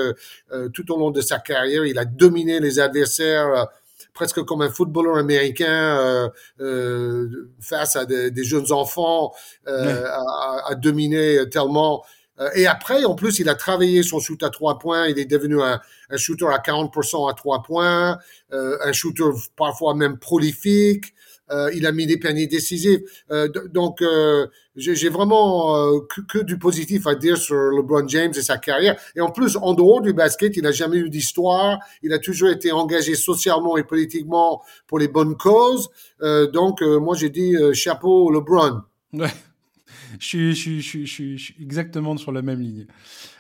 tout 0.74 0.92
au 0.92 0.98
long 0.98 1.12
de 1.12 1.22
sa 1.22 1.40
carrière, 1.40 1.86
il 1.86 1.98
a 1.98 2.06
dominé 2.06 2.60
les 2.60 2.80
adversaires 2.80 3.68
presque 4.14 4.42
comme 4.44 4.62
un 4.64 4.70
footballeur 4.70 5.18
américain 5.18 6.32
face 7.60 7.96
à 7.96 8.06
des, 8.06 8.44
jeunes 8.44 8.72
enfants, 8.72 9.34
à, 9.66 10.74
dominer 10.76 11.50
tellement. 11.50 12.04
Et 12.56 12.68
après, 12.68 13.04
en 13.04 13.16
plus, 13.16 13.40
il 13.40 13.50
a 13.50 13.56
travaillé 13.56 14.04
son 14.04 14.20
shoot 14.20 14.42
à 14.44 14.50
trois 14.50 14.78
points. 14.78 15.08
Il 15.08 15.18
est 15.18 15.26
devenu 15.26 15.62
un, 15.62 15.80
un 16.10 16.18
shooter 16.18 16.46
à 16.46 16.60
40% 16.60 17.30
à 17.30 17.34
trois 17.34 17.64
points, 17.64 18.18
un 18.52 18.92
shooter 18.94 19.24
parfois 19.56 19.96
même 19.96 20.20
prolifique. 20.20 21.14
Euh, 21.50 21.72
il 21.74 21.86
a 21.86 21.92
mis 21.92 22.06
des 22.06 22.18
paniers 22.18 22.48
décisifs. 22.48 23.02
Euh, 23.32 23.48
donc, 23.72 24.02
euh, 24.02 24.48
j'ai 24.76 25.10
vraiment 25.10 26.00
que, 26.28 26.40
du 26.40 26.60
positif 26.60 27.08
à 27.08 27.16
dire 27.16 27.38
sur 27.38 27.56
LeBron 27.56 28.08
James 28.08 28.34
et 28.36 28.42
sa 28.42 28.58
carrière. 28.58 29.00
Et 29.16 29.22
en 29.22 29.32
plus, 29.32 29.58
en 29.58 29.74
dehors 29.74 30.02
du 30.02 30.14
basket, 30.14 30.56
il 30.56 30.64
n'a 30.64 30.72
jamais 30.72 30.98
eu 30.98 31.10
d'histoire. 31.10 31.80
Il 32.04 32.14
a 32.14 32.20
toujours 32.20 32.50
été 32.50 32.72
engagé 32.72 33.16
socialement 33.16 33.78
et 33.78 33.84
politiquement 33.84 34.62
pour 34.88 35.00
les 35.00 35.08
bonnes 35.08 35.36
causes. 35.36 35.90
donc, 36.22 36.82
moi, 36.82 37.16
j'ai 37.16 37.30
dit 37.30 37.56
chapeau 37.74 38.32
LeBron. 38.32 38.82
Ouais. 39.14 39.34
Je 40.20 40.26
suis, 40.26 40.56
je, 40.56 40.62
suis, 40.62 40.82
je, 40.82 40.88
suis, 40.88 41.38
je 41.38 41.44
suis, 41.44 41.56
exactement 41.62 42.18
sur 42.18 42.32
la 42.32 42.42
même 42.42 42.60
ligne. 42.60 42.88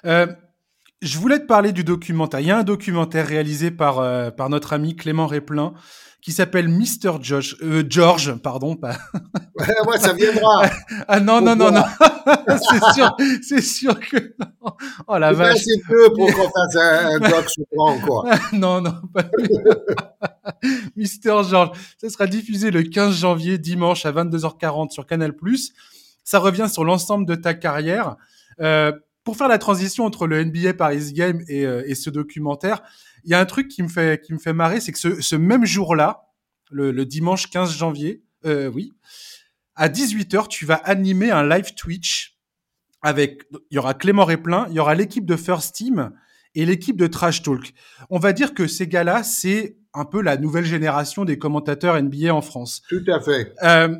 Euh, 0.06 0.28
je 1.02 1.18
voulais 1.20 1.40
te 1.40 1.46
parler 1.46 1.72
du 1.72 1.84
documentaire. 1.84 2.40
Il 2.40 2.48
y 2.48 2.52
a 2.52 2.58
un 2.58 2.64
documentaire 2.64 3.28
réalisé 3.28 3.72
par, 3.72 4.00
euh, 4.00 4.32
par 4.32 4.50
notre 4.50 4.74
ami 4.74 4.96
Clément 4.96 5.28
Réplin 5.28 5.74
qui 6.22 6.34
s'appelle 6.34 6.68
Mr. 6.68 7.20
George, 7.22 7.56
euh, 7.62 7.84
George, 7.88 8.36
pardon, 8.42 8.76
pas. 8.76 8.98
ouais, 9.88 9.98
ça 9.98 10.12
viendra. 10.14 10.70
ah 11.08 11.20
non, 11.20 11.40
non, 11.40 11.56
non, 11.56 11.72
non, 11.72 11.84
c'est 12.48 12.94
sûr, 12.94 13.16
c'est 13.42 13.62
sûr 13.62 14.00
que 14.00 14.18
non. 14.40 14.74
Oh 15.08 15.18
la 15.18 15.32
vache. 15.32 15.60
C'est 15.60 15.82
peu 15.88 16.12
pour 16.14 16.28
qu'on 16.34 16.50
fasse 16.50 16.76
un, 16.76 17.16
un 17.16 17.20
doc 17.20 17.50
sur 17.50 17.66
quoi. 18.06 18.30
non, 18.52 18.82
non, 18.82 18.96
pas 19.14 19.24
Mr. 20.98 21.44
George. 21.50 21.78
Ça 21.98 22.10
sera 22.10 22.28
diffusé 22.28 22.72
le 22.72 22.84
15 22.84 23.16
janvier, 23.16 23.58
dimanche 23.58 24.06
à 24.06 24.12
22h40 24.12 24.90
sur 24.90 25.06
Canal+. 25.06 25.34
Ça 26.28 26.40
revient 26.40 26.68
sur 26.70 26.84
l'ensemble 26.84 27.26
de 27.26 27.36
ta 27.36 27.54
carrière. 27.54 28.18
Euh, 28.60 28.92
pour 29.24 29.38
faire 29.38 29.48
la 29.48 29.58
transition 29.58 30.04
entre 30.04 30.28
le 30.28 30.44
NBA 30.44 30.74
Paris 30.74 31.14
Game 31.14 31.42
et, 31.48 31.66
euh, 31.66 31.84
et 31.86 31.96
ce 31.96 32.10
documentaire, 32.10 32.84
il 33.24 33.32
y 33.32 33.34
a 33.34 33.40
un 33.40 33.46
truc 33.46 33.70
qui 33.70 33.82
me 33.82 33.88
fait 33.88 34.22
qui 34.22 34.34
me 34.34 34.38
fait 34.38 34.52
marrer, 34.52 34.82
c'est 34.82 34.92
que 34.92 35.00
ce, 35.00 35.22
ce 35.22 35.38
même 35.38 35.66
jour-là, 35.66 36.26
le, 36.70 36.92
le, 36.92 37.06
dimanche 37.06 37.50
15 37.50 37.72
janvier, 37.72 38.26
euh, 38.44 38.68
oui, 38.68 38.92
à 39.76 39.88
18h, 39.88 40.50
tu 40.50 40.66
vas 40.66 40.76
animer 40.76 41.32
un 41.32 41.48
live 41.48 41.74
Twitch 41.76 42.38
avec 43.02 43.44
il 43.72 43.76
y 43.76 43.78
aura 43.78 43.94
Clément 43.94 44.26
Réplin, 44.26 44.68
il 44.70 44.76
y 44.76 44.80
aura 44.82 44.96
l'équipe 44.96 45.26
de 45.26 45.38
First 45.38 45.76
Team 45.76 46.12
et 46.56 46.66
l'équipe 46.66 46.98
de 46.98 47.08
Trash 47.08 47.42
Talk. 47.42 47.74
On 48.10 48.20
va 48.20 48.34
dire 48.34 48.54
que 48.54 48.68
ces 48.68 48.88
gars-là, 48.88 49.24
c'est 49.24 49.78
un 49.94 50.04
peu 50.04 50.22
la 50.22 50.36
nouvelle 50.36 50.66
génération 50.66 51.24
des 51.24 51.40
commentateurs 51.40 52.02
NBA 52.02 52.36
en 52.36 52.42
France. 52.42 52.82
Tout 52.90 53.06
à 53.08 53.22
fait. 53.22 53.54
Euh, 53.64 53.96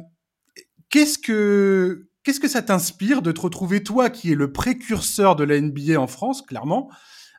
qu'est-ce 0.90 1.18
que 1.18 2.07
Qu'est-ce 2.28 2.42
que 2.42 2.50
ça 2.50 2.62
t'inspire 2.62 3.22
de 3.22 3.32
te 3.32 3.40
retrouver, 3.40 3.84
toi, 3.84 4.10
qui 4.10 4.34
est 4.34 4.36
le 4.36 4.52
précurseur 4.52 5.38
de 5.38 5.46
la 5.46 5.62
NBA 5.62 5.98
en 5.98 6.08
France, 6.08 6.42
clairement, 6.42 6.92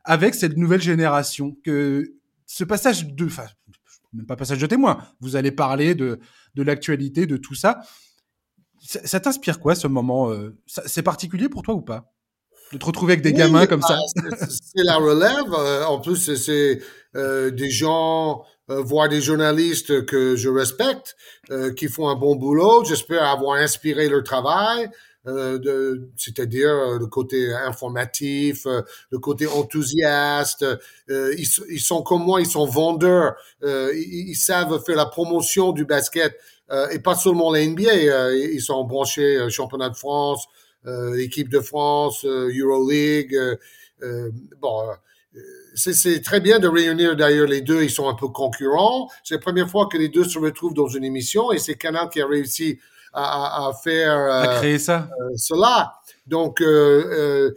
avec 0.03 0.34
cette 0.34 0.57
nouvelle 0.57 0.80
génération? 0.80 1.55
Que 1.62 2.14
ce 2.47 2.64
passage 2.64 3.07
de, 3.07 3.26
enfin, 3.26 3.45
même 4.14 4.24
pas 4.24 4.34
passage 4.34 4.57
de 4.57 4.66
témoin, 4.66 5.07
vous 5.20 5.36
allez 5.36 5.53
parler 5.53 5.95
de, 5.95 6.20
de 6.55 6.62
l'actualité, 6.62 7.26
de 7.26 7.36
tout 7.36 7.55
ça. 7.55 7.82
Ça, 8.80 9.20
t'inspire 9.20 9.61
quoi, 9.61 9.74
ce 9.74 9.89
moment 9.89 10.30
euh, 10.30 10.57
C'est 10.66 11.03
particulier 11.03 11.51
pour 11.51 11.61
toi 11.61 11.74
ou 11.74 11.82
pas? 11.82 12.11
De 12.72 12.78
te 12.78 12.86
retrouver 12.86 13.12
avec 13.12 13.22
des 13.22 13.34
gamins 13.34 13.66
comme 13.66 13.82
ça? 13.82 13.99
Bah, 14.16 14.36
c'est 14.49 14.84
la 14.84 14.97
relève. 14.97 15.53
Euh, 15.53 15.84
en 15.84 16.01
plus, 16.01 16.34
c'est 16.34 16.80
euh, 17.14 17.51
des 17.51 17.68
gens 17.68 18.43
euh, 18.71 18.83
voir 18.83 19.09
des 19.09 19.23
journalistes 19.23 20.05
que 20.05 20.37
je 20.37 20.51
respecte, 20.51 21.16
euh, 21.51 21.73
qui 21.73 21.89
font 21.89 22.09
un 22.09 22.16
bon 22.16 22.37
boulot. 22.37 22.85
J'espère 22.85 23.23
avoir 23.25 23.57
inspiré 23.57 24.11
leur 24.11 24.23
travail, 24.23 24.91
euh, 25.27 25.97
c'est-à-dire 26.16 26.99
le 26.99 27.07
côté 27.07 27.55
informatif, 27.55 28.66
le 29.11 29.19
côté 29.19 29.47
enthousiaste. 29.47 30.66
Ils, 31.09 31.49
ils, 31.71 31.81
sont 31.81 32.03
comme 32.03 32.25
moi, 32.25 32.41
ils 32.41 32.47
sont 32.47 32.66
vendeurs. 32.66 33.37
Ils, 33.62 34.29
ils, 34.31 34.37
savent 34.37 34.83
faire 34.85 34.97
la 34.97 35.07
promotion 35.07 35.73
du 35.73 35.87
basket 35.87 36.37
et 36.91 36.99
pas 36.99 37.14
seulement 37.14 37.51
la 37.51 37.66
NBA. 37.66 38.33
ils 38.35 38.61
sont 38.61 38.85
branchés 38.85 39.49
championnat 39.49 39.89
de 39.89 39.97
France, 39.97 40.47
équipe 41.19 41.49
de 41.49 41.61
France, 41.61 42.25
Euroleague. 42.25 43.35
bon 44.61 44.91
c'est 45.74 46.22
très 46.22 46.41
bien 46.41 46.59
de 46.59 46.68
réunir 46.68 47.16
d'ailleurs 47.16 47.47
les 47.47 47.61
deux. 47.61 47.83
Ils 47.83 47.91
sont 47.91 48.09
un 48.09 48.14
peu 48.14 48.29
concurrents. 48.29 49.09
C'est 49.24 49.35
la 49.35 49.41
première 49.41 49.70
fois 49.70 49.89
que 49.91 49.97
les 49.97 50.09
deux 50.09 50.24
se 50.24 50.39
retrouvent 50.39 50.74
dans 50.74 50.89
une 50.89 51.05
émission 51.05 51.53
et 51.53 51.59
c'est 51.59 51.74
Canal 51.74 52.09
qui 52.09 52.20
a 52.20 52.26
réussi 52.26 52.79
à, 53.12 53.68
à, 53.68 53.72
faire 53.72 54.12
à 54.12 54.55
euh, 54.55 54.59
créer 54.59 54.79
ça. 54.79 55.09
Euh, 55.20 55.31
cela. 55.37 55.95
Donc, 56.26 56.61
euh, 56.61 57.53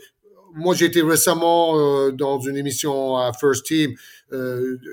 moi, 0.53 0.76
j'étais 0.76 1.01
récemment 1.01 2.09
dans 2.11 2.39
une 2.39 2.57
émission 2.57 3.17
à 3.17 3.32
First 3.32 3.65
Team. 3.65 3.95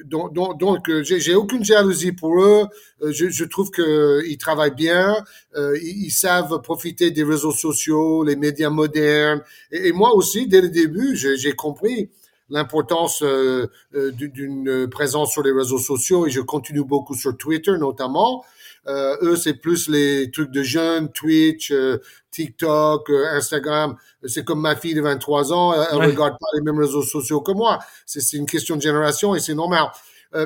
donc, 0.04 0.32
donc, 0.32 0.58
donc 0.58 0.88
j'ai 1.02 1.34
aucune 1.34 1.64
jalousie 1.64 2.12
pour 2.12 2.40
eux. 2.40 2.66
Je, 3.02 3.28
je 3.28 3.44
trouve 3.44 3.72
qu'ils 3.72 4.38
travaillent 4.38 4.74
bien. 4.74 5.16
Ils, 5.56 6.06
ils, 6.06 6.10
savent 6.12 6.62
profiter 6.62 7.10
des 7.10 7.24
réseaux 7.24 7.50
sociaux, 7.50 8.22
les 8.22 8.36
médias 8.36 8.70
modernes. 8.70 9.42
Et, 9.72 9.88
et 9.88 9.92
moi 9.92 10.14
aussi, 10.14 10.46
dès 10.46 10.60
le 10.60 10.68
début, 10.68 11.16
j'ai 11.16 11.52
compris 11.54 12.08
l'importance 12.50 13.22
euh, 13.22 13.66
euh, 13.94 14.10
d'une 14.10 14.88
présence 14.88 15.32
sur 15.32 15.42
les 15.42 15.52
réseaux 15.52 15.78
sociaux 15.78 16.26
et 16.26 16.30
je 16.30 16.40
continue 16.40 16.84
beaucoup 16.84 17.14
sur 17.14 17.36
Twitter 17.36 17.76
notamment. 17.78 18.44
Euh, 18.86 19.16
eux, 19.22 19.36
c'est 19.36 19.54
plus 19.54 19.88
les 19.88 20.30
trucs 20.30 20.50
de 20.50 20.62
jeunes, 20.62 21.10
Twitch, 21.12 21.72
euh, 21.72 21.98
TikTok, 22.30 23.10
Instagram. 23.10 23.96
C'est 24.24 24.44
comme 24.44 24.60
ma 24.60 24.76
fille 24.76 24.94
de 24.94 25.02
23 25.02 25.52
ans, 25.52 25.74
elle, 25.74 25.98
regarde 25.98 26.36
pas 26.40 26.46
les 26.54 26.62
mêmes 26.62 26.78
réseaux 26.78 27.02
sociaux 27.02 27.40
que 27.40 27.52
moi. 27.52 27.80
C'est 28.06 28.36
une 28.36 28.46
question 28.46 28.76
de 28.76 28.82
génération 28.82 29.34
et 29.34 29.40
c'est 29.40 29.54
normal. 29.54 29.88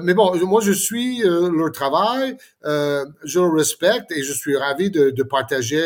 mais 0.03 0.15
bon, 0.15 0.35
moi 0.47 0.61
je 0.61 0.73
suis 0.73 1.23
leur 1.23 1.73
travail, 1.73 2.37
je 2.65 3.41
le 3.41 3.51
respecte 3.51 4.11
et 4.13 4.23
je 4.23 4.33
suis 4.33 4.57
ravi 4.57 4.91
de, 4.91 5.11
de 5.11 5.23
partager 5.23 5.83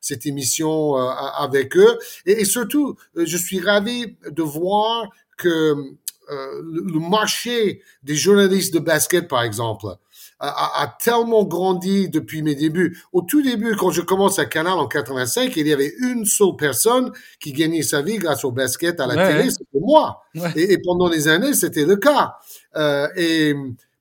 cette 0.00 0.26
émission 0.26 0.94
avec 0.96 1.76
eux. 1.76 1.98
Et, 2.26 2.42
et, 2.42 2.44
surtout, 2.44 2.96
je 3.16 3.36
suis 3.36 3.60
ravi 3.60 4.16
de 4.30 4.42
voir 4.42 5.08
que 5.42 5.74
euh, 6.30 6.62
le 6.62 7.00
marché 7.00 7.82
des 8.02 8.14
journalistes 8.14 8.72
de 8.72 8.78
basket, 8.78 9.28
par 9.28 9.42
exemple, 9.42 9.86
a, 10.38 10.82
a, 10.82 10.96
tellement 11.00 11.44
grandi 11.44 12.08
depuis 12.08 12.42
mes 12.42 12.54
débuts. 12.54 12.98
Au 13.12 13.22
tout 13.22 13.42
début, 13.42 13.76
quand 13.76 13.90
je 13.90 14.02
commence 14.02 14.38
à 14.38 14.44
Canal 14.44 14.74
en 14.74 14.86
85, 14.86 15.54
il 15.56 15.66
y 15.66 15.72
avait 15.72 15.92
une 16.00 16.24
seule 16.24 16.56
personne 16.58 17.12
qui 17.40 17.52
gagnait 17.52 17.82
sa 17.82 18.02
vie 18.02 18.18
grâce 18.18 18.44
au 18.44 18.50
basket 18.50 19.00
à 19.00 19.06
la 19.06 19.28
télé, 19.28 19.50
c'était 19.50 19.80
moi. 19.80 20.22
Et, 20.56 20.72
et, 20.72 20.78
pendant 20.78 21.08
les 21.08 21.28
années, 21.28 21.54
c'était 21.54 21.84
le 21.84 21.96
cas. 21.96 22.34
Euh, 22.76 23.08
et 23.16 23.54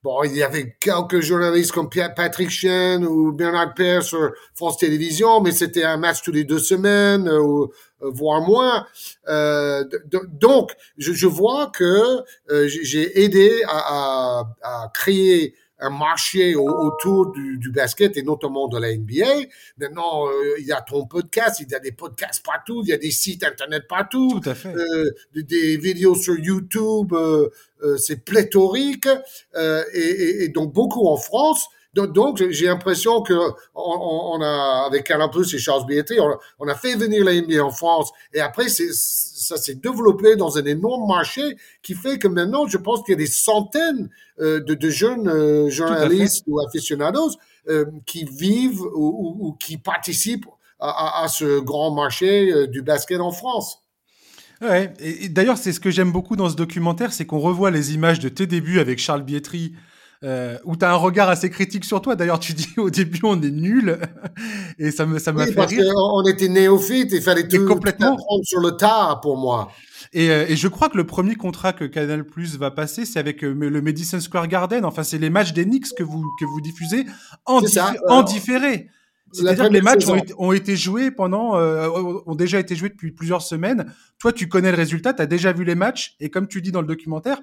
Bon, 0.04 0.24
il 0.24 0.36
y 0.36 0.42
avait 0.42 0.76
quelques 0.80 1.20
journalistes 1.20 1.74
comme 1.74 1.88
Patrick 1.88 2.50
Chen 2.50 3.06
ou 3.06 3.32
Bernard 3.32 3.76
Père 3.76 4.02
sur 4.02 4.32
France 4.56 4.80
Télévisions, 4.80 5.42
mais 5.42 5.52
c'était 5.52 5.84
un 5.84 5.98
match 5.98 6.24
tous 6.24 6.32
les 6.32 6.44
deux 6.44 6.58
semaines, 6.58 7.28
euh, 7.28 7.68
euh, 8.02 8.10
voire 8.10 8.42
moins. 8.42 8.88
Euh, 9.28 9.84
donc, 10.28 10.72
je, 10.98 11.14
je, 11.14 11.28
vois 11.28 11.68
que 11.68 12.24
euh, 12.50 12.68
j'ai 12.68 13.22
aidé 13.22 13.62
à, 13.68 13.78
à, 13.78 14.56
à, 14.64 14.92
créer 14.92 15.54
un 15.82 15.90
marché 15.90 16.56
autour 16.56 17.32
du, 17.32 17.58
du, 17.58 17.72
basket 17.72 18.16
et 18.16 18.24
notamment 18.24 18.68
de 18.68 18.78
la 18.78 18.96
NBA. 18.96 19.48
Maintenant, 19.78 20.28
euh, 20.28 20.56
il 20.60 20.66
y 20.66 20.72
a 20.72 20.82
ton 20.82 21.06
podcast, 21.08 21.60
il 21.60 21.70
y 21.70 21.76
a 21.76 21.80
des 21.80 21.92
podcasts 21.92 22.46
partout, 22.46 22.84
il 22.86 22.90
y 22.90 22.94
a 22.94 22.98
des 22.98 23.10
sites 23.10 23.44
internet 23.44 23.84
partout, 23.90 24.40
Tout 24.42 24.50
à 24.50 24.56
fait. 24.56 24.74
Euh, 24.76 25.12
des, 25.34 25.78
vidéos 25.78 26.16
sur 26.16 26.38
YouTube, 26.38 27.14
euh, 27.14 27.50
euh 27.84 27.98
c'est 27.98 28.24
pléthorique 28.24 29.08
et, 29.58 30.00
et, 30.00 30.44
et, 30.44 30.50
donc 30.50 30.72
beaucoup 30.72 31.08
en 31.08 31.18
France. 31.18 31.68
Donc, 31.94 32.42
j'ai 32.52 32.68
l'impression 32.68 33.22
que 33.22 33.34
on, 33.76 34.40
a 34.42 34.86
avec 34.86 35.12
Alain 35.12 35.28
Plus 35.28 35.54
et 35.54 35.58
Charles 35.58 35.86
Bietri, 35.86 36.18
on, 36.60 36.68
a 36.68 36.76
fait 36.76 36.96
venir 36.96 37.26
la 37.26 37.34
NBA 37.34 37.62
en 37.62 37.70
France 37.70 38.12
et 38.34 38.40
après 38.40 38.70
ça 38.70 39.58
s'est 39.58 39.76
développé 39.76 40.38
dans 40.38 40.58
un 40.58 40.64
énorme 40.64 41.06
marché 41.06 41.58
qui 41.82 41.94
fait 41.94 42.18
que 42.18 42.30
maintenant, 42.30 42.66
je 42.66 42.78
pense 42.78 43.04
qu'il 43.04 43.12
y 43.12 43.16
a 43.16 43.18
des 43.18 43.28
centaines 43.28 44.10
euh, 44.40 44.62
de, 44.62 44.90
jeunes 44.90 45.28
euh, 45.28 45.70
journalistes 45.70 46.46
ou 46.48 46.62
aficionados 46.62 47.32
euh, 47.68 47.86
qui 48.06 48.24
vivent 48.24 48.84
ou, 48.96 49.58
qui 49.60 49.78
participent 49.78 50.48
à, 50.80 51.28
ce 51.28 51.60
grand 51.60 51.92
marché 51.92 52.68
du 52.68 52.82
basket 52.82 53.20
en 53.20 53.32
France. 53.32 53.84
Ouais, 54.62 54.94
et, 55.00 55.26
et 55.26 55.30
d'ailleurs, 55.30 55.60
c'est 55.60 55.74
ce 55.74 55.80
que 55.80 55.92
j'aime 55.92 56.12
beaucoup 56.12 56.36
dans 56.36 56.50
ce 56.50 56.56
documentaire, 56.56 57.14
c'est 57.14 57.26
qu'on 57.26 57.40
revoit 57.40 57.70
les 57.70 57.94
images 57.94 58.20
de 58.20 58.30
tes 58.30 58.48
débuts 58.48 58.80
avec 58.80 58.98
Charles 58.98 59.22
Bietri, 59.22 59.74
euh, 60.24 60.58
où 60.66 60.76
tu 60.76 60.86
as 60.86 60.92
un 60.92 60.96
regard 60.96 61.30
assez 61.30 61.50
critique 61.50 61.84
sur 61.84 62.02
toi. 62.02 62.16
D'ailleurs, 62.16 62.40
tu 62.40 62.54
dis 62.54 62.74
au 62.78 62.90
début 62.90 63.20
on 63.24 63.42
est 63.42 63.52
nul 63.52 63.98
et 64.80 64.92
ça 64.92 65.06
me 65.06 65.20
ça 65.20 65.32
m'a 65.32 65.44
oui, 65.44 65.50
fait 65.50 65.56
parce 65.56 65.72
rire. 65.72 65.92
On 65.96 66.24
était 66.26 66.48
néophyte, 66.48 67.12
il 67.12 67.22
fallait 67.22 67.48
tout, 67.48 67.66
complètement 67.66 68.16
tout 68.16 68.44
sur 68.44 68.60
le 68.60 68.72
tas 68.72 69.20
pour 69.22 69.38
moi. 69.38 69.72
Et, 70.14 70.30
euh, 70.30 70.46
et, 70.48 70.56
je 70.56 70.68
crois 70.68 70.90
que 70.90 70.98
le 70.98 71.06
premier 71.06 71.36
contrat 71.36 71.74
que 71.74 71.86
Canal 71.86 72.26
Plus 72.26 72.58
va 72.58 72.70
passer, 72.70 73.06
c'est 73.06 73.20
avec 73.20 73.44
euh, 73.44 73.54
le 73.54 73.82
Madison 73.82 74.20
Square 74.20 74.48
Garden. 74.48 74.84
Enfin, 74.84 75.04
c'est 75.04 75.18
les 75.18 75.30
matchs 75.30 75.54
des 75.54 75.64
Knicks 75.64 75.94
que 75.96 76.04
vous 76.04 76.24
que 76.40 76.46
vous 76.46 76.60
diffusez 76.60 77.06
en, 77.46 77.62
diffé 77.62 77.74
ça, 77.74 77.94
en 78.08 78.24
différé. 78.24 78.90
C'est-à-dire 79.34 79.70
que 79.70 79.74
les 79.74 79.82
matchs 79.82 80.08
ont 80.08 80.16
été, 80.16 80.34
ont 80.38 80.52
été, 80.52 80.76
joués 80.76 81.10
pendant, 81.10 81.56
euh, 81.56 81.88
ont 82.26 82.36
déjà 82.36 82.60
été 82.60 82.76
joués 82.76 82.90
depuis 82.90 83.12
plusieurs 83.12 83.42
semaines. 83.42 83.86
Toi, 84.20 84.34
tu 84.34 84.48
connais 84.48 84.72
le 84.72 84.78
résultat, 84.78 85.14
tu 85.14 85.22
as 85.22 85.26
déjà 85.26 85.54
vu 85.54 85.64
les 85.64 85.76
matchs, 85.76 86.16
et 86.20 86.30
comme 86.30 86.48
tu 86.48 86.62
dis 86.62 86.72
dans 86.72 86.82
le 86.82 86.88
documentaire, 86.88 87.42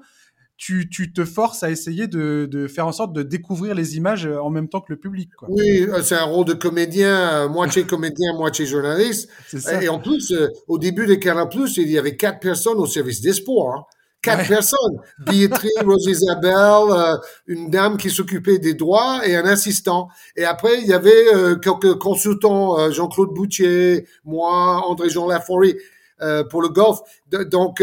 tu, 0.58 0.90
tu, 0.90 1.12
te 1.12 1.24
forces 1.24 1.62
à 1.62 1.70
essayer 1.70 2.06
de, 2.06 2.46
de, 2.50 2.66
faire 2.66 2.86
en 2.86 2.92
sorte 2.92 3.14
de 3.14 3.22
découvrir 3.22 3.74
les 3.74 3.96
images 3.96 4.26
euh, 4.26 4.38
en 4.38 4.50
même 4.50 4.68
temps 4.68 4.80
que 4.80 4.92
le 4.92 4.98
public. 4.98 5.30
Quoi. 5.38 5.48
Oui, 5.50 5.82
euh, 5.82 6.02
c'est 6.02 6.16
un 6.16 6.24
rôle 6.24 6.44
de 6.44 6.52
comédien, 6.52 7.44
euh, 7.44 7.48
moitié 7.48 7.84
comédien, 7.86 8.34
moitié 8.34 8.66
journaliste. 8.66 9.30
Ça. 9.48 9.82
Et 9.82 9.88
en 9.88 9.98
plus, 9.98 10.34
au 10.66 10.78
début 10.78 11.06
de 11.06 11.14
Canal+, 11.14 11.48
il 11.76 11.90
y 11.90 11.96
avait 11.96 12.16
quatre 12.16 12.40
personnes 12.40 12.78
au 12.78 12.86
service 12.86 13.20
des 13.20 13.32
sports. 13.32 13.72
Hein. 13.74 13.84
Quatre 14.20 14.40
ouais. 14.40 14.48
personnes. 14.48 15.00
Billetterie, 15.26 15.68
Rose 15.84 16.06
Isabelle, 16.06 16.90
euh, 16.90 17.16
une 17.46 17.70
dame 17.70 17.96
qui 17.96 18.10
s'occupait 18.10 18.58
des 18.58 18.74
droits 18.74 19.20
et 19.24 19.36
un 19.36 19.44
assistant. 19.44 20.08
Et 20.36 20.44
après, 20.44 20.80
il 20.80 20.86
y 20.88 20.92
avait 20.92 21.34
euh, 21.34 21.56
quelques 21.56 21.98
consultants, 21.98 22.78
euh, 22.78 22.90
Jean-Claude 22.90 23.32
Boutier, 23.32 24.06
moi, 24.24 24.82
André-Jean 24.86 25.28
Laforêt. 25.28 25.76
Pour 26.50 26.62
le 26.62 26.68
golf. 26.68 26.98
Donc, 27.30 27.82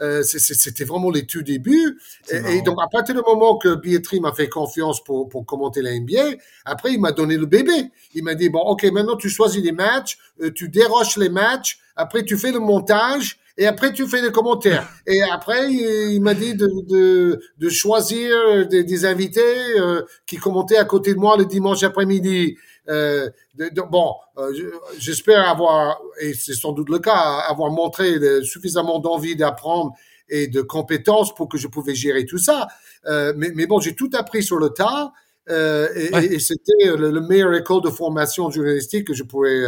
euh, 0.00 0.22
c'était 0.22 0.84
vraiment 0.84 1.10
les 1.10 1.26
tout 1.26 1.42
débuts. 1.42 1.98
Et, 2.30 2.62
donc, 2.62 2.78
à 2.82 2.88
partir 2.88 3.14
du 3.14 3.22
moment 3.22 3.56
que 3.56 3.74
Bietri 3.74 4.20
m'a 4.20 4.32
fait 4.32 4.48
confiance 4.48 5.02
pour, 5.02 5.28
pour 5.28 5.46
commenter 5.46 5.82
la 5.82 5.98
NBA, 5.98 6.38
après, 6.64 6.92
il 6.92 7.00
m'a 7.00 7.12
donné 7.12 7.36
le 7.36 7.46
bébé. 7.46 7.90
Il 8.14 8.24
m'a 8.24 8.34
dit, 8.34 8.48
bon, 8.48 8.60
OK, 8.60 8.84
maintenant, 8.84 9.16
tu 9.16 9.28
choisis 9.28 9.62
les 9.62 9.72
matchs, 9.72 10.18
euh, 10.42 10.50
tu 10.52 10.68
déroches 10.68 11.16
les 11.16 11.28
matchs, 11.28 11.78
après, 11.96 12.24
tu 12.24 12.36
fais 12.36 12.52
le 12.52 12.60
montage, 12.60 13.38
et 13.58 13.66
après, 13.66 13.92
tu 13.94 14.06
fais 14.06 14.20
les 14.20 14.30
commentaires. 14.30 14.86
Et 15.06 15.22
après, 15.22 15.72
il, 15.72 16.20
m'a 16.20 16.34
dit 16.34 16.54
de, 16.54 16.68
de, 16.88 17.40
de 17.56 17.68
choisir 17.70 18.68
des, 18.68 18.84
des 18.84 19.04
invités 19.06 19.40
euh, 19.78 20.02
qui 20.26 20.36
commentaient 20.36 20.76
à 20.76 20.84
côté 20.84 21.14
de 21.14 21.18
moi 21.18 21.38
le 21.38 21.46
dimanche 21.46 21.82
après-midi. 21.82 22.56
Euh, 22.88 23.30
bon, 23.90 24.14
euh, 24.38 24.52
j'espère 24.98 25.48
avoir, 25.48 26.00
et 26.20 26.34
c'est 26.34 26.54
sans 26.54 26.72
doute 26.72 26.88
le 26.88 26.98
cas, 26.98 27.44
avoir 27.48 27.70
montré 27.70 28.18
suffisamment 28.42 28.98
d'envie 28.98 29.36
d'apprendre 29.36 29.92
et 30.28 30.48
de 30.48 30.60
compétences 30.60 31.34
pour 31.34 31.48
que 31.48 31.58
je 31.58 31.68
pouvais 31.68 31.94
gérer 31.94 32.26
tout 32.26 32.38
ça. 32.38 32.68
Euh, 33.06 33.32
mais, 33.36 33.52
mais, 33.54 33.66
bon, 33.66 33.80
j'ai 33.80 33.94
tout 33.94 34.10
appris 34.14 34.42
sur 34.42 34.58
le 34.58 34.70
tas. 34.70 35.12
Euh, 35.48 35.88
et, 35.94 36.34
et 36.34 36.38
c'était 36.40 36.96
le, 36.96 37.20
meilleur 37.20 37.54
école 37.54 37.82
de 37.82 37.90
formation 37.90 38.50
journalistique 38.50 39.06
que 39.06 39.14
je 39.14 39.22
pourrais 39.22 39.62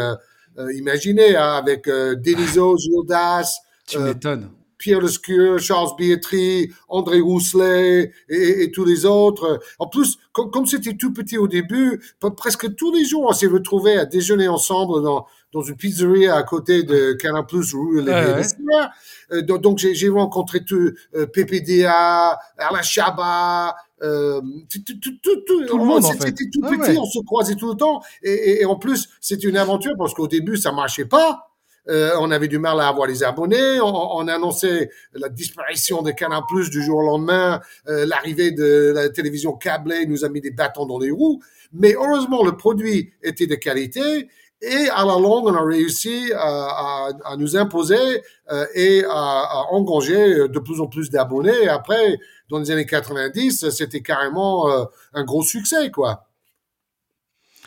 imaginer, 0.74 1.36
hein, 1.36 1.52
avec 1.52 1.88
Deniso, 1.88 2.76
Gildas. 2.76 3.58
Tu 3.86 3.98
m'étonnes. 3.98 4.50
Pierre 4.78 5.00
Lescure, 5.00 5.58
Charles 5.58 5.90
Bietri, 5.98 6.70
André 6.88 7.20
Rousselet 7.20 8.12
et, 8.28 8.62
et, 8.62 8.70
tous 8.70 8.84
les 8.84 9.04
autres. 9.04 9.60
En 9.78 9.88
plus, 9.88 10.18
comme, 10.32 10.66
c'était 10.66 10.96
tout 10.96 11.12
petit 11.12 11.36
au 11.36 11.48
début, 11.48 12.00
presque 12.36 12.74
tous 12.76 12.94
les 12.94 13.04
jours, 13.04 13.26
on 13.28 13.32
s'est 13.32 13.46
retrouvés 13.46 13.98
à 13.98 14.04
déjeuner 14.04 14.48
ensemble 14.48 15.02
dans, 15.02 15.26
dans 15.52 15.62
une 15.62 15.76
pizzeria 15.76 16.36
à 16.36 16.42
côté 16.42 16.82
de 16.84 17.12
Canal 17.14 17.44
Plus 17.46 17.74
rue 17.74 18.02
Les 18.02 19.42
Donc, 19.42 19.78
j'ai 19.78 20.08
rencontré 20.08 20.64
tout, 20.64 20.92
euh, 21.14 21.26
PPDA, 21.26 22.38
Alain 22.56 22.82
Chabat, 22.82 23.74
euh, 24.02 24.40
tout, 24.70 24.78
tout, 24.84 25.10
tout, 25.22 25.40
tout, 25.46 25.78
le 25.78 25.84
monde, 25.84 26.04
en 26.04 26.12
fait. 26.12 26.26
C'était 26.26 26.50
tout 26.52 26.60
petit, 26.60 26.96
on 26.96 27.04
se 27.04 27.18
croisait 27.24 27.56
tout 27.56 27.70
le 27.70 27.76
temps. 27.76 28.00
Et, 28.22 28.32
et, 28.32 28.62
et 28.62 28.64
en 28.64 28.76
plus, 28.76 29.08
c'était 29.20 29.48
une 29.48 29.56
aventure 29.56 29.94
parce 29.98 30.14
qu'au 30.14 30.28
début, 30.28 30.56
ça 30.56 30.70
marchait 30.70 31.06
pas. 31.06 31.47
Euh, 31.88 32.12
on 32.20 32.30
avait 32.30 32.48
du 32.48 32.58
mal 32.58 32.80
à 32.80 32.88
avoir 32.88 33.06
les 33.06 33.22
abonnés. 33.22 33.80
On, 33.80 34.16
on 34.16 34.28
annonçait 34.28 34.90
la 35.14 35.28
disparition 35.28 36.02
de 36.02 36.10
Canal 36.10 36.42
Plus 36.48 36.70
du 36.70 36.82
jour 36.82 36.98
au 36.98 37.06
lendemain. 37.06 37.60
Euh, 37.88 38.06
l'arrivée 38.06 38.50
de 38.50 38.92
la 38.94 39.08
télévision 39.08 39.52
câblée 39.52 40.06
nous 40.06 40.24
a 40.24 40.28
mis 40.28 40.40
des 40.40 40.50
bâtons 40.50 40.86
dans 40.86 40.98
les 40.98 41.10
roues. 41.10 41.40
Mais 41.72 41.94
heureusement, 41.94 42.44
le 42.44 42.56
produit 42.56 43.12
était 43.22 43.46
de 43.46 43.54
qualité. 43.54 44.28
Et 44.60 44.88
à 44.90 45.04
la 45.04 45.14
longue, 45.14 45.46
on 45.46 45.54
a 45.54 45.62
réussi 45.62 46.32
à, 46.34 47.10
à, 47.24 47.36
nous 47.36 47.56
imposer 47.56 48.22
euh, 48.50 48.66
et 48.74 49.04
à, 49.04 49.10
à, 49.10 49.66
engager 49.70 50.48
de 50.48 50.58
plus 50.58 50.80
en 50.80 50.88
plus 50.88 51.10
d'abonnés. 51.10 51.68
Après, 51.68 52.18
dans 52.50 52.58
les 52.58 52.70
années 52.70 52.86
90, 52.86 53.70
c'était 53.70 54.00
carrément 54.00 54.68
euh, 54.68 54.84
un 55.14 55.24
gros 55.24 55.42
succès, 55.42 55.90
quoi. 55.90 56.27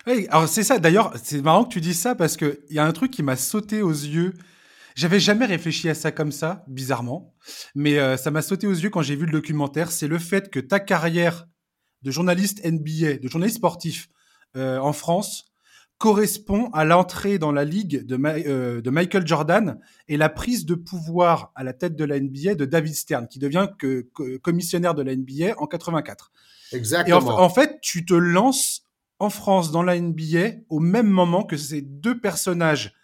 Oui, 0.07 0.27
alors 0.29 0.47
c'est 0.47 0.63
ça. 0.63 0.79
D'ailleurs, 0.79 1.13
c'est 1.21 1.41
marrant 1.41 1.63
que 1.63 1.73
tu 1.73 1.81
dises 1.81 1.99
ça 1.99 2.15
parce 2.15 2.37
qu'il 2.37 2.57
y 2.69 2.79
a 2.79 2.85
un 2.85 2.91
truc 2.91 3.11
qui 3.11 3.23
m'a 3.23 3.35
sauté 3.35 3.81
aux 3.81 3.91
yeux. 3.91 4.33
J'avais 4.95 5.19
jamais 5.19 5.45
réfléchi 5.45 5.89
à 5.89 5.95
ça 5.95 6.11
comme 6.11 6.31
ça, 6.31 6.65
bizarrement, 6.67 7.33
mais 7.75 7.97
euh, 7.97 8.17
ça 8.17 8.31
m'a 8.31 8.41
sauté 8.41 8.67
aux 8.67 8.73
yeux 8.73 8.89
quand 8.89 9.01
j'ai 9.01 9.15
vu 9.15 9.25
le 9.25 9.31
documentaire. 9.31 9.91
C'est 9.91 10.07
le 10.07 10.19
fait 10.19 10.49
que 10.49 10.59
ta 10.59 10.79
carrière 10.79 11.47
de 12.01 12.11
journaliste 12.11 12.65
NBA, 12.65 13.17
de 13.17 13.27
journaliste 13.27 13.57
sportif 13.57 14.09
euh, 14.57 14.79
en 14.79 14.91
France, 14.91 15.45
correspond 15.97 16.71
à 16.73 16.83
l'entrée 16.83 17.37
dans 17.37 17.51
la 17.51 17.63
ligue 17.63 18.05
de, 18.05 18.19
euh, 18.47 18.81
de, 18.81 18.89
Michael 18.89 19.25
Jordan 19.25 19.79
et 20.07 20.17
la 20.17 20.29
prise 20.29 20.65
de 20.65 20.73
pouvoir 20.73 21.51
à 21.55 21.63
la 21.63 21.73
tête 21.73 21.95
de 21.95 22.03
la 22.03 22.19
NBA 22.19 22.55
de 22.55 22.65
David 22.65 22.95
Stern, 22.95 23.27
qui 23.27 23.37
devient 23.37 23.67
que, 23.77 24.09
commissionnaire 24.39 24.95
de 24.95 25.03
la 25.03 25.15
NBA 25.15 25.53
en 25.57 25.67
84. 25.67 26.31
Exactement. 26.73 27.19
Et 27.19 27.23
en, 27.23 27.39
en 27.39 27.49
fait, 27.49 27.77
tu 27.81 28.03
te 28.03 28.15
lances 28.15 28.87
en 29.21 29.29
France 29.29 29.71
dans 29.71 29.83
la 29.83 29.99
NBA 29.99 30.63
au 30.69 30.79
même 30.79 31.07
moment 31.07 31.43
que 31.43 31.55
ces 31.55 31.81
deux 31.81 32.19
personnages 32.19 32.95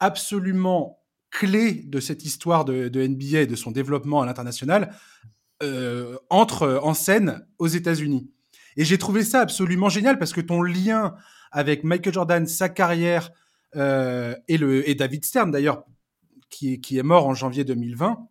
absolument 0.00 0.98
clés 1.30 1.82
de 1.86 2.00
cette 2.00 2.24
histoire 2.24 2.64
de, 2.64 2.88
NBA 2.88 3.42
et 3.42 3.46
de 3.46 3.54
son 3.54 3.70
développement 3.70 4.22
à 4.22 4.26
l'international 4.26 4.94
euh, 5.62 6.16
entrent 6.30 6.80
en 6.82 6.94
scène 6.94 7.46
aux 7.58 7.66
États-Unis. 7.66 8.30
Et 8.78 8.86
j'ai 8.86 8.96
trouvé 8.96 9.24
ça 9.24 9.40
absolument 9.40 9.90
génial 9.90 10.18
parce 10.18 10.32
que 10.32 10.40
ton 10.40 10.62
lien 10.62 11.14
avec 11.50 11.84
Michael 11.84 12.14
Jordan, 12.14 12.46
sa 12.46 12.70
carrière 12.70 13.30
euh, 13.76 14.34
et, 14.48 14.56
le, 14.56 14.88
et 14.88 14.94
David 14.94 15.22
Stern 15.22 15.50
d'ailleurs, 15.50 15.84
qui, 16.48 16.80
qui, 16.80 16.96
est 16.96 17.02
mort 17.02 17.26
en 17.26 17.34
janvier 17.34 17.64
2020 17.64 18.26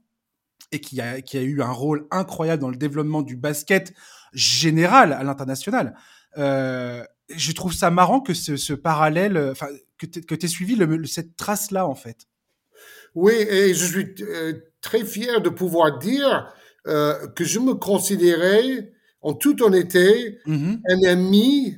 et 0.71 0.79
qui 0.79 0.99
a, 1.01 1.21
qui 1.21 1.37
a 1.37 1.41
eu 1.41 1.61
un 1.61 1.71
rôle 1.71 2.07
incroyable 2.09 2.61
dans 2.61 2.69
le 2.69 2.77
développement 2.77 3.21
du 3.21 3.35
basket 3.35 3.93
général 4.33 5.13
à 5.13 5.23
l'international. 5.23 5.95
Euh, 6.37 7.03
je 7.29 7.51
trouve 7.51 7.73
ça 7.73 7.91
marrant 7.91 8.19
que 8.19 8.33
ce, 8.33 8.57
ce 8.57 8.73
parallèle, 8.73 9.37
enfin, 9.51 9.67
que 9.97 10.05
tu 10.05 10.45
aies 10.45 10.49
suivi 10.49 10.75
le, 10.75 11.05
cette 11.05 11.35
trace-là, 11.35 11.87
en 11.87 11.95
fait. 11.95 12.27
Oui, 13.15 13.33
et 13.33 13.73
je 13.73 13.85
suis 13.85 14.15
euh, 14.21 14.53
très 14.81 15.03
fier 15.03 15.41
de 15.41 15.49
pouvoir 15.49 15.99
dire 15.99 16.53
euh, 16.87 17.27
que 17.35 17.43
je 17.43 17.59
me 17.59 17.73
considérais, 17.73 18.91
en 19.21 19.33
toute 19.33 19.61
honnêteté, 19.61 20.39
mm-hmm. 20.47 20.79
un 20.89 21.03
ami 21.09 21.77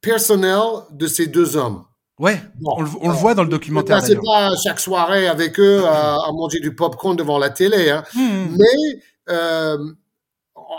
personnel 0.00 0.60
de 0.92 1.06
ces 1.06 1.26
deux 1.26 1.56
hommes. 1.56 1.84
Ouais, 2.18 2.40
on, 2.64 2.82
le, 2.82 2.88
on, 3.00 3.08
le, 3.08 3.14
voit 3.14 3.34
dans 3.34 3.44
le 3.44 3.48
documentaire. 3.48 4.02
C'est 4.02 4.16
pas 4.16 4.50
chaque 4.56 4.80
soirée 4.80 5.28
avec 5.28 5.60
eux 5.60 5.84
à, 5.84 6.14
à 6.14 6.32
manger 6.32 6.58
du 6.58 6.74
popcorn 6.74 7.14
devant 7.14 7.38
la 7.38 7.50
télé, 7.50 7.90
hein. 7.90 8.02
Mm. 8.14 8.56
mais 8.56 9.02
euh, 9.30 9.78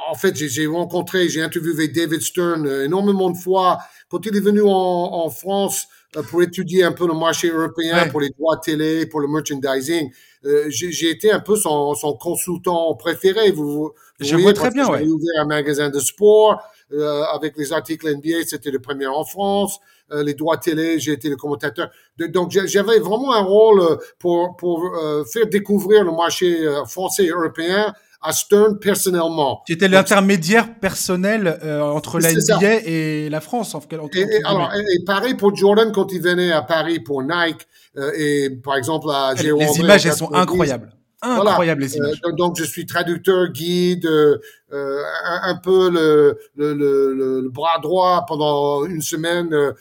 en 0.09 0.15
fait, 0.15 0.35
j'ai 0.35 0.67
rencontré, 0.67 1.29
j'ai 1.29 1.41
interviewé 1.41 1.87
David 1.87 2.21
Stern 2.21 2.65
euh, 2.65 2.85
énormément 2.85 3.29
de 3.29 3.37
fois. 3.37 3.79
Quand 4.09 4.25
il 4.25 4.35
est 4.35 4.41
venu 4.41 4.61
en, 4.61 4.67
en 4.69 5.29
France 5.29 5.87
euh, 6.17 6.23
pour 6.23 6.41
étudier 6.41 6.83
un 6.83 6.91
peu 6.91 7.07
le 7.07 7.13
marché 7.13 7.49
européen, 7.49 8.07
pour 8.09 8.21
les 8.21 8.29
droits 8.29 8.57
télé, 8.57 9.05
pour 9.05 9.19
le 9.19 9.27
merchandising, 9.27 10.11
euh, 10.45 10.65
j'ai 10.69 11.09
été 11.09 11.31
un 11.31 11.41
peu 11.41 11.55
son, 11.55 11.93
son, 11.95 12.13
consultant 12.13 12.95
préféré. 12.95 13.51
Vous, 13.51 13.91
je 14.19 14.35
vois 14.37 14.53
très 14.53 14.71
bien, 14.71 14.87
ouais. 14.89 14.99
J'ai 14.99 15.09
ouvert 15.09 15.41
un 15.41 15.45
magasin 15.45 15.89
de 15.89 15.99
sport 15.99 16.61
euh, 16.93 17.23
avec 17.33 17.57
les 17.57 17.73
articles 17.73 18.09
NBA, 18.09 18.45
c'était 18.47 18.71
le 18.71 18.79
premier 18.79 19.07
en 19.07 19.25
France. 19.25 19.79
Euh, 20.11 20.23
les 20.23 20.33
droits 20.33 20.57
télé, 20.57 20.97
j'ai 20.99 21.11
été 21.11 21.29
le 21.29 21.35
commentateur. 21.35 21.89
De, 22.17 22.25
donc 22.27 22.51
j'avais 22.51 22.99
vraiment 22.99 23.33
un 23.33 23.41
rôle 23.41 23.99
pour 24.17 24.55
pour 24.55 24.91
faire 25.31 25.47
découvrir 25.47 26.03
le 26.03 26.11
marché 26.11 26.57
français 26.87 27.25
et 27.25 27.29
européen 27.29 27.93
à 28.21 28.31
Stern 28.33 28.79
personnellement. 28.79 29.61
Tu 29.65 29.73
étais 29.73 29.87
l'intermédiaire 29.87 30.79
personnel 30.79 31.59
euh, 31.63 31.81
entre 31.81 32.19
la 32.19 32.33
NBA 32.33 32.75
et 32.85 33.29
la 33.29 33.41
France. 33.41 33.75
En, 33.75 33.79
en, 33.79 34.07
et, 34.13 34.19
et, 34.19 34.43
alors, 34.45 34.71
et, 34.73 35.03
pareil 35.05 35.35
pour 35.35 35.55
Jordan 35.55 35.91
quand 35.91 36.11
il 36.11 36.21
venait 36.21 36.51
à 36.51 36.61
Paris 36.61 36.99
pour 36.99 37.23
Nike 37.23 37.67
euh, 37.97 38.11
et 38.15 38.49
par 38.49 38.75
exemple 38.75 39.07
à. 39.09 39.33
Les 39.33 39.49
images, 39.79 40.05
elles 40.05 40.13
sont 40.13 40.33
incroyables. 40.33 40.93
Incroyables 41.21 41.81
les 41.81 41.97
images. 41.97 42.21
Euh, 42.25 42.31
donc 42.31 42.57
je 42.57 42.63
suis 42.63 42.85
traducteur, 42.85 43.49
guide, 43.49 44.05
euh, 44.05 44.37
un, 44.71 45.49
un, 45.51 45.55
peu 45.55 45.89
le, 45.89 46.39
le, 46.55 46.73
le, 46.73 47.41
le, 47.41 47.49
bras 47.49 47.79
droit 47.81 48.23
pendant 48.25 48.85
une 48.85 49.01
semaine 49.01 49.53
euh, 49.53 49.73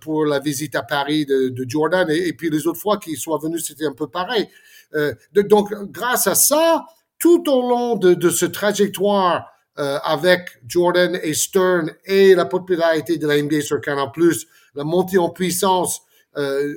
pour 0.00 0.24
la 0.24 0.38
visite 0.38 0.76
à 0.76 0.84
Paris 0.84 1.26
de, 1.26 1.48
de 1.48 1.64
Jordan 1.68 2.08
et, 2.10 2.28
et, 2.28 2.32
puis 2.32 2.48
les 2.48 2.68
autres 2.68 2.78
fois 2.78 2.98
qu'il 2.98 3.16
soit 3.16 3.38
venu 3.42 3.58
c'était 3.58 3.86
un 3.86 3.92
peu 3.92 4.06
pareil. 4.06 4.48
De, 4.92 5.42
donc 5.42 5.74
grâce 5.90 6.28
à 6.28 6.36
ça, 6.36 6.84
tout 7.24 7.48
au 7.50 7.66
long 7.66 7.96
de, 7.96 8.12
de 8.12 8.28
ce 8.28 8.44
trajectoire 8.44 9.46
euh, 9.78 9.98
avec 10.04 10.60
Jordan 10.68 11.18
et 11.22 11.32
Stern 11.32 11.90
et 12.04 12.34
la 12.34 12.44
popularité 12.44 13.16
de 13.16 13.26
la 13.26 13.40
NBA 13.40 13.62
sur 13.62 13.80
Canal+, 13.80 14.08
la 14.74 14.84
montée 14.84 15.16
en 15.16 15.30
puissance, 15.30 16.02
euh, 16.36 16.74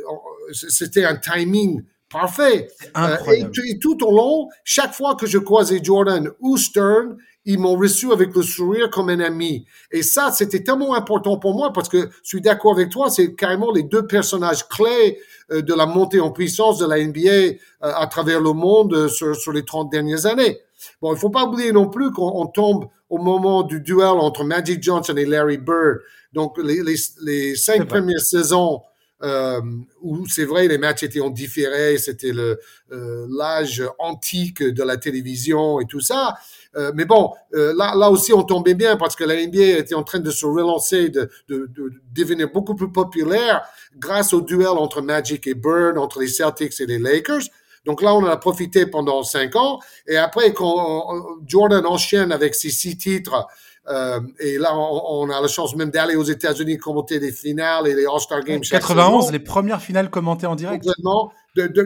c'était 0.54 1.04
un 1.04 1.18
timing 1.18 1.84
parfait. 2.10 2.70
Euh, 2.96 3.18
et, 3.34 3.72
et, 3.72 3.78
tout 3.78 4.02
au 4.06 4.16
long, 4.16 4.48
chaque 4.64 4.94
fois 4.94 5.16
que 5.16 5.28
je 5.28 5.38
croisais 5.38 5.82
Jordan 5.84 6.32
ou 6.40 6.56
Stern, 6.56 7.18
ils 7.48 7.58
m'ont 7.58 7.78
reçu 7.78 8.12
avec 8.12 8.36
le 8.36 8.44
sourire 8.44 8.90
comme 8.90 9.08
un 9.08 9.22
ami. 9.22 9.66
Et 9.90 10.04
ça, 10.04 10.32
c'était 10.32 10.64
tellement 10.64 10.94
important 10.94 11.38
pour 11.40 11.56
moi 11.56 11.72
parce 11.72 11.88
que 11.88 12.10
je 12.22 12.28
suis 12.28 12.42
d'accord 12.42 12.74
avec 12.74 12.90
toi, 12.90 13.10
c'est 13.10 13.36
carrément 13.36 13.72
les 13.72 13.84
deux 13.84 14.06
personnages 14.06 14.68
clés 14.68 15.18
euh, 15.52 15.62
de 15.62 15.74
la 15.74 15.86
montée 15.86 16.20
en 16.20 16.32
puissance 16.32 16.78
de 16.78 16.86
la 16.86 17.02
NBA 17.02 17.30
euh, 17.30 17.56
à 17.82 18.06
travers 18.08 18.42
le 18.42 18.52
monde 18.52 18.94
euh, 18.94 19.08
sur, 19.08 19.34
sur 19.34 19.54
les 19.54 19.64
30 19.64 19.90
dernières 19.90 20.26
années. 20.26 20.60
Bon, 21.02 21.14
il 21.14 21.18
faut 21.18 21.30
pas 21.30 21.46
oublier 21.46 21.72
non 21.72 21.88
plus 21.88 22.12
qu'on 22.12 22.48
tombe 22.48 22.90
au 23.10 23.18
moment 23.18 23.64
du 23.64 23.80
duel 23.80 24.20
entre 24.20 24.44
Magic 24.44 24.84
Johnson 24.84 25.16
et 25.16 25.26
Larry 25.26 25.58
Bird. 25.58 26.00
Donc, 26.34 26.58
les, 26.58 26.84
les, 26.84 26.96
les 27.22 27.56
cinq 27.56 27.88
premières 27.88 28.20
saisons 28.20 28.82
euh, 29.24 29.62
où 30.02 30.28
c'est 30.28 30.46
vrai 30.46 30.68
les 30.68 30.78
matchs 30.78 31.04
étaient 31.04 31.20
en 31.20 31.30
différé, 31.30 31.98
c'était 31.98 32.32
le 32.32 32.60
euh, 32.92 33.28
l'âge 33.30 33.84
antique 34.00 34.64
de 34.64 34.84
la 34.84 34.98
télévision 34.98 35.80
et 35.80 35.86
tout 35.86 36.00
ça. 36.00 36.36
Euh, 36.76 36.92
mais 36.94 37.06
bon, 37.06 37.34
euh, 37.56 37.74
là, 37.76 37.96
là 37.96 38.12
aussi 38.12 38.34
on 38.34 38.44
tombait 38.44 38.76
bien 38.76 38.96
parce 38.98 39.16
que 39.16 39.24
la 39.24 39.36
NBA 39.36 39.80
était 39.80 39.96
en 39.96 40.04
train 40.04 40.20
de 40.20 40.30
se 40.30 40.46
relancer, 40.46 41.10
de, 41.10 41.30
de, 41.50 41.70
de 41.76 41.92
devenir 42.14 42.50
beaucoup 42.52 42.76
plus 42.76 42.92
populaire 42.92 43.64
grâce 43.98 44.34
au 44.34 44.42
duel 44.42 44.68
entre 44.68 45.02
Magic 45.02 45.48
et 45.48 45.56
Bird, 45.56 45.98
entre 45.98 46.20
les 46.20 46.28
Celtics 46.28 46.80
et 46.80 46.86
les 46.86 47.00
Lakers. 47.00 47.50
Donc 47.86 48.02
là, 48.02 48.14
on 48.14 48.18
en 48.18 48.26
a 48.26 48.38
profité 48.38 48.86
pendant 48.86 49.24
cinq 49.24 49.56
ans. 49.56 49.80
Et 50.08 50.18
après, 50.18 50.54
quand 50.54 51.40
Jordan 51.46 51.86
enchaîne 51.86 52.34
avec 52.34 52.54
ses 52.54 52.70
six 52.70 52.98
titres, 52.98 53.48
euh, 53.90 54.20
et 54.40 54.58
là, 54.58 54.76
on, 54.76 55.30
a 55.30 55.42
la 55.42 55.48
chance 55.48 55.76
même 55.76 55.92
d'aller 55.92 56.16
aux 56.16 56.24
États-Unis 56.24 56.78
commenter 56.78 57.20
les 57.20 57.32
finales 57.32 57.88
et 57.88 57.96
les 57.96 58.06
All-Star 58.06 58.44
Games. 58.44 58.62
91, 58.62 59.32
les 59.32 59.40
premières 59.40 59.82
finales 59.82 60.10
commentées 60.10 60.46
en 60.46 60.56
direct. 60.56 60.84
Complètement. 60.84 61.32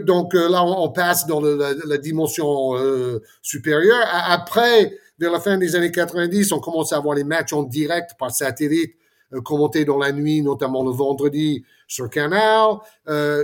donc 0.05 0.33
euh, 0.33 0.49
là, 0.49 0.63
on, 0.63 0.89
passe 0.89 1.27
dans 1.27 1.41
la, 1.41 1.97
dimension 1.97 2.75
euh, 2.75 3.21
supérieure. 3.43 4.03
Après, 4.11 4.97
vers 5.19 5.31
la 5.31 5.39
fin 5.39 5.57
des 5.57 5.75
années 5.75 5.91
90, 5.91 6.51
on 6.53 6.59
commence 6.59 6.91
à 6.91 6.97
avoir 6.97 7.15
les 7.15 7.23
matchs 7.23 7.53
en 7.53 7.63
direct 7.63 8.11
par 8.17 8.31
satellite, 8.31 8.95
euh, 9.33 9.41
commentés 9.41 9.85
dans 9.85 9.99
la 9.99 10.11
nuit, 10.11 10.41
notamment 10.41 10.83
le 10.83 10.91
vendredi 10.91 11.63
sur 11.87 12.09
Canal. 12.09 12.77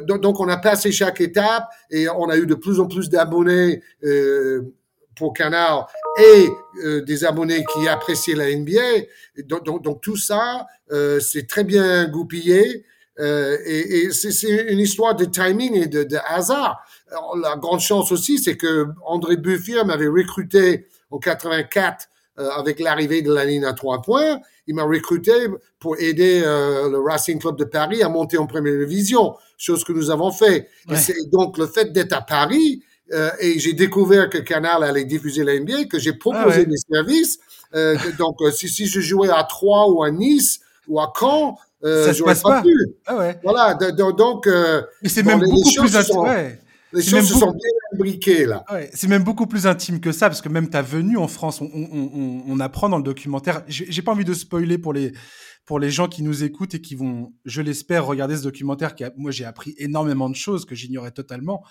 Donc, 0.08 0.22
donc, 0.22 0.40
on 0.40 0.48
a 0.48 0.58
passé 0.58 0.92
chaque 0.92 1.22
étape 1.22 1.70
et 1.92 2.10
on 2.10 2.28
a 2.30 2.38
eu 2.38 2.48
de 2.48 2.56
plus 2.56 2.80
en 2.80 2.88
plus 2.88 3.10
d'abonnés 3.10 3.84
pour 5.18 5.34
Canal 5.34 5.86
et 6.20 6.50
euh, 6.84 7.02
des 7.02 7.26
abonnés 7.26 7.64
qui 7.74 7.88
appréciaient 7.88 8.36
la 8.36 8.54
NBA. 8.54 9.06
Donc, 9.46 9.66
donc, 9.66 9.84
donc 9.84 10.02
tout 10.02 10.18
ça, 10.18 10.66
euh, 10.92 11.20
c'est 11.20 11.48
très 11.48 11.64
bien 11.64 12.08
goupillé. 12.08 12.86
Euh, 13.20 13.58
et, 13.66 14.04
et 14.04 14.12
c'est 14.12 14.72
une 14.72 14.80
histoire 14.80 15.16
de 15.16 15.26
timing 15.26 15.76
et 15.76 15.88
de, 15.88 16.04
de 16.04 16.18
hasard. 16.28 16.80
Alors, 17.10 17.36
la 17.38 17.56
grande 17.56 17.80
chance 17.80 18.12
aussi, 18.12 18.38
c'est 18.38 18.58
que 18.58 18.88
André 19.06 19.38
Buffier 19.38 19.84
m'avait 19.84 20.08
recruté 20.08 20.88
en 21.10 21.18
84 21.18 22.10
euh, 22.40 22.50
avec 22.52 22.80
l'arrivée 22.80 23.24
de 23.24 23.34
la 23.34 23.46
ligne 23.46 23.66
à 23.66 23.74
trois 23.74 24.02
points. 24.02 24.40
Il 24.68 24.76
m'a 24.76 24.84
recruté 24.84 25.32
pour 25.80 25.98
aider 25.98 26.44
euh, 26.46 26.88
le 26.88 27.00
Racing 27.00 27.40
Club 27.40 27.58
de 27.58 27.64
Paris 27.64 28.04
à 28.04 28.10
monter 28.10 28.38
en 28.38 28.46
première 28.46 28.78
division, 28.78 29.34
chose 29.58 29.84
que 29.84 29.92
nous 29.92 30.12
avons 30.12 30.32
fait. 30.32 30.70
Et 30.92 31.30
donc 31.32 31.58
le 31.58 31.66
fait 31.66 31.92
d'être 31.92 32.14
à 32.14 32.22
Paris 32.22 32.84
euh, 33.14 33.30
et 33.40 33.60
j'ai 33.60 33.74
découvert 33.74 34.30
que 34.30 34.38
Canal 34.38 34.84
allait 34.84 35.06
diffuser 35.06 35.44
la 35.44 35.60
NBA, 35.60 35.86
que 35.86 36.00
j'ai 36.00 36.14
proposé 36.14 36.66
ah 36.66 36.70
mes 36.70 36.96
services. 36.96 37.40
Euh, 37.76 37.98
donc, 38.18 38.38
euh, 38.42 38.52
si, 38.52 38.70
si 38.70 38.88
je 38.88 39.00
jouais 39.00 39.30
à 39.30 39.44
Troyes 39.44 39.90
ou 39.90 40.04
à 40.04 40.12
Nice 40.12 40.60
ou 40.88 41.00
à 41.00 41.12
Caen, 41.18 41.58
euh, 41.84 42.14
je 42.14 42.24
passe 42.24 42.42
pas, 42.42 42.62
plus. 42.62 42.96
Ah 43.06 43.18
ouais. 43.18 43.40
Voilà, 43.44 43.76
donc... 43.76 44.48
Mais 45.02 45.10
c'est 45.10 45.24
même 45.24 45.40
beaucoup 45.40 45.82
plus 45.82 45.96
intime. 45.96 46.58
Les 46.94 47.04
choses 47.04 47.28
se 47.28 47.34
sont 47.34 47.52
bien 47.52 47.72
imbriquées, 47.94 48.46
là. 48.46 48.64
Ouais, 48.72 48.90
c'est 48.94 49.10
même 49.10 49.24
beaucoup 49.24 49.46
plus 49.46 49.68
intime 49.68 50.00
que 50.00 50.14
ça, 50.14 50.30
parce 50.30 50.42
que 50.42 50.48
même 50.48 50.70
ta 50.70 50.82
venue 50.82 51.18
en 51.18 51.28
France, 51.28 51.60
on, 51.60 51.70
on, 51.74 51.88
on, 51.92 52.44
on 52.48 52.60
apprend 52.62 52.88
dans 52.88 52.98
le 52.98 53.04
documentaire. 53.04 53.64
J'ai 53.68 54.02
pas 54.02 54.14
envie 54.14 54.24
de 54.24 54.34
spoiler 54.34 54.78
pour 54.78 54.94
les 54.94 55.12
pour 55.66 55.80
les 55.80 55.92
gens 55.92 56.08
qui 56.08 56.24
nous 56.24 56.46
écoutent 56.46 56.76
et 56.76 56.82
qui 56.82 56.96
vont, 56.96 57.34
je 57.44 57.62
l'espère, 57.62 58.06
regarder 58.06 58.38
ce 58.38 58.44
documentaire. 58.44 58.96
Qui 58.96 59.04
moi, 59.18 59.32
j'ai 59.32 59.44
appris 59.44 59.76
énormément 59.78 60.30
de 60.30 60.36
choses 60.36 60.64
que 60.66 60.76
j'ignorais 60.76 61.12
totalement 61.12 61.62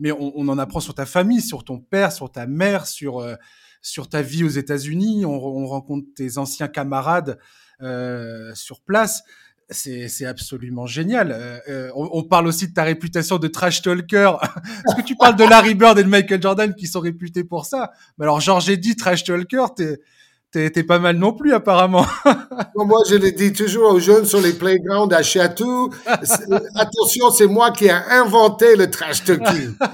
mais 0.00 0.12
on, 0.12 0.32
on, 0.34 0.48
en 0.48 0.58
apprend 0.58 0.80
sur 0.80 0.94
ta 0.94 1.06
famille, 1.06 1.40
sur 1.40 1.64
ton 1.64 1.78
père, 1.78 2.10
sur 2.10 2.32
ta 2.32 2.46
mère, 2.46 2.86
sur 2.86 3.20
euh, 3.20 3.36
sur 3.82 4.08
ta 4.08 4.22
vie 4.22 4.44
aux 4.44 4.48
États-Unis. 4.48 5.24
On, 5.24 5.34
on, 5.34 5.66
rencontre 5.66 6.06
tes 6.14 6.38
anciens 6.38 6.68
camarades 6.68 7.38
euh, 7.82 8.54
sur 8.54 8.80
place. 8.80 9.22
C'est 9.72 10.26
absolument 10.26 10.86
génial. 10.86 11.30
Euh, 11.30 11.58
euh 11.68 11.90
on, 11.94 12.24
parle 12.24 12.48
aussi 12.48 12.66
de 12.66 12.74
ta 12.74 12.82
réputation 12.82 13.38
de 13.38 13.46
trash 13.46 13.82
talker. 13.82 14.32
Parce 14.84 14.96
que 14.96 15.02
tu 15.02 15.14
parles 15.14 15.36
de 15.36 15.44
Larry 15.44 15.74
Bird 15.74 15.96
et 15.96 16.02
de 16.02 16.08
Michael 16.08 16.42
Jordan 16.42 16.74
qui 16.74 16.88
sont 16.88 16.98
réputés 16.98 17.44
pour 17.44 17.66
ça. 17.66 17.92
Mais 18.18 18.24
alors, 18.24 18.40
Georges 18.40 18.76
dit 18.76 18.96
trash 18.96 19.22
talker, 19.22 19.66
t'es 19.76 20.00
T'es 20.52 20.82
pas 20.82 20.98
mal 20.98 21.16
non 21.16 21.32
plus, 21.32 21.52
apparemment. 21.52 22.04
moi, 22.74 22.98
je 23.08 23.14
le 23.14 23.30
dis 23.30 23.52
toujours 23.52 23.92
aux 23.92 24.00
jeunes 24.00 24.24
sur 24.24 24.40
les 24.40 24.52
playgrounds 24.52 25.14
à 25.14 25.22
Château. 25.22 25.90
Attention, 26.74 27.30
c'est 27.30 27.46
moi 27.46 27.70
qui 27.70 27.84
ai 27.84 27.92
inventé 27.92 28.74
le 28.74 28.90
trash 28.90 29.22
talking. 29.22 29.74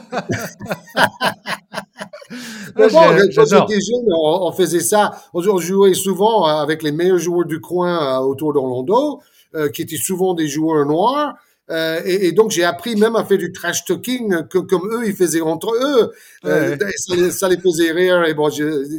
bon, 2.75 2.89
quand 2.91 3.19
j'étais 3.27 3.81
jeune, 3.81 4.07
on, 4.19 4.51
faisait 4.53 4.81
ça. 4.81 5.11
On 5.35 5.43
jouait 5.59 5.93
souvent 5.93 6.45
avec 6.45 6.83
les 6.83 6.93
meilleurs 6.93 7.19
joueurs 7.19 7.45
du 7.47 7.61
coin 7.61 8.17
euh, 8.17 8.25
autour 8.25 8.55
d'Orlando, 8.55 9.21
euh, 9.55 9.69
qui 9.69 9.83
étaient 9.83 9.99
souvent 9.99 10.33
des 10.33 10.49
joueurs 10.49 10.87
noirs. 10.87 11.35
Euh, 11.71 12.01
et, 12.05 12.29
et, 12.29 12.33
donc 12.33 12.53
j'ai 12.53 12.63
appris 12.63 12.95
même 12.95 13.17
à 13.17 13.25
faire 13.25 13.39
du 13.39 13.51
trash 13.51 13.85
talking 13.85 14.47
comme 14.49 14.89
eux 14.93 15.07
ils 15.07 15.15
faisaient 15.15 15.41
entre 15.41 15.75
eux. 15.75 16.13
Euh, 16.45 16.77
ça, 17.31 17.49
les 17.49 17.59
faisait 17.59 17.91
rire. 17.91 18.25
Et 18.25 18.35
bon, 18.35 18.49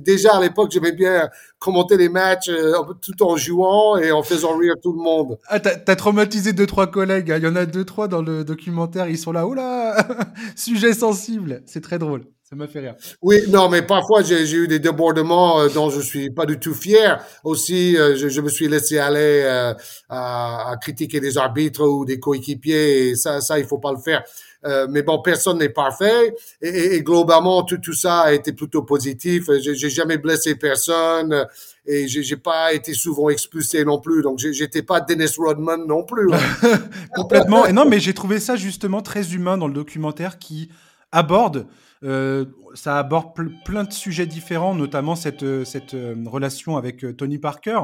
déjà 0.02 0.36
à 0.36 0.42
l'époque 0.42 0.72
j'aimais 0.72 0.92
bien 0.92 1.30
commenter 1.60 1.96
les 1.96 2.10
matchs 2.10 2.50
euh, 2.50 2.74
tout 3.02 3.24
en 3.24 3.38
jouant 3.38 3.98
et 3.98 4.12
en 4.12 4.22
faisant 4.22 4.58
rire 4.58 4.76
tout 4.82 4.92
le 4.92 5.02
monde. 5.02 5.38
Ah, 5.48 5.60
t'as 5.60 5.80
as 5.88 5.96
traumatisé 5.96 6.52
deux 6.52 6.68
trois 6.68 6.88
collègues. 6.88 7.32
Hein. 7.32 7.38
Il 7.38 7.44
y 7.44 7.48
en 7.48 7.56
a 7.56 7.66
deux 7.66 7.86
trois 7.86 8.10
dans 8.10 8.22
le 8.22 8.44
documentaire. 8.44 9.08
Ils 9.08 9.18
sont 9.18 9.32
là. 9.32 9.48
Oula, 9.48 9.96
sujet 10.56 10.94
sensible. 10.94 11.64
C'est 11.66 11.82
très 11.82 12.00
drôle. 12.00 12.24
Ça 12.50 12.56
m'a 12.56 12.68
fait 12.68 12.80
rire. 12.80 12.96
Oui, 13.22 13.42
non, 13.50 13.68
mais 13.68 13.82
parfois 13.82 14.22
j'ai 14.24 14.50
eu 14.54 14.70
des 14.70 14.80
débordements 14.80 15.60
euh, 15.60 15.68
dont 15.68 15.90
je 15.90 16.00
suis 16.00 16.30
pas 16.30 16.46
du 16.46 16.58
tout 16.58 16.74
fier. 16.74 17.22
Aussi, 17.44 17.98
euh, 17.98 18.16
je, 18.16 18.30
je, 18.30 18.40
me 18.40 18.48
suis 18.48 18.70
laissé 18.70 19.00
aller 19.00 19.42
euh, 19.44 19.74
à, 20.08 20.72
à, 20.72 20.78
critiquer 20.78 21.20
des 21.20 21.38
arbitres 21.38 21.86
ou 21.86 22.06
des 22.06 22.22
coéquipiers. 22.22 23.10
Et 23.10 23.16
ça, 23.18 23.42
ça, 23.42 23.60
il 23.60 23.66
faut 23.66 23.80
pas 23.80 23.92
le 23.92 23.98
faire. 23.98 24.24
Euh, 24.64 24.88
mais 24.90 25.02
bon, 25.02 25.22
personne 25.22 25.58
n'est 25.58 25.68
parfait. 25.68 26.34
Et, 26.62 26.96
et, 26.96 27.04
globalement, 27.04 27.64
tout, 27.64 27.80
tout 27.80 27.92
ça 27.92 28.22
a 28.22 28.32
été 28.32 28.54
plutôt 28.54 28.84
positif. 28.84 29.50
J'ai 29.60 29.90
jamais 29.90 30.18
blessé 30.18 30.56
personne 30.56 31.46
et 31.86 32.08
j'ai 32.08 32.38
pas 32.38 32.72
été 32.72 32.94
souvent 32.94 33.28
expulsé 33.28 33.84
non 33.84 34.00
plus. 34.00 34.22
Donc, 34.22 34.40
j'étais 34.40 34.84
pas 34.84 35.02
Dennis 35.02 35.36
Rodman 35.38 35.86
non 35.86 36.06
plus. 36.06 36.30
Complètement. 37.14 37.66
et 37.66 37.74
non, 37.74 37.84
mais 37.84 38.00
j'ai 38.00 38.14
trouvé 38.14 38.40
ça 38.40 38.56
justement 38.56 39.02
très 39.02 39.34
humain 39.34 39.58
dans 39.58 39.68
le 39.68 39.74
documentaire 39.74 40.40
qui 40.40 40.70
aborde 41.18 41.68
euh, 42.04 42.46
ça 42.76 43.00
aborde 43.00 43.34
plein 43.66 43.84
de 43.84 43.94
sujets 43.94 44.28
différents, 44.28 44.76
notamment 44.76 45.16
cette, 45.16 45.44
euh, 45.44 45.66
cette 45.66 45.96
euh, 45.96 46.16
relation 46.26 46.78
avec 46.78 47.06
Tony 47.18 47.40
Parker. 47.40 47.80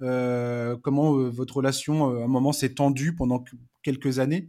comment 0.00 1.12
votre 1.30 1.56
relation 1.56 2.10
à 2.20 2.24
un 2.24 2.26
moment 2.26 2.52
s'est 2.52 2.74
tendue 2.74 3.14
pendant 3.14 3.44
quelques 3.82 4.18
années. 4.18 4.48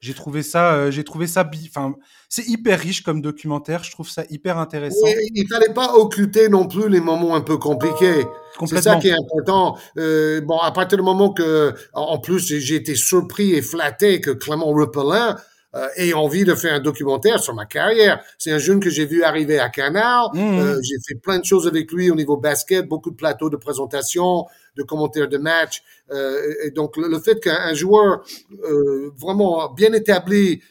J'ai 0.00 0.14
trouvé 0.14 0.42
ça, 0.42 0.90
j'ai 0.90 1.04
trouvé 1.04 1.26
ça, 1.26 1.48
enfin, 1.68 1.94
c'est 2.28 2.46
hyper 2.46 2.78
riche 2.78 3.02
comme 3.02 3.22
documentaire. 3.22 3.82
Je 3.82 3.90
trouve 3.90 4.08
ça 4.08 4.24
hyper 4.28 4.58
intéressant. 4.58 5.06
Il 5.06 5.30
il 5.34 5.48
fallait 5.48 5.72
pas 5.72 5.94
occulter 5.94 6.48
non 6.48 6.68
plus 6.68 6.88
les 6.88 7.00
moments 7.00 7.34
un 7.34 7.40
peu 7.40 7.56
compliqués. 7.56 8.26
C'est 8.66 8.82
ça 8.82 8.96
qui 8.96 9.08
est 9.08 9.14
important. 9.18 9.76
Euh, 9.98 10.40
bon, 10.42 10.58
à 10.58 10.70
partir 10.70 10.98
du 10.98 11.04
moment 11.04 11.32
que, 11.32 11.74
en 11.94 12.18
plus, 12.18 12.46
j'ai 12.46 12.74
été 12.74 12.94
surpris 12.94 13.52
et 13.54 13.62
flatté 13.62 14.20
que 14.20 14.30
Clément 14.30 14.72
Repelin 14.72 15.36
euh, 15.74 15.88
et 15.96 16.14
envie 16.14 16.44
de 16.44 16.54
faire 16.54 16.74
un 16.74 16.80
documentaire 16.80 17.40
sur 17.40 17.54
ma 17.54 17.66
carrière. 17.66 18.22
C'est 18.38 18.52
un 18.52 18.58
jeune 18.58 18.80
que 18.80 18.88
j'ai 18.88 19.04
vu 19.04 19.22
arriver 19.22 19.58
à 19.58 19.68
Canal. 19.68 20.26
Mmh. 20.32 20.38
Euh, 20.38 20.80
j'ai 20.82 20.96
fait 21.06 21.20
plein 21.20 21.38
de 21.38 21.44
choses 21.44 21.66
avec 21.66 21.90
lui 21.92 22.10
au 22.10 22.14
niveau 22.14 22.36
basket, 22.36 22.86
beaucoup 22.86 23.10
de 23.10 23.16
plateaux 23.16 23.50
de 23.50 23.56
présentation, 23.56 24.46
de 24.76 24.82
commentaires 24.82 25.28
de 25.28 25.38
match. 25.38 25.82
Euh, 26.12 26.40
et 26.64 26.70
donc 26.70 26.96
le, 26.96 27.18
fait 27.18 27.40
qu'un 27.40 27.74
joueur 27.74 28.24
vraiment 29.16 29.72
bien 29.72 29.92
établi 29.92 30.62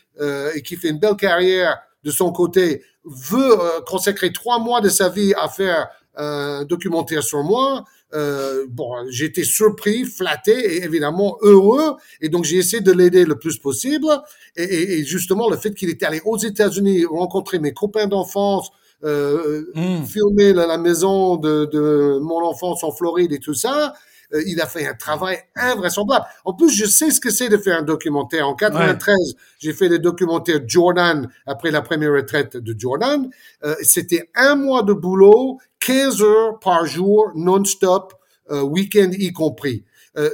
et 0.55 0.61
qui 0.61 0.77
fait 0.77 0.89
une 0.89 0.99
belle 0.99 1.17
carrière 1.17 1.77
de 2.05 2.11
son 2.11 2.31
côté 2.31 2.83
veut 3.03 3.57
consacrer 3.85 4.31
trois 4.31 4.59
mois 4.59 4.79
de 4.79 4.87
sa 4.87 5.09
vie 5.09 5.33
à 5.35 5.49
faire 5.49 5.89
un 6.15 6.63
documentaire 6.63 7.21
sur 7.21 7.43
moi, 7.43 7.83
euh, 8.15 8.65
bon, 8.69 8.93
j'ai 9.09 9.25
été 9.25 9.43
surpris, 9.43 10.05
flatté 10.05 10.53
et 10.53 10.83
évidemment 10.83 11.37
heureux. 11.41 11.97
Et 12.21 12.29
donc, 12.29 12.45
j'ai 12.45 12.57
essayé 12.57 12.81
de 12.81 12.91
l'aider 12.91 13.25
le 13.25 13.37
plus 13.37 13.57
possible. 13.57 14.07
Et, 14.55 14.63
et, 14.63 14.99
et 14.99 15.05
justement, 15.05 15.49
le 15.49 15.57
fait 15.57 15.73
qu'il 15.73 15.89
était 15.89 16.05
allé 16.05 16.21
aux 16.25 16.37
États-Unis 16.37 17.05
rencontrer 17.05 17.59
mes 17.59 17.73
copains 17.73 18.07
d'enfance, 18.07 18.71
euh, 19.03 19.65
mm. 19.75 20.05
filmer 20.05 20.53
la, 20.53 20.65
la 20.65 20.77
maison 20.77 21.35
de, 21.35 21.65
de, 21.65 22.19
mon 22.21 22.43
enfance 22.43 22.83
en 22.83 22.91
Floride 22.91 23.33
et 23.33 23.39
tout 23.39 23.53
ça, 23.53 23.93
euh, 24.33 24.41
il 24.47 24.59
a 24.61 24.67
fait 24.67 24.87
un 24.87 24.93
travail 24.93 25.37
invraisemblable. 25.55 26.25
En 26.45 26.53
plus, 26.53 26.69
je 26.69 26.85
sais 26.85 27.11
ce 27.11 27.19
que 27.19 27.29
c'est 27.29 27.49
de 27.49 27.57
faire 27.57 27.79
un 27.79 27.83
documentaire. 27.83 28.47
En 28.47 28.55
93, 28.55 29.15
j'ai 29.59 29.73
fait 29.73 29.89
le 29.89 29.99
documentaire 29.99 30.59
Jordan 30.65 31.29
après 31.45 31.71
la 31.71 31.81
première 31.81 32.13
retraite 32.13 32.57
de 32.57 32.75
Jordan. 32.77 33.29
Euh, 33.63 33.75
C'était 33.81 34.29
un 34.35 34.55
mois 34.55 34.83
de 34.83 34.93
boulot 34.93 35.59
15 35.85 36.21
heures 36.21 36.59
par 36.59 36.85
jour, 36.85 37.31
non-stop, 37.35 38.13
euh, 38.49 38.61
week-end 38.61 39.11
y 39.11 39.31
compris. 39.31 39.83
Euh, 40.17 40.29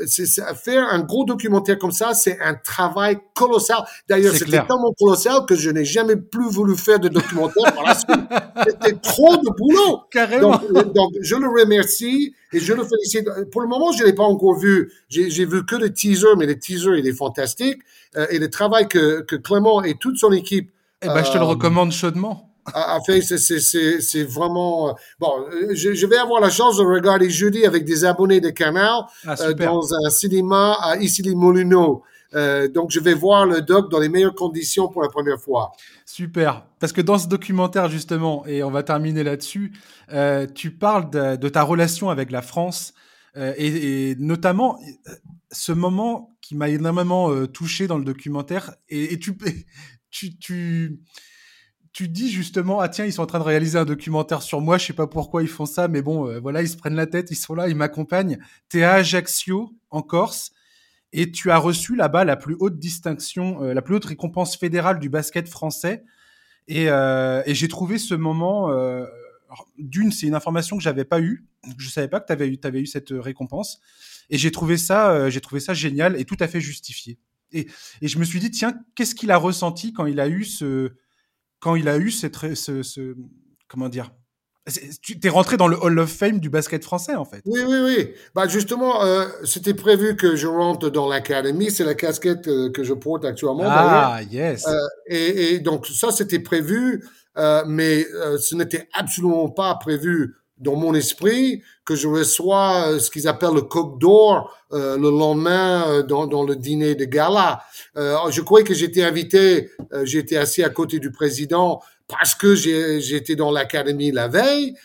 faire 0.64 0.88
un 0.90 1.00
gros 1.00 1.26
documentaire 1.26 1.80
comme 1.80 1.92
ça, 1.92 2.14
c'est 2.14 2.40
un 2.40 2.54
travail 2.54 3.18
colossal. 3.34 3.84
D'ailleurs, 4.08 4.34
c'était 4.34 4.52
tellement 4.52 4.94
colossal 4.98 5.44
que 5.48 5.56
je 5.56 5.72
n'ai 5.72 5.86
jamais 5.86 6.16
plus 6.16 6.50
voulu 6.50 6.78
faire 6.78 7.00
de 7.00 7.08
documentaire 7.08 7.74
par 7.74 7.84
la 7.84 7.96
suite. 7.96 8.10
C'était 8.68 8.96
trop 9.02 9.38
de 9.38 9.50
boulot. 9.58 10.02
Carrément. 10.12 10.62
Donc, 10.70 10.94
donc, 10.94 11.12
je 11.22 11.36
le 11.36 11.48
remercie 11.48 12.36
et 12.54 12.60
je 12.60 12.74
le 12.74 12.84
félicite. 12.84 13.28
Pour 13.52 13.62
le 13.62 13.68
moment, 13.68 13.92
je 13.92 14.04
l'ai 14.04 14.14
pas 14.14 14.24
encore 14.24 14.56
vu. 14.56 14.92
J'ai 15.10 15.46
vu 15.46 15.66
que 15.66 15.76
le 15.76 15.92
teaser, 15.92 16.36
mais 16.38 16.46
le 16.46 16.60
teaser, 16.60 17.00
il 17.00 17.08
est 17.08 17.14
fantastique. 17.14 17.80
Euh, 18.18 18.28
et 18.30 18.38
le 18.38 18.52
travail 18.52 18.88
que, 18.88 19.22
que 19.22 19.36
Clément 19.36 19.82
et 19.84 19.96
toute 19.96 20.18
son 20.18 20.32
équipe. 20.32 20.70
Eh 21.02 21.08
ben, 21.08 21.24
je 21.24 21.32
te 21.32 21.38
le 21.38 21.44
euh, 21.44 21.48
recommande 21.48 21.92
chaudement 21.92 22.51
a, 22.66 23.00
fait, 23.06 23.22
c'est 23.22 24.24
vraiment 24.24 24.90
euh, 24.90 24.94
bon. 25.20 25.46
Je, 25.74 25.94
je, 25.94 26.06
vais 26.08 26.18
avoir 26.18 26.42
la 26.42 26.50
chance 26.50 26.78
de 26.78 26.84
regarder 26.84 27.30
jeudi 27.30 27.66
avec 27.66 27.86
des 27.86 28.06
abonnés 28.06 28.40
de 28.40 28.50
Canal 28.50 29.02
ah, 29.26 29.36
dans 29.54 29.94
un 29.94 30.10
cinéma 30.10 30.78
à 30.82 30.98
Issy-les-Moulineaux. 30.98 32.04
Euh, 32.34 32.68
donc, 32.68 32.92
je 32.92 33.00
vais 33.00 33.14
voir 33.14 33.46
le 33.46 33.62
doc 33.62 33.92
dans 33.92 34.00
les 34.00 34.10
meilleures 34.10 34.36
conditions 34.36 34.88
pour 34.88 35.02
la 35.02 35.10
première 35.10 35.40
fois. 35.40 35.72
Super. 36.06 36.66
Parce 36.80 36.94
que 36.94 37.02
dans 37.02 37.18
ce 37.18 37.28
documentaire, 37.28 37.90
justement, 37.90 38.46
et 38.46 38.64
on 38.64 38.72
va 38.72 38.84
terminer 38.84 39.24
là-dessus, 39.24 39.74
euh, 40.14 40.48
tu 40.48 40.72
parles 40.72 41.10
de, 41.10 41.36
de, 41.36 41.50
ta 41.50 41.64
relation 41.64 42.10
avec 42.10 42.32
la 42.32 42.42
France 42.42 42.94
euh, 43.38 43.54
et, 43.58 44.12
et, 44.12 44.16
notamment 44.16 44.80
ce 45.52 45.72
moment 45.72 46.36
qui 46.42 46.56
m'a 46.56 46.70
énormément 46.70 47.32
euh, 47.32 47.48
touché 47.48 47.88
dans 47.88 47.98
le 47.98 48.04
documentaire. 48.04 48.76
Et, 48.90 49.14
et 49.14 49.20
tu, 49.20 49.38
tu, 50.10 50.38
tu, 50.38 51.00
tu 51.94 52.08
dis 52.08 52.32
justement, 52.32 52.80
ah 52.80 52.90
tiens, 52.90 53.06
ils 53.06 53.14
sont 53.14 53.22
en 53.22 53.28
train 53.28 53.40
de 53.40 53.44
réaliser 53.44 53.78
un 53.78 53.86
documentaire 53.86 54.42
sur 54.42 54.62
moi, 54.62 54.78
je 54.78 54.88
sais 54.88 54.94
pas 54.94 55.08
pourquoi 55.08 55.44
ils 55.44 55.50
font 55.50 55.66
ça, 55.66 55.88
mais 55.88 56.02
bon, 56.02 56.28
euh, 56.28 56.40
voilà, 56.40 56.62
ils 56.62 56.70
se 56.70 56.78
prennent 56.78 56.96
la 56.96 57.08
tête, 57.08 57.32
ils 57.32 57.36
sont 57.36 57.54
là, 57.54 57.68
ils 57.68 57.76
m'accompagnent. 57.76 58.40
T'es 58.70 58.84
à 58.84 58.94
Ajaccio, 58.94 59.76
en 59.90 60.02
Corse, 60.02 60.52
et 61.14 61.32
tu 61.32 61.52
as 61.52 61.58
reçu 61.58 61.96
là-bas 61.96 62.24
la 62.24 62.38
plus 62.38 62.56
haute 62.60 62.80
distinction, 62.80 63.64
euh, 63.64 63.74
la 63.74 63.82
plus 63.82 63.96
haute 63.96 64.06
récompense 64.06 64.56
fédérale 64.56 65.00
du 65.00 65.10
basket 65.10 65.50
français. 65.50 66.04
Et, 66.68 66.86
et 66.86 67.56
j'ai 67.56 67.68
trouvé 67.68 67.98
ce 67.98 68.14
moment, 68.14 68.70
d'une, 69.78 70.12
c'est 70.12 70.28
une 70.28 70.36
information 70.36 70.78
que 70.78 70.84
j'avais 70.84 71.06
pas 71.06 71.20
eue, 71.20 71.46
je 71.78 71.90
savais 71.90 72.08
pas 72.08 72.20
que 72.20 72.28
tu 72.28 72.34
avais 72.34 72.48
eu, 72.48 72.58
avais 72.64 72.82
eu 72.82 72.86
cette 72.86 73.10
récompense. 73.12 73.82
Et 74.30 74.38
j'ai 74.38 74.52
trouvé 74.52 74.78
ça, 74.78 75.12
euh, 75.12 75.30
j'ai 75.30 75.42
trouvé 75.42 75.60
ça 75.60 75.74
génial 75.74 76.20
et 76.20 76.26
tout 76.26 76.38
à 76.40 76.48
fait 76.48 76.62
justifié. 76.62 77.20
Et, 77.52 77.68
et 78.02 78.08
je 78.08 78.18
me 78.18 78.24
suis 78.24 78.40
dit, 78.40 78.50
tiens, 78.50 78.74
qu'est-ce 78.96 79.14
qu'il 79.14 79.32
a 79.32 79.38
ressenti 79.38 79.92
quand 79.92 80.06
il 80.06 80.20
a 80.20 80.30
eu 80.30 80.46
ce, 80.46 80.94
quand 81.62 81.76
il 81.76 81.88
a 81.88 81.98
eu 81.98 82.12
cette, 82.12 82.36
ce, 82.56 82.84
ce 82.84 83.16
comment 83.70 83.88
dire, 83.88 84.12
tu 85.02 85.18
es 85.24 85.30
rentré 85.30 85.58
dans 85.58 85.68
le 85.68 85.78
Hall 85.82 85.98
of 86.00 86.10
Fame 86.10 86.40
du 86.40 86.50
basket 86.50 86.84
français, 86.84 87.16
en 87.16 87.26
fait. 87.26 87.42
Oui, 87.46 87.62
oui, 87.68 87.78
oui. 87.84 88.14
Bah, 88.36 88.48
justement, 88.48 89.04
euh, 89.04 89.26
c'était 89.44 89.74
prévu 89.74 90.16
que 90.16 90.36
je 90.36 90.48
rentre 90.48 90.90
dans 90.90 91.10
l'académie. 91.10 91.72
C'est 91.72 91.84
la 91.84 91.96
casquette 91.96 92.48
euh, 92.48 92.72
que 92.72 92.84
je 92.84 92.94
porte 92.94 93.26
actuellement. 93.26 93.64
Ah, 93.66 94.20
yes. 94.30 94.68
Euh, 94.68 94.76
et, 95.08 95.54
et, 95.54 95.60
donc, 95.60 95.88
ça, 95.88 96.12
c'était 96.12 96.40
prévu, 96.40 97.04
mais 97.66 98.06
ce 98.40 98.56
n'était 98.56 98.88
absolument 98.94 99.50
pas 99.50 99.74
prévu 99.76 100.36
dans 100.62 100.76
mon 100.76 100.94
esprit 100.94 101.62
que 101.86 101.96
je 101.96 102.08
reçois 102.08 102.88
euh, 102.88 103.00
ce 103.00 103.12
qu'ils 103.12 103.28
appellent 103.28 103.56
le 103.56 103.64
coq 103.64 104.00
d'or 104.00 104.56
euh, 104.74 104.96
le 104.96 105.10
lendemain 105.10 105.86
euh, 105.88 106.04
dans, 106.04 106.28
dans, 106.28 106.44
le 106.44 106.56
dîner 106.56 106.96
de 106.96 107.04
gala. 107.04 107.62
Euh, 107.98 108.16
je 108.30 108.42
croyais 108.42 108.66
que 108.66 108.74
j'étais 108.74 109.04
invité, 109.04 109.70
j'étais 110.04 110.38
assis 110.38 110.64
à 110.64 110.70
côté 110.70 111.00
du 111.00 111.12
président 111.12 111.82
parce 112.08 112.36
que 112.36 112.56
j'étais 112.56 113.36
dans 113.36 113.52
l'académie 113.52 114.12
la 114.12 114.28
veille 114.28 114.76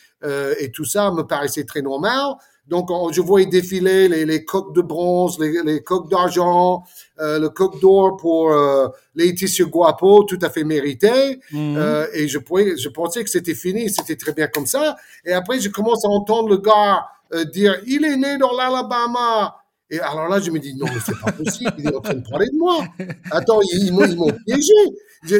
et 0.59 0.73
tout 0.73 0.85
ça 0.85 1.13
me 1.13 1.23
paraissait 1.23 1.65
très 1.65 1.83
normal. 1.83 2.35
Donc, 2.69 2.91
je 3.13 3.21
voyais 3.21 3.47
défiler 3.47 4.09
les, 4.09 4.25
les 4.25 4.45
coques 4.45 4.75
de 4.75 4.83
bronze, 4.83 5.39
les, 5.39 5.63
les 5.63 5.83
coques 5.83 6.11
d'argent, 6.11 6.83
euh, 7.21 7.39
le 7.39 7.49
coq 7.49 7.81
d'or 7.81 8.17
pour 8.17 8.51
euh, 8.51 8.89
Laetitia 9.15 9.67
Guapo, 9.67 10.25
tout 10.25 10.39
à 10.43 10.51
fait 10.51 10.65
mérité. 10.65 11.39
Mhm. 11.53 11.77
Euh, 11.77 12.07
et 12.13 12.27
je, 12.27 12.39
pouvais, 12.39 12.77
je 12.77 12.89
pensais 12.89 13.23
que 13.23 13.31
c'était 13.31 13.55
fini, 13.55 13.89
c'était 13.89 14.17
très 14.17 14.33
bien 14.33 14.49
comme 14.49 14.67
ça. 14.67 14.97
Et 15.25 15.33
après, 15.33 15.61
je 15.61 15.69
commence 15.69 16.05
à 16.05 16.09
entendre 16.09 16.49
le 16.49 16.59
gars 16.59 17.07
euh, 17.35 17.45
dire, 17.45 17.81
il 17.87 18.05
est 18.05 18.17
né 18.17 18.37
dans 18.37 18.53
l'Alabama. 18.53 19.57
Et 19.89 20.01
alors 20.01 20.29
là, 20.29 20.41
je 20.41 20.51
me 20.51 20.59
dis, 20.59 20.75
non, 20.75 20.87
mais 20.87 21.01
c'est 21.05 21.21
pas 21.21 21.31
possible, 21.31 21.73
il 21.79 21.87
est 21.87 21.95
en 21.95 22.01
train 22.01 22.15
de 22.15 22.29
parler 22.29 22.49
de 22.49 22.59
moi. 22.59 22.85
Attends, 23.31 23.61
ils, 23.63 23.87
ils 23.87 23.93
m'ont 24.17 24.33
piégé. 24.45 24.73
Je, 25.23 25.37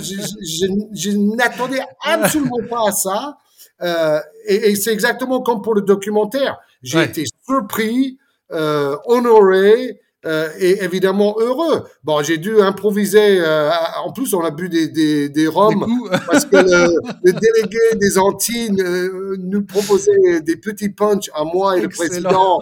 je, 0.00 0.14
je, 0.42 0.66
je 0.94 1.10
n'attendais 1.10 1.80
absolument 2.02 2.60
pas 2.70 2.88
à 2.88 2.92
ça. 2.92 3.36
Euh, 3.82 4.20
et, 4.46 4.70
et 4.70 4.74
c'est 4.76 4.92
exactement 4.92 5.42
comme 5.42 5.62
pour 5.62 5.74
le 5.74 5.82
documentaire. 5.82 6.58
J'ai 6.82 7.02
été 7.02 7.24
surpris, 7.46 8.18
euh, 8.52 8.96
honoré, 9.06 10.00
euh, 10.26 10.48
et 10.58 10.82
évidemment 10.82 11.36
heureux. 11.38 11.84
Bon, 12.02 12.20
j'ai 12.20 12.38
dû 12.38 12.60
improviser. 12.60 13.38
Euh, 13.40 13.70
en 14.04 14.12
plus, 14.12 14.34
on 14.34 14.40
a 14.40 14.50
bu 14.50 14.68
des, 14.68 14.88
des, 14.88 15.28
des 15.28 15.46
rhums 15.46 15.86
parce 16.26 16.44
que 16.44 16.56
le, 16.56 16.98
le, 17.22 17.32
délégué 17.32 17.78
des 17.94 18.18
Antilles 18.18 18.74
euh, 18.80 19.36
nous 19.38 19.64
proposait 19.64 20.40
des 20.40 20.56
petits 20.56 20.88
punch 20.88 21.30
à 21.32 21.44
moi 21.44 21.78
et 21.78 21.82
le 21.82 21.88
président 21.88 22.60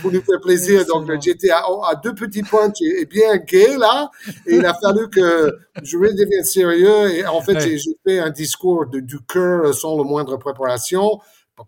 pour 0.00 0.12
nous 0.12 0.22
faire 0.22 0.40
plaisir. 0.40 0.86
Donc, 0.86 1.10
j'étais 1.20 1.50
à, 1.50 1.64
à, 1.88 1.96
deux 1.96 2.14
petits 2.14 2.44
punch 2.44 2.76
et, 2.82 3.04
bien 3.06 3.36
gay 3.36 3.76
là. 3.76 4.08
Et 4.46 4.56
il 4.56 4.64
a 4.64 4.74
fallu 4.74 5.08
que 5.08 5.52
je 5.82 5.96
redevienne 5.96 6.44
sérieux. 6.44 7.10
Et 7.16 7.26
en 7.26 7.40
fait, 7.40 7.58
j'ai 7.60 7.98
fait 8.06 8.20
un 8.20 8.30
discours 8.30 8.86
de, 8.86 9.00
du 9.00 9.18
cœur 9.20 9.74
sans 9.74 9.96
le 9.98 10.04
moindre 10.04 10.36
préparation 10.36 11.18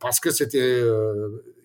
parce 0.00 0.20
que 0.20 0.30
c'était 0.30 0.80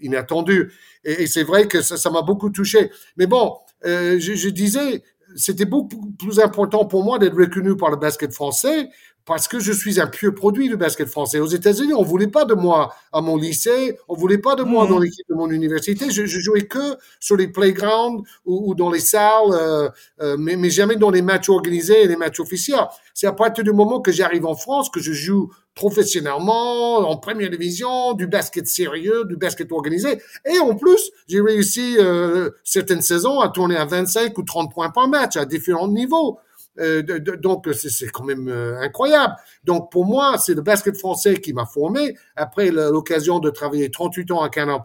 inattendu. 0.02 0.72
Et, 1.04 1.24
et 1.24 1.28
c'est 1.28 1.44
vrai 1.44 1.68
que 1.68 1.82
ça 1.82 2.10
m'a 2.10 2.22
beaucoup 2.22 2.50
touché. 2.50 2.92
Mais 3.18 3.28
bon, 3.28 3.56
euh, 3.86 4.20
je, 4.20 4.34
je, 4.34 4.50
disais, 4.50 5.04
c'était 5.36 5.66
beaucoup 5.66 6.12
plus 6.18 6.40
important 6.40 6.86
pour 6.86 7.04
moi 7.04 7.20
d'être 7.20 7.38
reconnu 7.38 7.76
par 7.76 7.90
le 7.90 7.98
basket 7.98 8.34
français 8.34 8.90
parce 9.30 9.48
que 9.48 9.60
je 9.60 9.72
suis 9.72 10.02
un 10.02 10.08
pur 10.08 10.34
produit 10.34 10.68
du 10.70 10.76
basket 10.76 11.08
français. 11.08 11.40
Aux 11.40 11.46
États-Unis, 11.46 11.94
on 11.94 12.02
voulait 12.02 12.28
pas 12.28 12.46
de 12.46 12.56
moi 12.56 12.96
à 13.14 13.22
mon 13.22 13.38
lycée, 13.38 13.96
on 14.08 14.16
voulait 14.16 14.40
pas 14.40 14.56
de 14.56 14.64
moi 14.64 14.88
dans 14.88 14.96
mhm. 14.96 15.04
l'équipe 15.04 15.26
de 15.30 15.36
mon 15.36 15.52
université. 15.52 16.10
Je, 16.10 16.26
je, 16.26 16.40
jouais 16.40 16.66
que 16.66 16.98
sur 17.20 17.36
les 17.36 17.48
playgrounds 17.48 18.24
ou, 18.48 18.72
ou 18.72 18.74
dans 18.74 18.90
les 18.90 19.00
salles, 19.00 19.52
euh, 19.52 19.88
euh, 20.22 20.36
mais, 20.40 20.56
mais, 20.56 20.72
jamais 20.72 20.96
dans 20.96 21.12
les 21.12 21.22
matchs 21.22 21.48
organisés 21.48 22.02
et 22.02 22.08
les 22.08 22.16
matchs 22.16 22.40
officiels. 22.40 22.88
C'est 23.14 23.28
à 23.28 23.32
partir 23.32 23.64
du 23.64 23.72
moment 23.72 24.02
que 24.02 24.12
j'arrive 24.12 24.48
en 24.48 24.56
France 24.56 24.90
que 24.90 25.00
je 25.00 25.14
joue 25.14 25.52
professionnellement, 25.76 26.98
en 26.98 27.16
première 27.18 27.52
division, 27.52 28.14
du 28.14 28.26
basket 28.26 28.66
sérieux, 28.66 29.26
du 29.26 29.38
basket 29.38 29.72
organisé. 29.72 30.20
Et 30.52 30.58
en 30.58 30.76
plus, 30.76 31.12
j'ai 31.28 31.40
réussi 31.40 31.98
euh, 32.00 32.50
certaines 32.64 33.04
saisons 33.04 33.40
à 33.42 33.50
tourner 33.50 33.78
à 33.78 33.86
25 33.86 34.36
ou 34.40 34.42
30 34.42 34.74
points 34.74 34.90
par 34.90 35.08
match 35.08 35.38
à 35.38 35.46
différents 35.46 35.88
niveaux. 35.88 36.40
Euh, 36.78 37.02
donc 37.02 37.68
c'est 37.74 38.08
quand 38.08 38.24
même 38.24 38.48
euh, 38.48 38.80
incroyable. 38.80 39.36
Donc 39.64 39.92
pour 39.92 40.06
moi, 40.06 40.38
c'est 40.38 40.54
le 40.54 40.62
basket 40.62 40.98
français 40.98 41.36
qui 41.36 41.54
m'a 41.54 41.66
formé. 41.66 42.16
Après 42.36 42.72
l'occasion 42.72 43.40
de 43.40 43.50
travailler 43.50 43.92
38 43.92 44.32
ans 44.32 44.42
à 44.42 44.50
Canal+, 44.50 44.80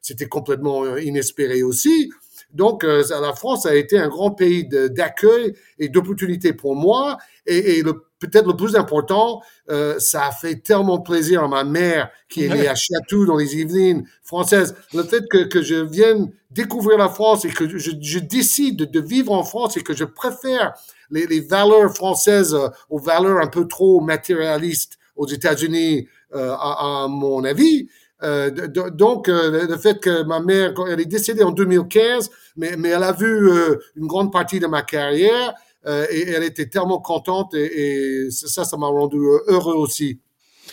c'était 0.00 0.26
complètement 0.26 0.84
euh, 0.84 1.00
inespéré 1.00 1.62
aussi. 1.62 2.10
Donc, 2.52 2.84
la 2.84 3.34
France 3.34 3.66
a 3.66 3.74
été 3.74 3.98
un 3.98 4.08
grand 4.08 4.30
pays 4.30 4.66
d'accueil 4.66 5.52
et 5.78 5.88
d'opportunité 5.90 6.54
pour 6.54 6.74
moi. 6.74 7.18
Et, 7.44 7.78
et 7.78 7.82
peut-être 8.18 8.46
le 8.46 8.56
plus 8.56 8.76
important, 8.76 9.42
euh, 9.70 9.98
ça 9.98 10.26
a 10.26 10.32
fait 10.32 10.56
tellement 10.56 11.00
plaisir 11.00 11.44
à 11.44 11.48
ma 11.48 11.64
mère 11.64 12.10
qui 12.28 12.44
est 12.44 12.48
née 12.48 12.68
à 12.68 12.74
Château 12.74 13.26
dans 13.26 13.36
les 13.36 13.56
Yvelines 13.56 14.06
françaises. 14.22 14.74
Le 14.94 15.02
fait 15.02 15.24
que, 15.30 15.44
que 15.44 15.62
je 15.62 15.76
vienne 15.76 16.30
découvrir 16.50 16.98
la 16.98 17.08
France 17.08 17.44
et 17.44 17.50
que 17.50 17.68
je, 17.68 17.90
je 18.00 18.18
décide 18.18 18.90
de 18.90 19.00
vivre 19.00 19.32
en 19.32 19.44
France 19.44 19.76
et 19.76 19.82
que 19.82 19.94
je 19.94 20.04
préfère 20.04 20.74
les, 21.10 21.26
les 21.26 21.40
valeurs 21.40 21.94
françaises 21.94 22.54
euh, 22.54 22.68
aux 22.90 22.98
valeurs 22.98 23.38
un 23.38 23.48
peu 23.48 23.66
trop 23.66 24.00
matérialistes 24.00 24.98
aux 25.16 25.26
États-Unis, 25.26 26.08
euh, 26.34 26.52
à, 26.52 27.04
à, 27.04 27.08
mon 27.08 27.44
avis, 27.44 27.88
euh, 28.22 28.50
donc, 28.50 29.28
euh, 29.28 29.66
le 29.66 29.76
fait 29.76 30.00
que 30.00 30.22
ma 30.22 30.40
mère, 30.40 30.72
elle 30.88 31.00
est 31.00 31.06
décédée 31.06 31.42
en 31.42 31.50
2015, 31.50 32.30
mais, 32.56 32.76
mais 32.76 32.88
elle 32.90 33.02
a 33.02 33.12
vu 33.12 33.50
une 33.94 34.06
grande 34.06 34.32
partie 34.32 34.58
de 34.58 34.66
ma 34.66 34.82
carrière 34.82 35.54
et 35.86 36.28
elle 36.28 36.42
était 36.42 36.66
tellement 36.66 37.00
contente 37.00 37.54
et, 37.54 38.26
et 38.26 38.30
ça, 38.30 38.64
ça 38.64 38.76
m'a 38.76 38.88
rendu 38.88 39.18
heureux 39.46 39.74
aussi. 39.74 40.20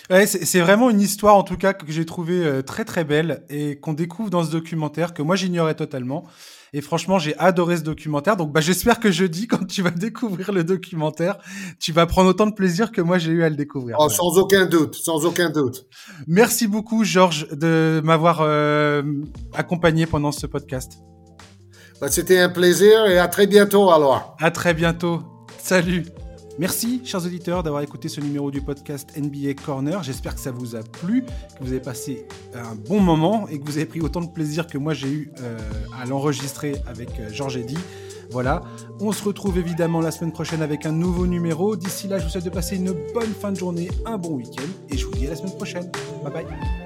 Ouais, 0.09 0.26
c'est 0.26 0.59
vraiment 0.59 0.89
une 0.89 0.99
histoire 0.99 1.36
en 1.36 1.43
tout 1.43 1.55
cas 1.55 1.74
que 1.74 1.91
j'ai 1.91 2.05
trouvé 2.05 2.61
très 2.66 2.84
très 2.84 3.03
belle 3.03 3.45
et 3.49 3.80
qu'on 3.80 3.93
découvre 3.93 4.30
dans 4.30 4.43
ce 4.43 4.51
documentaire 4.51 5.14
que 5.14 5.22
moi 5.22 5.36
j'ignorais 5.36 5.76
totalement. 5.76 6.26
Et 6.74 6.82
franchement, 6.82 7.20
j'ai 7.20 7.38
adoré 7.38 7.78
ce 7.78 7.84
documentaire. 7.84 8.36
Donc, 8.36 8.51
bah, 8.51 8.59
j'espère 8.59 8.99
que 8.99 9.11
jeudi, 9.11 9.47
quand 9.47 9.66
tu 9.66 9.84
vas 9.84 9.91
découvrir 9.91 10.51
le 10.51 10.64
documentaire, 10.64 11.38
tu 11.80 11.91
vas 11.91 12.07
prendre 12.07 12.30
autant 12.30 12.47
de 12.47 12.53
plaisir 12.53 12.91
que 12.91 13.01
moi 13.01 13.20
j'ai 13.20 13.32
eu 13.32 13.43
à 13.43 13.49
le 13.49 13.55
découvrir. 13.55 13.95
Oh, 13.99 14.09
sans 14.09 14.38
aucun 14.38 14.66
doute, 14.66 14.95
sans 14.95 15.26
aucun 15.26 15.49
doute. 15.49 15.86
Merci 16.28 16.68
beaucoup, 16.68 17.03
Georges, 17.03 17.47
de 17.49 18.01
m'avoir 18.03 18.41
euh, 18.41 19.03
accompagné 19.53 20.07
pendant 20.07 20.32
ce 20.32 20.47
podcast. 20.47 20.97
Bah, 22.01 22.07
C'était 22.09 22.39
un 22.39 22.49
plaisir 22.49 23.05
et 23.05 23.17
à 23.17 23.27
très 23.27 23.47
bientôt 23.47 23.89
alors. 23.91 24.35
À 24.39 24.51
très 24.51 24.73
bientôt. 24.73 25.21
Salut. 25.57 26.05
Merci, 26.59 27.01
chers 27.03 27.25
auditeurs, 27.25 27.63
d'avoir 27.63 27.81
écouté 27.81 28.09
ce 28.09 28.21
numéro 28.21 28.51
du 28.51 28.61
podcast 28.61 29.09
NBA 29.17 29.55
Corner. 29.65 30.03
J'espère 30.03 30.35
que 30.35 30.41
ça 30.41 30.51
vous 30.51 30.75
a 30.75 30.83
plu, 30.83 31.23
que 31.23 31.63
vous 31.63 31.71
avez 31.71 31.79
passé 31.79 32.27
un 32.53 32.75
bon 32.75 32.99
moment 32.99 33.47
et 33.47 33.59
que 33.59 33.65
vous 33.65 33.77
avez 33.77 33.87
pris 33.87 34.01
autant 34.01 34.21
de 34.21 34.27
plaisir 34.29 34.67
que 34.67 34.77
moi 34.77 34.93
j'ai 34.93 35.07
eu 35.07 35.31
euh, 35.41 35.57
à 35.99 36.05
l'enregistrer 36.05 36.75
avec 36.85 37.09
euh, 37.19 37.29
Georges 37.31 37.57
Eddy. 37.57 37.77
Voilà, 38.29 38.61
on 38.99 39.11
se 39.11 39.23
retrouve 39.23 39.57
évidemment 39.57 39.99
la 39.99 40.11
semaine 40.11 40.31
prochaine 40.31 40.61
avec 40.61 40.85
un 40.85 40.91
nouveau 40.91 41.25
numéro. 41.25 41.75
D'ici 41.75 42.07
là, 42.07 42.19
je 42.19 42.25
vous 42.25 42.29
souhaite 42.29 42.45
de 42.45 42.49
passer 42.51 42.75
une 42.75 42.93
bonne 43.13 43.33
fin 43.39 43.51
de 43.51 43.57
journée, 43.57 43.89
un 44.05 44.17
bon 44.17 44.35
week-end 44.35 44.67
et 44.89 44.97
je 44.97 45.05
vous 45.05 45.11
dis 45.13 45.25
à 45.25 45.31
la 45.31 45.35
semaine 45.35 45.55
prochaine. 45.55 45.89
Bye 46.23 46.33
bye. 46.33 46.82